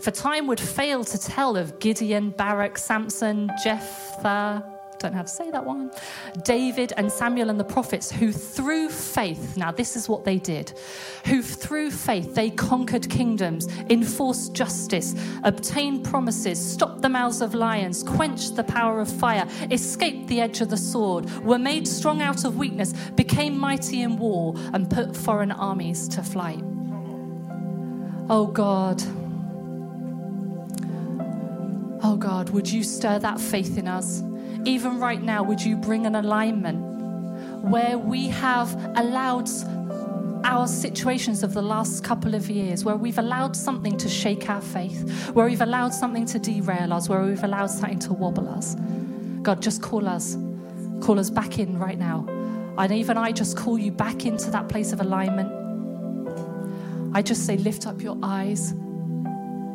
For 0.00 0.12
time 0.12 0.46
would 0.46 0.60
fail 0.60 1.02
to 1.02 1.18
tell 1.18 1.56
of 1.56 1.80
Gideon, 1.80 2.30
Barak, 2.30 2.78
Samson, 2.78 3.50
Jephthah, 3.64 4.73
don't 4.98 5.12
know 5.12 5.18
how 5.18 5.22
to 5.22 5.28
say 5.28 5.50
that 5.50 5.64
one. 5.64 5.90
David 6.44 6.92
and 6.96 7.10
Samuel 7.10 7.50
and 7.50 7.58
the 7.58 7.64
prophets, 7.64 8.10
who 8.10 8.32
through 8.32 8.88
faith, 8.88 9.56
now 9.56 9.70
this 9.70 9.96
is 9.96 10.08
what 10.08 10.24
they 10.24 10.38
did, 10.38 10.72
who 11.26 11.42
through 11.42 11.90
faith 11.90 12.34
they 12.34 12.50
conquered 12.50 13.08
kingdoms, 13.10 13.68
enforced 13.90 14.54
justice, 14.54 15.14
obtained 15.42 16.04
promises, 16.04 16.58
stopped 16.58 17.02
the 17.02 17.08
mouths 17.08 17.40
of 17.40 17.54
lions, 17.54 18.02
quenched 18.02 18.56
the 18.56 18.64
power 18.64 19.00
of 19.00 19.10
fire, 19.10 19.46
escaped 19.70 20.28
the 20.28 20.40
edge 20.40 20.60
of 20.60 20.70
the 20.70 20.76
sword, 20.76 21.28
were 21.44 21.58
made 21.58 21.86
strong 21.86 22.22
out 22.22 22.44
of 22.44 22.56
weakness, 22.56 22.92
became 23.14 23.58
mighty 23.58 24.02
in 24.02 24.16
war, 24.16 24.54
and 24.72 24.90
put 24.90 25.16
foreign 25.16 25.52
armies 25.52 26.08
to 26.08 26.22
flight. 26.22 26.62
Oh 28.30 28.46
God. 28.46 29.02
Oh 32.02 32.16
God, 32.16 32.50
would 32.50 32.70
you 32.70 32.82
stir 32.82 33.18
that 33.18 33.40
faith 33.40 33.78
in 33.78 33.88
us? 33.88 34.22
Even 34.66 34.98
right 34.98 35.22
now, 35.22 35.42
would 35.42 35.62
you 35.62 35.76
bring 35.76 36.06
an 36.06 36.14
alignment 36.14 36.82
where 37.62 37.98
we 37.98 38.28
have 38.28 38.74
allowed 38.96 39.48
our 40.44 40.66
situations 40.66 41.42
of 41.42 41.54
the 41.54 41.62
last 41.62 42.04
couple 42.04 42.34
of 42.34 42.50
years 42.50 42.84
where 42.84 42.96
we've 42.96 43.18
allowed 43.18 43.56
something 43.56 43.96
to 43.96 44.08
shake 44.08 44.50
our 44.50 44.60
faith, 44.60 45.30
where 45.30 45.46
we've 45.46 45.62
allowed 45.62 45.94
something 45.94 46.26
to 46.26 46.38
derail 46.38 46.92
us, 46.92 47.08
where 47.08 47.22
we've 47.22 47.44
allowed 47.44 47.68
something 47.68 47.98
to 47.98 48.12
wobble 48.12 48.48
us. 48.48 48.76
God, 49.42 49.62
just 49.62 49.80
call 49.82 50.06
us. 50.06 50.36
Call 51.00 51.18
us 51.18 51.30
back 51.30 51.58
in 51.58 51.78
right 51.78 51.98
now. 51.98 52.26
And 52.76 52.92
even 52.92 53.16
I 53.16 53.32
just 53.32 53.56
call 53.56 53.78
you 53.78 53.90
back 53.90 54.26
into 54.26 54.50
that 54.50 54.68
place 54.68 54.92
of 54.92 55.00
alignment. 55.00 55.50
I 57.14 57.22
just 57.22 57.46
say, 57.46 57.56
lift 57.56 57.86
up 57.86 58.02
your 58.02 58.18
eyes. 58.22 58.74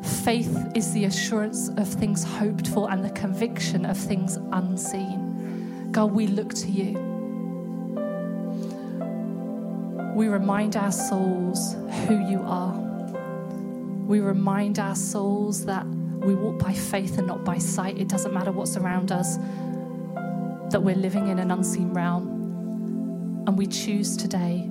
Faith 0.03 0.71
is 0.75 0.93
the 0.93 1.05
assurance 1.05 1.69
of 1.69 1.87
things 1.87 2.23
hoped 2.23 2.67
for 2.67 2.89
and 2.91 3.03
the 3.03 3.09
conviction 3.11 3.85
of 3.85 3.97
things 3.97 4.37
unseen. 4.51 5.89
God, 5.91 6.11
we 6.11 6.27
look 6.27 6.53
to 6.53 6.67
you. 6.67 6.97
We 10.15 10.27
remind 10.27 10.75
our 10.75 10.91
souls 10.91 11.73
who 12.07 12.19
you 12.29 12.41
are. 12.45 12.73
We 14.05 14.19
remind 14.19 14.79
our 14.79 14.95
souls 14.95 15.65
that 15.65 15.85
we 15.85 16.35
walk 16.35 16.59
by 16.59 16.73
faith 16.73 17.17
and 17.17 17.27
not 17.27 17.43
by 17.43 17.57
sight. 17.57 17.97
It 17.97 18.07
doesn't 18.07 18.33
matter 18.33 18.51
what's 18.51 18.77
around 18.77 19.11
us, 19.11 19.37
that 20.71 20.81
we're 20.81 20.95
living 20.95 21.27
in 21.27 21.39
an 21.39 21.51
unseen 21.51 21.93
realm. 21.93 23.43
And 23.47 23.57
we 23.57 23.65
choose 23.67 24.17
today 24.17 24.69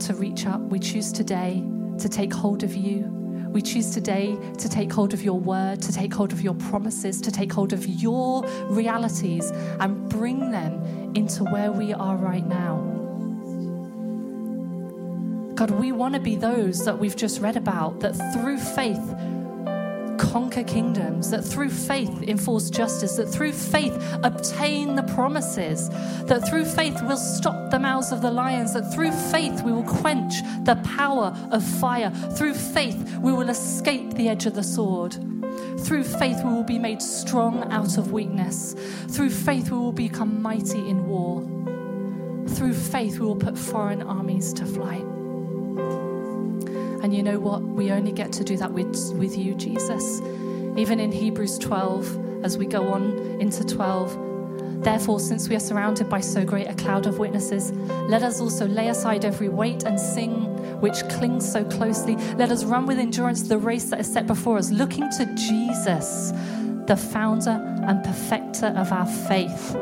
to 0.00 0.14
reach 0.14 0.46
up. 0.46 0.60
We 0.60 0.78
choose 0.78 1.12
today 1.12 1.62
to 1.98 2.08
take 2.08 2.32
hold 2.32 2.62
of 2.62 2.74
you. 2.74 3.21
We 3.52 3.60
choose 3.60 3.90
today 3.90 4.38
to 4.56 4.68
take 4.68 4.90
hold 4.90 5.12
of 5.12 5.22
your 5.22 5.38
word, 5.38 5.82
to 5.82 5.92
take 5.92 6.14
hold 6.14 6.32
of 6.32 6.40
your 6.40 6.54
promises, 6.54 7.20
to 7.20 7.30
take 7.30 7.52
hold 7.52 7.74
of 7.74 7.86
your 7.86 8.46
realities 8.68 9.50
and 9.78 10.08
bring 10.08 10.50
them 10.50 11.12
into 11.14 11.44
where 11.44 11.70
we 11.70 11.92
are 11.92 12.16
right 12.16 12.46
now. 12.46 12.78
God, 15.54 15.70
we 15.72 15.92
want 15.92 16.14
to 16.14 16.20
be 16.20 16.34
those 16.34 16.82
that 16.86 16.98
we've 16.98 17.14
just 17.14 17.42
read 17.42 17.58
about, 17.58 18.00
that 18.00 18.14
through 18.32 18.56
faith 18.58 19.14
conquer 20.32 20.64
kingdoms, 20.64 21.30
that 21.30 21.44
through 21.44 21.68
faith 21.68 22.22
enforce 22.22 22.70
justice, 22.70 23.16
that 23.16 23.26
through 23.26 23.52
faith 23.52 23.92
obtain 24.22 24.96
the 24.96 25.02
promises, 25.02 25.90
that 26.24 26.48
through 26.48 26.64
faith 26.64 26.98
we'll 27.02 27.18
stop 27.18 27.70
the 27.70 27.78
mouths 27.78 28.12
of 28.12 28.22
the 28.22 28.30
lions, 28.30 28.72
that 28.72 28.94
through 28.94 29.12
faith 29.12 29.62
we 29.62 29.70
will 29.70 29.82
quench 29.82 30.40
the 30.64 30.76
power 30.96 31.36
of 31.50 31.62
fire, 31.62 32.10
through 32.34 32.54
faith 32.54 33.18
we 33.18 33.30
will 33.30 33.50
escape 33.50 34.14
the 34.14 34.30
edge 34.30 34.46
of 34.46 34.54
the 34.54 34.62
sword. 34.62 35.14
Through 35.80 36.04
faith, 36.04 36.42
we 36.42 36.50
will 36.50 36.64
be 36.64 36.78
made 36.78 37.02
strong 37.02 37.70
out 37.70 37.98
of 37.98 38.12
weakness. 38.12 38.74
Through 39.08 39.30
faith, 39.30 39.70
we 39.70 39.76
will 39.76 39.92
become 39.92 40.40
mighty 40.40 40.78
in 40.78 41.06
war. 41.06 41.42
Through 42.48 42.72
faith, 42.72 43.18
we 43.18 43.26
will 43.26 43.36
put 43.36 43.58
foreign 43.58 44.00
armies 44.02 44.54
to 44.54 44.64
flight. 44.64 45.04
And 47.02 47.12
you 47.12 47.22
know 47.22 47.38
what? 47.40 47.62
We 47.62 47.90
only 47.90 48.12
get 48.12 48.32
to 48.34 48.44
do 48.44 48.56
that 48.58 48.72
with, 48.72 49.12
with 49.14 49.36
you, 49.36 49.54
Jesus. 49.54 50.20
Even 50.76 51.00
in 51.00 51.10
Hebrews 51.10 51.58
12, 51.58 52.44
as 52.44 52.56
we 52.56 52.66
go 52.66 52.88
on 52.88 53.18
into 53.40 53.64
12, 53.64 54.82
therefore, 54.84 55.18
since 55.18 55.48
we 55.48 55.56
are 55.56 55.60
surrounded 55.60 56.08
by 56.08 56.20
so 56.20 56.44
great 56.44 56.68
a 56.68 56.74
cloud 56.74 57.06
of 57.06 57.18
witnesses, 57.18 57.72
let 58.08 58.22
us 58.22 58.40
also 58.40 58.66
lay 58.66 58.88
aside 58.88 59.24
every 59.24 59.48
weight 59.48 59.82
and 59.82 59.98
sin 59.98 60.80
which 60.80 61.06
clings 61.08 61.50
so 61.50 61.64
closely. 61.64 62.16
Let 62.36 62.50
us 62.50 62.64
run 62.64 62.86
with 62.86 62.98
endurance 62.98 63.42
the 63.42 63.58
race 63.58 63.84
that 63.90 64.00
is 64.00 64.12
set 64.12 64.26
before 64.26 64.58
us, 64.58 64.70
looking 64.70 65.08
to 65.18 65.26
Jesus, 65.34 66.32
the 66.86 66.96
founder 66.96 67.71
and 67.86 68.04
perfecter 68.04 68.66
of 68.76 68.92
our 68.92 69.06
faith, 69.06 69.72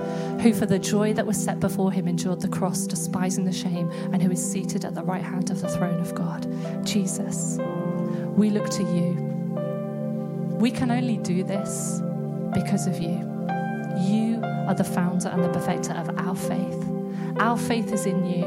who 0.40 0.52
for 0.52 0.66
the 0.66 0.78
joy 0.78 1.12
that 1.14 1.26
was 1.26 1.42
set 1.42 1.60
before 1.60 1.92
him 1.92 2.08
endured 2.08 2.40
the 2.40 2.48
cross, 2.48 2.86
despising 2.86 3.44
the 3.44 3.52
shame, 3.52 3.90
and 4.12 4.22
who 4.22 4.30
is 4.30 4.52
seated 4.52 4.84
at 4.84 4.94
the 4.94 5.02
right 5.02 5.22
hand 5.22 5.50
of 5.50 5.60
the 5.60 5.68
throne 5.68 6.00
of 6.00 6.14
God. 6.14 6.46
Jesus, 6.86 7.58
we 8.36 8.50
look 8.50 8.68
to 8.70 8.82
you. 8.82 9.14
We 10.58 10.70
can 10.70 10.90
only 10.90 11.16
do 11.18 11.42
this 11.42 12.00
because 12.52 12.86
of 12.86 12.98
you. 12.98 13.26
You 13.98 14.40
are 14.66 14.74
the 14.74 14.84
founder 14.84 15.28
and 15.28 15.44
the 15.44 15.48
perfecter 15.48 15.92
of 15.92 16.08
our 16.18 16.36
faith. 16.36 16.84
Our 17.38 17.56
faith 17.56 17.92
is 17.92 18.06
in 18.06 18.24
you. 18.26 18.44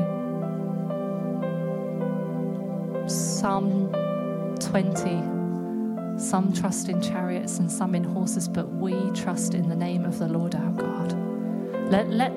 Psalm 3.08 3.92
20 4.60 5.43
some 6.18 6.54
trust 6.54 6.90
in 6.90 7.02
chariots 7.02 7.60
and 7.60 7.72
some 7.72 7.96
in 7.96 8.04
horses, 8.04 8.48
but 8.48 8.70
we 8.70 8.94
trust 9.12 9.54
in 9.54 9.70
the 9.70 9.76
name 9.76 10.06
of 10.06 10.20
the 10.20 10.28
Lord 10.28 10.56
our 10.56 10.72
God. 10.72 11.14
Let, 11.92 12.10
let, 12.10 12.32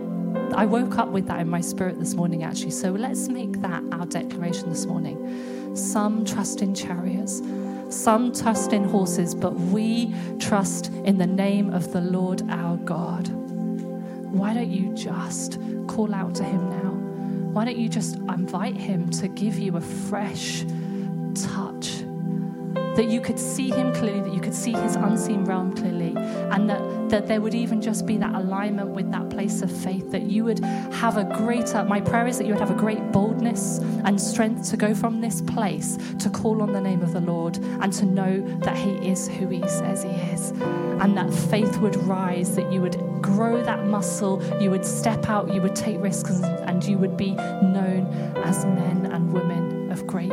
I 0.54 0.66
woke 0.66 0.98
up 0.98 1.08
with 1.08 1.26
that 1.28 1.40
in 1.40 1.48
my 1.48 1.60
spirit 1.60 1.98
this 1.98 2.14
morning, 2.14 2.42
actually. 2.42 2.70
So 2.70 2.90
let's 2.90 3.28
make 3.28 3.60
that 3.62 3.82
our 3.92 4.06
declaration 4.06 4.70
this 4.70 4.86
morning. 4.86 5.74
Some 5.76 6.24
trust 6.24 6.62
in 6.62 6.74
chariots, 6.74 7.42
some 7.90 8.32
trust 8.32 8.72
in 8.72 8.84
horses, 8.84 9.34
but 9.34 9.54
we 9.54 10.14
trust 10.38 10.88
in 11.04 11.18
the 11.18 11.26
name 11.26 11.72
of 11.72 11.92
the 11.92 12.00
Lord 12.00 12.42
our 12.50 12.76
God. 12.78 13.28
Why 13.28 14.54
don't 14.54 14.70
you 14.70 14.94
just 14.94 15.58
call 15.86 16.14
out 16.14 16.34
to 16.36 16.44
him 16.44 16.68
now? 16.70 16.92
Why 17.52 17.64
don't 17.64 17.78
you 17.78 17.88
just 17.88 18.16
invite 18.16 18.76
him 18.76 19.10
to 19.12 19.28
give 19.28 19.58
you 19.58 19.76
a 19.76 19.80
fresh 19.80 20.64
touch? 21.34 21.95
That 22.96 23.08
you 23.08 23.20
could 23.20 23.38
see 23.38 23.70
him 23.70 23.92
clearly, 23.94 24.20
that 24.20 24.32
you 24.32 24.40
could 24.40 24.54
see 24.54 24.72
his 24.72 24.96
unseen 24.96 25.44
realm 25.44 25.74
clearly, 25.74 26.14
and 26.16 26.68
that, 26.68 27.10
that 27.10 27.28
there 27.28 27.40
would 27.40 27.54
even 27.54 27.80
just 27.80 28.06
be 28.06 28.16
that 28.16 28.34
alignment 28.34 28.88
with 28.88 29.10
that 29.12 29.28
place 29.30 29.62
of 29.62 29.70
faith, 29.70 30.10
that 30.10 30.22
you 30.22 30.44
would 30.44 30.58
have 30.64 31.16
a 31.16 31.24
greater, 31.24 31.84
my 31.84 32.00
prayer 32.00 32.26
is 32.26 32.38
that 32.38 32.46
you 32.46 32.52
would 32.52 32.60
have 32.60 32.70
a 32.70 32.74
great 32.74 33.12
boldness 33.12 33.78
and 34.04 34.20
strength 34.20 34.70
to 34.70 34.76
go 34.76 34.94
from 34.94 35.20
this 35.20 35.40
place 35.42 35.98
to 36.18 36.30
call 36.30 36.62
on 36.62 36.72
the 36.72 36.80
name 36.80 37.02
of 37.02 37.12
the 37.12 37.20
Lord 37.20 37.58
and 37.58 37.92
to 37.92 38.06
know 38.06 38.40
that 38.60 38.76
he 38.76 38.92
is 39.08 39.28
who 39.28 39.48
he 39.48 39.66
says 39.68 40.02
he 40.02 40.10
is, 40.10 40.50
and 40.50 41.16
that 41.16 41.32
faith 41.32 41.76
would 41.78 41.96
rise, 41.96 42.56
that 42.56 42.72
you 42.72 42.80
would 42.80 42.96
grow 43.20 43.62
that 43.62 43.84
muscle, 43.86 44.42
you 44.60 44.70
would 44.70 44.84
step 44.84 45.28
out, 45.28 45.52
you 45.52 45.60
would 45.60 45.76
take 45.76 46.00
risks, 46.00 46.40
and 46.40 46.84
you 46.84 46.96
would 46.98 47.16
be 47.16 47.32
known 47.32 48.06
as 48.44 48.64
men 48.64 49.06
and 49.12 49.32
women 49.32 49.90
of 49.90 50.06
great 50.06 50.32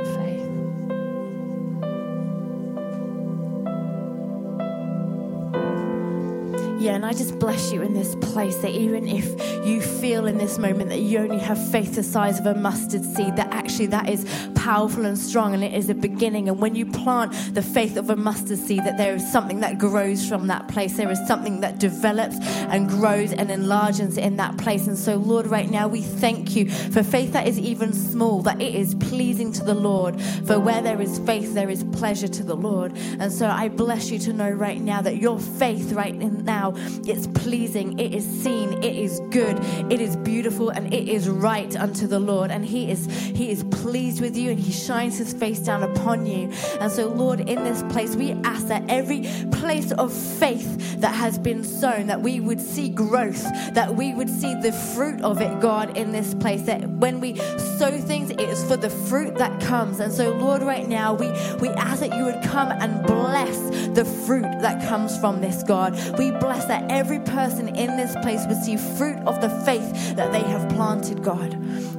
Yeah, 6.84 6.96
and 6.96 7.06
I 7.06 7.14
just 7.14 7.40
bless 7.40 7.72
you 7.72 7.82
in 7.82 7.94
this 7.94 8.14
place 8.16 8.58
that 8.58 8.72
even 8.72 9.08
if 9.08 9.26
you 9.66 9.80
feel 9.80 10.26
in 10.26 10.38
this 10.38 10.58
moment 10.58 10.90
that 10.90 11.00
you 11.00 11.20
only 11.20 11.40
have 11.40 11.72
faith 11.72 11.96
the 11.96 12.04
size 12.04 12.42
of 12.42 12.46
a 12.46 12.56
mustard 12.56 13.06
seed, 13.06 13.38
that 13.38 13.48
actually 13.54 13.86
that 13.86 14.10
is 14.10 14.26
powerful 14.64 15.06
and 15.06 15.20
strong 15.20 15.54
and 15.54 15.62
it 15.62 15.74
is 15.74 15.90
a 15.90 15.94
beginning. 15.94 16.48
And 16.48 16.58
when 16.58 16.74
you 16.74 16.86
plant 16.86 17.34
the 17.54 17.62
faith 17.62 17.98
of 17.98 18.10
a 18.10 18.16
mustard 18.16 18.58
seed, 18.58 18.86
that 18.86 18.98
there 18.98 19.14
is 19.14 19.30
something 19.30 19.60
that 19.60 19.78
grows 19.78 20.26
from 20.26 20.48
that 20.48 20.70
place. 20.70 20.96
There 20.96 21.12
is 21.12 21.20
something 21.28 21.60
that 21.60 21.80
develops 21.80 22.38
and 22.40 22.88
grows 22.88 23.34
and 23.34 23.52
enlarges 23.52 24.18
in 24.18 24.38
that 24.38 24.58
place. 24.58 24.88
And 24.88 24.98
so, 24.98 25.18
Lord, 25.18 25.48
right 25.48 25.70
now 25.70 25.90
we 25.90 26.02
thank 26.02 26.56
you 26.56 26.70
for 26.70 27.04
faith 27.04 27.34
that 27.34 27.46
is 27.46 27.60
even 27.60 27.92
small, 27.92 28.42
that 28.44 28.62
it 28.62 28.74
is 28.74 28.96
pleasing 28.96 29.52
to 29.52 29.66
the 29.66 29.74
Lord. 29.74 30.22
For 30.22 30.58
where 30.62 30.82
there 30.82 31.02
is 31.02 31.20
faith, 31.20 31.54
there 31.54 31.70
is 31.70 31.84
pleasure 31.92 32.30
to 32.30 32.44
the 32.44 32.56
Lord. 32.56 32.94
And 33.20 33.34
so 33.34 33.48
I 33.48 33.68
bless 33.68 34.12
you 34.12 34.20
to 34.20 34.32
know 34.32 34.50
right 34.50 34.80
now 34.80 35.02
that 35.02 35.18
your 35.18 35.40
faith 35.40 35.92
right 35.92 36.16
now 36.16 36.74
it's 37.06 37.28
pleasing, 37.28 38.00
it 38.00 38.14
is 38.14 38.26
seen, 38.26 38.82
it 38.82 38.96
is 38.96 39.20
good, 39.30 39.60
it 39.92 40.00
is 40.00 40.16
beautiful, 40.16 40.70
and 40.70 40.94
it 40.94 41.10
is 41.10 41.28
right 41.28 41.76
unto 41.76 42.08
the 42.08 42.20
Lord. 42.20 42.50
And 42.50 42.64
He 42.64 42.90
is 42.90 43.08
He 43.08 43.52
is 43.52 43.66
pleased 43.66 44.22
with 44.22 44.38
you 44.38 44.53
He 44.60 44.72
shines 44.72 45.18
His 45.18 45.34
face 45.34 45.60
down 45.60 45.84
upon 45.84 46.26
you. 46.26 46.52
And 46.80 46.92
so, 46.92 47.08
Lord, 47.08 47.42
in 47.42 47.64
this 47.64 47.84
place, 47.84 48.16
we 48.16 48.32
ask 48.44 48.68
that 48.68 48.84
every 48.90 49.28
place 49.52 49.92
of 49.94 50.12
faith 50.12 51.00
that 51.02 51.14
has 51.14 51.38
been 51.38 51.64
sown, 51.64 52.08
that 52.08 52.22
we 52.22 52.40
would 52.40 52.62
see 52.62 52.90
growth, 52.90 53.44
that 53.74 53.96
we 53.96 54.14
would 54.14 54.30
see 54.30 54.56
the 54.56 54.72
fruit 54.72 55.22
of 55.22 55.42
it, 55.42 55.60
God, 55.60 55.98
in 55.98 56.12
this 56.12 56.34
place. 56.34 56.64
That 56.64 56.88
when 56.90 57.20
we 57.20 57.36
sow 57.78 57.92
things, 58.00 58.32
it 58.32 58.42
is 58.42 58.64
for 58.64 58.78
the 58.78 58.90
fruit 58.90 59.36
that 59.36 59.62
comes. 59.62 60.00
And 60.00 60.12
so, 60.12 60.32
Lord, 60.32 60.62
right 60.62 60.88
now, 60.88 61.14
we, 61.14 61.28
we 61.60 61.70
ask 61.70 62.00
that 62.02 62.16
you 62.16 62.26
would 62.26 62.42
come 62.44 62.72
and 62.72 63.06
bless 63.06 63.58
the 63.94 64.06
fruit 64.06 64.44
that 64.62 64.88
comes 64.88 65.18
from 65.18 65.42
this, 65.42 65.64
God. 65.64 65.94
We 66.18 66.32
bless 66.32 66.66
that 66.66 66.90
every 66.90 67.20
person 67.20 67.70
in 67.76 67.96
this 67.98 68.16
place 68.22 68.46
would 68.48 68.58
see 68.64 68.78
fruit 68.78 69.18
of 69.28 69.42
the 69.42 69.50
faith 69.66 70.16
that 70.16 70.32
they 70.32 70.42
have 70.42 70.70
planted, 70.70 71.24
God. 71.24 71.54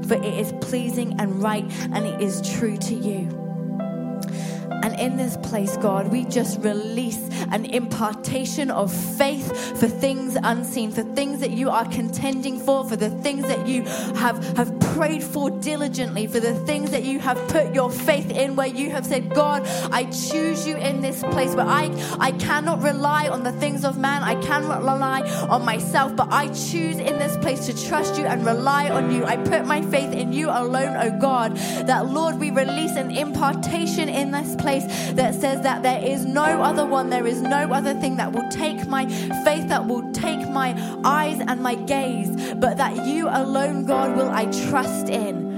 For 0.07 0.15
it 0.15 0.25
is 0.25 0.53
pleasing 0.61 1.19
and 1.19 1.43
right 1.43 1.65
and 1.93 2.07
it 2.07 2.21
is 2.21 2.41
true 2.45 2.77
to 2.77 2.95
you. 2.95 3.44
And 4.85 5.01
in 5.01 5.17
this 5.17 5.39
place, 5.39 5.79
God, 5.79 6.09
we 6.09 6.27
just 6.27 6.61
release 6.61 7.17
an 7.51 7.65
impartation 7.65 8.71
of 8.71 8.93
faith 8.93 9.81
for 9.81 9.89
things 9.89 10.37
unseen, 10.43 10.93
for 10.93 11.03
things 11.03 11.41
that 11.41 11.53
you 11.53 11.71
are 11.71 11.87
contending 11.87 12.61
for, 12.61 12.87
for 12.87 12.95
the 12.95 13.09
things 13.09 13.47
that 13.47 13.67
you 13.67 13.85
have, 14.17 14.45
have 14.59 14.79
prayed 14.81 15.23
for 15.23 15.49
diligently, 15.49 16.27
for 16.27 16.39
the 16.39 16.53
things 16.67 16.91
that 16.91 17.03
you 17.03 17.19
have 17.19 17.39
put 17.49 17.75
your 17.75 17.91
faith 17.91 18.31
in, 18.31 18.57
where 18.57 18.67
you 18.67 18.91
have 18.91 19.07
said, 19.07 19.31
God, 19.31 19.67
I 19.91 20.05
choose 20.05 20.69
you 20.69 20.77
in 20.77 21.01
this 21.01 21.23
place 21.23 21.55
where 21.55 21.67
I, 21.67 21.91
I 22.21 22.33
cannot 22.33 22.83
rely 22.83 23.27
on 23.29 23.43
the 23.43 23.53
things 23.53 23.87
of 23.87 23.97
man, 23.97 24.23
I 24.23 24.35
cannot 24.43 24.83
rely 24.83 25.23
on 25.49 25.65
myself, 25.65 26.15
but 26.15 26.31
I 26.31 26.49
choose 26.49 26.99
in 26.99 27.19
this 27.19 27.39
place 27.39 27.65
to 27.69 27.89
trust 27.89 28.19
you 28.19 28.27
and 28.27 28.45
rely 28.45 28.91
on 28.91 29.11
you. 29.11 29.25
I 29.25 29.39
put 29.39 29.65
my 29.65 29.81
faith 29.81 30.13
in 30.13 30.35
you 30.35 30.51
alone, 30.51 30.95
oh 30.95 31.19
God, 31.19 31.57
that 31.87 32.05
Lord, 32.11 32.39
we 32.39 32.51
release 32.51 32.97
an 32.97 33.11
impartation 33.11 34.11
in 34.11 34.31
this 34.31 34.55
place 34.57 34.74
that 35.15 35.35
says 35.35 35.61
that 35.63 35.83
there 35.83 36.03
is 36.03 36.25
no 36.25 36.43
other 36.43 36.87
one, 36.87 37.11
there 37.11 37.27
is 37.27 37.41
no 37.41 37.71
other 37.73 37.95
thing 37.95 38.17
that 38.17 38.33
will 38.33 38.49
take 38.51 38.87
my 38.87 39.07
faith, 39.45 39.69
that 39.69 39.87
will 39.87 40.11
take 40.13 40.49
my 40.49 40.75
eyes 41.05 41.41
and 41.41 41.61
my 41.63 41.75
gaze, 41.75 42.55
but 42.55 42.77
that 42.79 43.07
you 43.07 43.29
alone, 43.29 43.85
God, 43.85 44.17
will 44.17 44.31
I 44.31 44.47
trust 44.47 45.09
in 45.09 45.54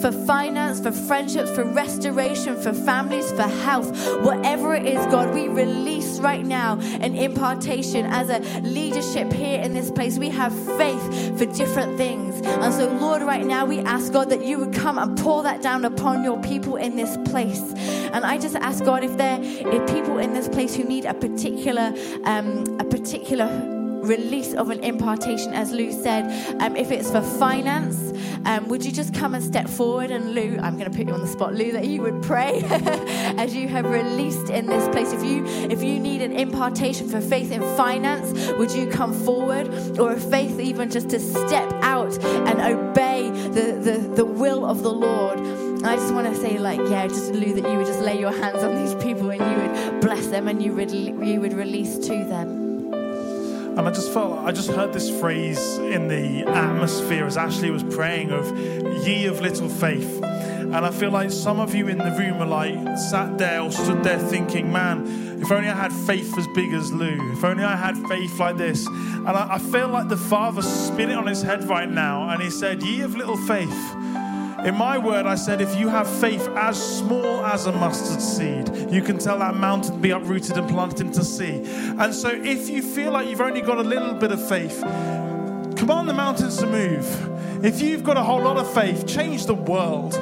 for 0.00 0.12
finance, 0.12 0.80
for 0.80 0.92
friendships, 0.92 1.50
for 1.50 1.64
restoration, 1.64 2.56
for 2.56 2.72
families, 2.72 3.30
for 3.32 3.42
health, 3.42 3.90
whatever 4.22 4.74
it 4.74 4.86
is, 4.86 5.04
God, 5.06 5.34
we 5.34 5.48
release 5.48 6.18
right 6.20 6.44
now 6.44 6.78
an 7.00 7.14
impartation 7.14 8.06
as 8.06 8.30
a 8.30 8.40
leadership 8.60 9.32
here 9.32 9.60
in 9.60 9.74
this 9.74 9.90
place. 9.90 10.18
We 10.18 10.30
have 10.30 10.52
faith 10.76 11.38
for 11.38 11.46
different 11.46 11.96
things. 11.96 12.40
And 12.46 12.72
so, 12.72 12.88
Lord, 12.94 13.22
right 13.22 13.44
now 13.44 13.66
we 13.66 13.80
ask, 13.80 14.12
God, 14.12 14.30
that 14.30 14.44
you 14.44 14.58
would 14.58 14.74
come 14.74 14.98
and 14.98 15.16
pour 15.18 15.42
that 15.42 15.62
down 15.62 15.84
upon 15.84 16.24
your 16.24 16.40
people 16.42 16.76
in 16.76 16.96
this 16.96 17.16
place. 17.30 17.62
And 18.12 18.24
I 18.24 18.38
just 18.38 18.56
ask, 18.56 18.84
God, 18.84 19.04
if 19.04 19.16
there 19.16 19.38
are 19.38 19.86
people 19.86 20.18
in 20.18 20.32
this 20.32 20.48
place 20.48 20.74
who 20.74 20.84
need 20.84 21.04
a 21.04 21.14
particular, 21.14 21.92
um, 22.24 22.64
a 22.80 22.84
particular 22.84 23.77
release 24.02 24.54
of 24.54 24.70
an 24.70 24.82
impartation, 24.82 25.52
as 25.52 25.70
Lou 25.70 25.92
said. 25.92 26.24
Um, 26.60 26.76
if 26.76 26.90
it's 26.90 27.10
for 27.10 27.22
finance, 27.22 28.12
um, 28.44 28.68
would 28.68 28.84
you 28.84 28.92
just 28.92 29.14
come 29.14 29.34
and 29.34 29.42
step 29.42 29.68
forward? 29.68 30.10
And 30.10 30.34
Lou, 30.34 30.58
I'm 30.58 30.78
going 30.78 30.90
to 30.90 30.96
put 30.96 31.06
you 31.06 31.14
on 31.14 31.20
the 31.20 31.26
spot, 31.26 31.54
Lou, 31.54 31.72
that 31.72 31.86
you 31.86 32.02
would 32.02 32.22
pray 32.22 32.62
as 33.38 33.54
you 33.54 33.68
have 33.68 33.86
released 33.86 34.50
in 34.50 34.66
this 34.66 34.88
place. 34.88 35.12
If 35.12 35.22
you 35.22 35.44
if 35.70 35.82
you 35.82 35.98
need 35.98 36.22
an 36.22 36.32
impartation 36.32 37.08
for 37.08 37.20
faith 37.20 37.52
in 37.52 37.62
finance, 37.76 38.32
would 38.52 38.70
you 38.70 38.86
come 38.88 39.12
forward, 39.12 39.98
or 39.98 40.12
a 40.12 40.20
faith 40.20 40.60
even 40.60 40.90
just 40.90 41.10
to 41.10 41.20
step 41.20 41.72
out 41.82 42.16
and 42.24 42.60
obey 42.60 43.30
the 43.30 43.78
the, 43.80 43.98
the 44.14 44.24
will 44.24 44.64
of 44.64 44.82
the 44.82 44.92
Lord? 44.92 45.38
I 45.84 45.94
just 45.94 46.12
want 46.12 46.26
to 46.26 46.34
say, 46.34 46.58
like, 46.58 46.80
yeah, 46.90 47.06
just 47.06 47.32
Lou, 47.32 47.54
that 47.54 47.70
you 47.70 47.76
would 47.78 47.86
just 47.86 48.00
lay 48.00 48.18
your 48.18 48.32
hands 48.32 48.64
on 48.64 48.74
these 48.74 48.94
people 48.96 49.30
and 49.30 49.40
you 49.40 49.92
would 49.92 50.00
bless 50.00 50.26
them 50.26 50.48
and 50.48 50.62
you 50.62 50.72
would 50.72 50.90
you 50.90 51.40
would 51.40 51.52
release 51.52 51.98
to 51.98 52.24
them. 52.24 52.67
And 53.78 53.86
I 53.86 53.92
just 53.92 54.12
felt, 54.12 54.36
I 54.40 54.50
just 54.50 54.70
heard 54.70 54.92
this 54.92 55.08
phrase 55.20 55.78
in 55.78 56.08
the 56.08 56.42
atmosphere 56.50 57.24
as 57.24 57.36
Ashley 57.36 57.70
was 57.70 57.84
praying 57.84 58.32
of 58.32 58.44
ye 59.06 59.26
of 59.26 59.40
little 59.40 59.68
faith. 59.68 60.20
And 60.24 60.74
I 60.74 60.90
feel 60.90 61.12
like 61.12 61.30
some 61.30 61.60
of 61.60 61.76
you 61.76 61.86
in 61.86 61.96
the 61.96 62.10
room 62.10 62.42
are 62.42 62.46
like 62.46 62.98
sat 62.98 63.38
there 63.38 63.60
or 63.60 63.70
stood 63.70 64.02
there 64.02 64.18
thinking, 64.18 64.72
man, 64.72 65.06
if 65.40 65.52
only 65.52 65.68
I 65.68 65.76
had 65.76 65.92
faith 65.92 66.36
as 66.36 66.48
big 66.56 66.72
as 66.72 66.92
Lou, 66.92 67.32
if 67.32 67.44
only 67.44 67.62
I 67.62 67.76
had 67.76 67.96
faith 68.08 68.40
like 68.40 68.56
this. 68.56 68.84
And 68.88 69.28
I, 69.28 69.54
I 69.54 69.58
feel 69.58 69.86
like 69.86 70.08
the 70.08 70.16
Father 70.16 70.60
spin 70.60 71.10
it 71.10 71.16
on 71.16 71.28
his 71.28 71.42
head 71.42 71.62
right 71.68 71.88
now 71.88 72.30
and 72.30 72.42
he 72.42 72.50
said, 72.50 72.82
ye 72.82 73.02
of 73.02 73.14
little 73.14 73.36
faith. 73.36 73.94
In 74.64 74.74
my 74.74 74.98
word, 74.98 75.24
I 75.24 75.36
said, 75.36 75.60
if 75.60 75.76
you 75.76 75.88
have 75.88 76.08
faith 76.20 76.46
as 76.56 76.98
small 76.98 77.44
as 77.44 77.66
a 77.66 77.72
mustard 77.72 78.20
seed, 78.20 78.92
you 78.92 79.02
can 79.02 79.16
tell 79.16 79.38
that 79.38 79.54
mountain 79.54 79.92
to 79.92 79.98
be 79.98 80.10
uprooted 80.10 80.56
and 80.56 80.68
planted 80.68 81.02
into 81.06 81.24
sea. 81.24 81.62
And 81.98 82.12
so, 82.12 82.28
if 82.28 82.68
you 82.68 82.82
feel 82.82 83.12
like 83.12 83.28
you've 83.28 83.40
only 83.40 83.60
got 83.60 83.78
a 83.78 83.82
little 83.82 84.14
bit 84.14 84.32
of 84.32 84.48
faith, 84.48 84.80
command 85.76 86.08
the 86.08 86.12
mountains 86.12 86.56
to 86.56 86.66
move. 86.66 87.64
If 87.64 87.80
you've 87.80 88.02
got 88.02 88.16
a 88.16 88.22
whole 88.22 88.40
lot 88.40 88.56
of 88.56 88.72
faith, 88.72 89.06
change 89.06 89.46
the 89.46 89.54
world. 89.54 90.12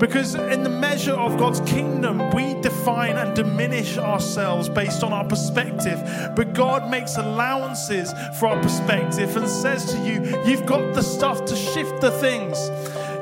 Because 0.00 0.34
in 0.34 0.64
the 0.64 0.70
measure 0.70 1.14
of 1.14 1.38
God's 1.38 1.60
kingdom, 1.60 2.30
we 2.30 2.54
define 2.60 3.16
and 3.16 3.34
diminish 3.34 3.96
ourselves 3.96 4.68
based 4.68 5.04
on 5.04 5.12
our 5.12 5.24
perspective. 5.24 6.00
But 6.34 6.52
God 6.52 6.90
makes 6.90 7.16
allowances 7.16 8.12
for 8.38 8.48
our 8.48 8.60
perspective 8.60 9.36
and 9.36 9.48
says 9.48 9.92
to 9.92 9.98
you, 9.98 10.42
You've 10.44 10.66
got 10.66 10.94
the 10.94 11.02
stuff 11.02 11.44
to 11.46 11.56
shift 11.56 12.00
the 12.00 12.10
things. 12.10 12.70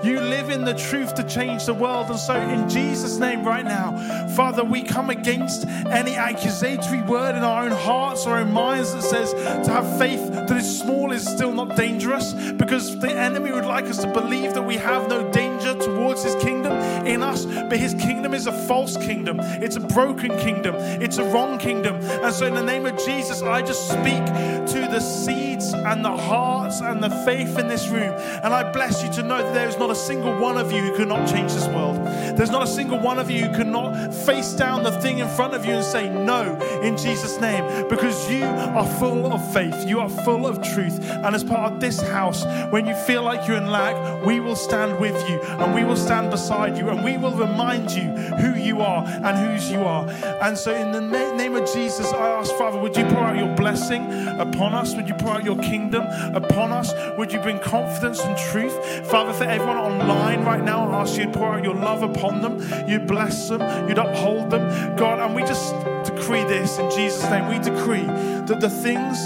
You 0.03 0.21
live 0.21 0.51
in 0.51 0.65
the 0.65 0.75
truth 0.75 1.15
to 1.15 1.23
change 1.23 1.67
the 1.67 1.75
world. 1.75 2.11
And 2.11 2.19
so, 2.19 2.35
in 2.35 2.69
Jesus' 2.69 3.19
name, 3.19 3.45
right 3.45 3.65
now, 3.65 3.97
Father, 4.35 4.65
we 4.65 4.83
come 4.83 5.11
against 5.11 5.67
any 5.67 6.17
accusatory 6.17 7.03
word 7.03 7.37
in 7.37 7.45
our 7.45 7.65
own 7.65 7.71
hearts 7.71 8.27
or 8.27 8.37
own 8.37 8.53
minds 8.53 8.93
that 8.95 9.03
says 9.03 9.33
to 9.33 9.71
have 9.71 9.99
faith 9.99 10.33
that 10.33 10.51
is 10.51 10.81
small 10.81 11.13
is 11.13 11.25
still 11.25 11.53
not 11.53 11.77
dangerous 11.77 12.33
because 12.33 12.99
the 12.99 13.13
enemy 13.13 13.53
would 13.53 13.65
like 13.65 13.85
us 13.85 14.03
to 14.03 14.13
believe 14.13 14.55
that 14.55 14.63
we 14.63 14.77
have 14.77 15.09
no 15.09 15.31
danger 15.31 15.75
towards 15.75 16.25
his 16.25 16.35
kingdom 16.37 16.73
in 17.07 17.23
us. 17.23 17.45
But 17.45 17.79
his 17.79 17.95
kingdom 17.95 18.35
is 18.35 18.49
a 18.49 18.67
false 18.67 18.97
kingdom, 18.97 19.39
it's 19.41 19.77
a 19.77 19.81
broken 19.81 20.37
kingdom, 20.39 20.75
it's 20.77 21.19
a 21.19 21.25
wrong 21.25 21.59
kingdom. 21.59 21.97
And 21.97 22.35
so, 22.35 22.47
in 22.47 22.55
the 22.55 22.63
name 22.63 22.87
of 22.87 22.97
Jesus, 23.05 23.41
I 23.43 23.63
just 23.63 23.89
speak 23.89 24.25
to 24.27 24.89
the 24.91 25.01
seeds 25.01 25.73
and 25.73 26.05
the 26.05 26.17
hearts 26.17 26.81
and 26.81 27.03
the 27.03 27.11
faith 27.25 27.59
in 27.59 27.69
this 27.69 27.89
room. 27.89 28.13
And 28.43 28.53
I 28.53 28.73
bless 28.73 29.03
you 29.05 29.13
to 29.13 29.23
know 29.23 29.43
that 29.43 29.55
there 29.55 29.69
is 29.69 29.79
not 29.79 29.92
a 29.93 29.95
single 29.95 30.35
one 30.39 30.57
of 30.57 30.73
you 30.73 30.81
who 30.81 30.97
cannot 30.97 31.29
change 31.29 31.53
this 31.53 31.67
world. 31.69 31.97
There's 32.37 32.51
not 32.51 32.63
a 32.63 32.67
single 32.67 32.99
one 32.99 33.19
of 33.19 33.31
you 33.31 33.45
who 33.45 33.55
cannot 33.55 34.15
face 34.15 34.55
down 34.55 34.83
the 34.85 34.91
thing 35.03 35.19
in 35.19 35.29
front 35.29 35.53
of 35.53 35.67
you 35.67 35.75
and 35.75 35.85
say 35.85 36.09
no 36.09 36.59
in 36.83 36.97
Jesus' 36.97 37.39
name 37.41 37.89
because 37.89 38.31
you 38.31 38.45
are 38.45 38.87
full 38.99 39.31
of 39.31 39.53
faith. 39.53 39.87
You 39.87 40.01
are 40.01 40.09
full 40.09 40.47
of 40.47 40.63
truth. 40.63 40.99
And 41.11 41.35
as 41.35 41.45
part 41.45 41.71
of 41.71 41.81
this 41.81 42.01
house, 42.01 42.43
when 42.73 42.87
you 42.87 42.95
feel 42.95 43.23
like 43.23 43.47
you're 43.47 43.59
in 43.59 43.67
lack, 43.67 44.25
we 44.25 44.41
will 44.41 44.57
stand 44.57 44.99
with 44.99 45.29
you 45.29 45.43
and 45.43 45.75
we 45.75 45.85
will 45.85 45.97
stand 45.97 46.31
beside 46.31 46.79
you 46.79 46.89
and 46.89 47.05
we 47.05 47.19
will 47.19 47.37
remind 47.37 47.91
you 47.91 48.09
who 48.41 48.59
you 48.59 48.81
are 48.81 49.05
and 49.05 49.37
whose 49.37 49.71
you 49.71 49.81
are. 49.85 50.09
And 50.41 50.57
so, 50.57 50.75
in 50.75 50.93
the 50.93 51.03
name 51.37 51.55
of 51.55 51.71
Jesus, 51.71 52.13
I 52.15 52.31
ask, 52.31 52.55
Father, 52.55 52.81
would 52.81 52.97
you 52.97 53.05
pour 53.05 53.25
out 53.25 53.37
your 53.37 53.55
blessing 53.57 54.07
upon 54.39 54.73
us? 54.73 54.95
Would 54.95 55.09
you 55.09 55.15
pour 55.15 55.35
out 55.35 55.45
your 55.45 55.59
kingdom 55.59 56.05
upon 56.35 56.73
us? 56.73 56.95
Would 57.19 57.31
you 57.31 57.41
bring 57.41 57.59
confidence 57.59 58.21
and 58.21 58.37
truth? 58.39 58.73
Father, 59.07 59.35
for 59.35 59.45
everyone 59.45 59.82
online 59.83 60.45
right 60.45 60.63
now, 60.63 60.91
I 60.91 61.01
ask 61.03 61.19
you 61.19 61.27
to 61.27 61.31
pour 61.33 61.55
out 61.55 61.65
your 61.65 61.75
love 61.75 62.03
upon 62.03 62.41
them. 62.41 62.89
You'd 62.89 63.07
bless 63.07 63.49
them, 63.49 63.89
you'd 63.89 63.99
uphold 63.99 64.51
them. 64.51 64.97
God, 64.97 65.19
and 65.19 65.35
we 65.35 65.43
just 65.43 65.75
decree 66.05 66.45
this 66.45 66.79
in 66.79 66.91
Jesus' 66.91 67.29
name. 67.31 67.49
We 67.49 67.59
decree 67.59 68.07
that 68.47 68.59
the 68.61 68.71
things 68.71 69.19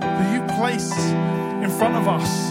that 0.00 0.34
you 0.34 0.56
place 0.56 0.92
in 1.62 1.70
front 1.78 1.94
of 1.96 2.08
us 2.08 2.50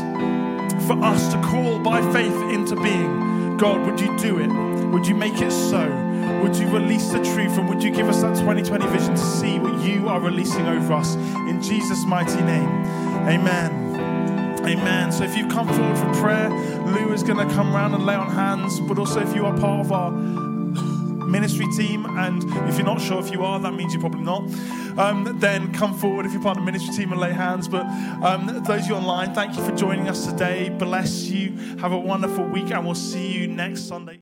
for 0.87 1.03
us 1.03 1.31
to 1.33 1.41
call 1.41 1.79
by 1.79 2.01
faith 2.11 2.35
into 2.51 2.75
being, 2.81 3.57
God, 3.57 3.85
would 3.85 3.99
you 3.99 4.17
do 4.17 4.39
it? 4.39 4.47
Would 4.91 5.07
you 5.07 5.15
make 5.15 5.41
it 5.41 5.51
so? 5.51 5.87
Would 6.43 6.55
you 6.55 6.67
release 6.67 7.09
the 7.11 7.23
truth 7.23 7.57
and 7.57 7.69
would 7.69 7.83
you 7.83 7.91
give 7.91 8.09
us 8.09 8.21
that 8.21 8.35
2020 8.35 8.87
vision 8.87 9.11
to 9.11 9.21
see 9.21 9.59
what 9.59 9.79
you 9.81 10.09
are 10.09 10.19
releasing 10.19 10.65
over 10.65 10.93
us 10.93 11.15
in 11.15 11.61
Jesus' 11.61 12.05
mighty 12.05 12.41
name? 12.41 12.67
Amen. 13.27 13.80
Amen. 14.65 15.11
So 15.11 15.23
if 15.23 15.35
you've 15.35 15.51
come 15.51 15.67
forward 15.67 15.97
for 15.97 16.21
prayer, 16.21 16.49
Lou 16.85 17.11
is 17.13 17.23
going 17.23 17.45
to 17.45 17.53
come 17.55 17.75
around 17.75 17.93
and 17.93 18.05
lay 18.05 18.15
on 18.15 18.29
hands. 18.29 18.79
But 18.81 18.99
also, 18.99 19.19
if 19.19 19.35
you 19.35 19.45
are 19.45 19.57
part 19.57 19.85
of 19.85 19.91
our 19.91 20.11
ministry 20.11 21.65
team, 21.75 22.05
and 22.05 22.43
if 22.69 22.77
you're 22.77 22.85
not 22.85 23.01
sure 23.01 23.19
if 23.19 23.31
you 23.31 23.43
are, 23.43 23.59
that 23.59 23.73
means 23.73 23.93
you're 23.93 24.01
probably 24.01 24.21
not, 24.21 24.43
um, 24.99 25.37
then 25.39 25.73
come 25.73 25.97
forward 25.97 26.25
if 26.25 26.33
you're 26.33 26.41
part 26.41 26.57
of 26.57 26.65
the 26.65 26.71
ministry 26.71 26.93
team 26.93 27.11
and 27.11 27.19
lay 27.19 27.33
hands. 27.33 27.67
But 27.67 27.85
um, 28.23 28.63
those 28.65 28.83
of 28.83 28.87
you 28.87 28.95
online, 28.95 29.33
thank 29.33 29.57
you 29.57 29.65
for 29.65 29.75
joining 29.75 30.07
us 30.07 30.27
today. 30.27 30.69
Bless 30.69 31.23
you. 31.27 31.55
Have 31.77 31.91
a 31.91 31.99
wonderful 31.99 32.45
week, 32.45 32.71
and 32.71 32.85
we'll 32.85 32.95
see 32.95 33.31
you 33.31 33.47
next 33.47 33.87
Sunday. 33.87 34.19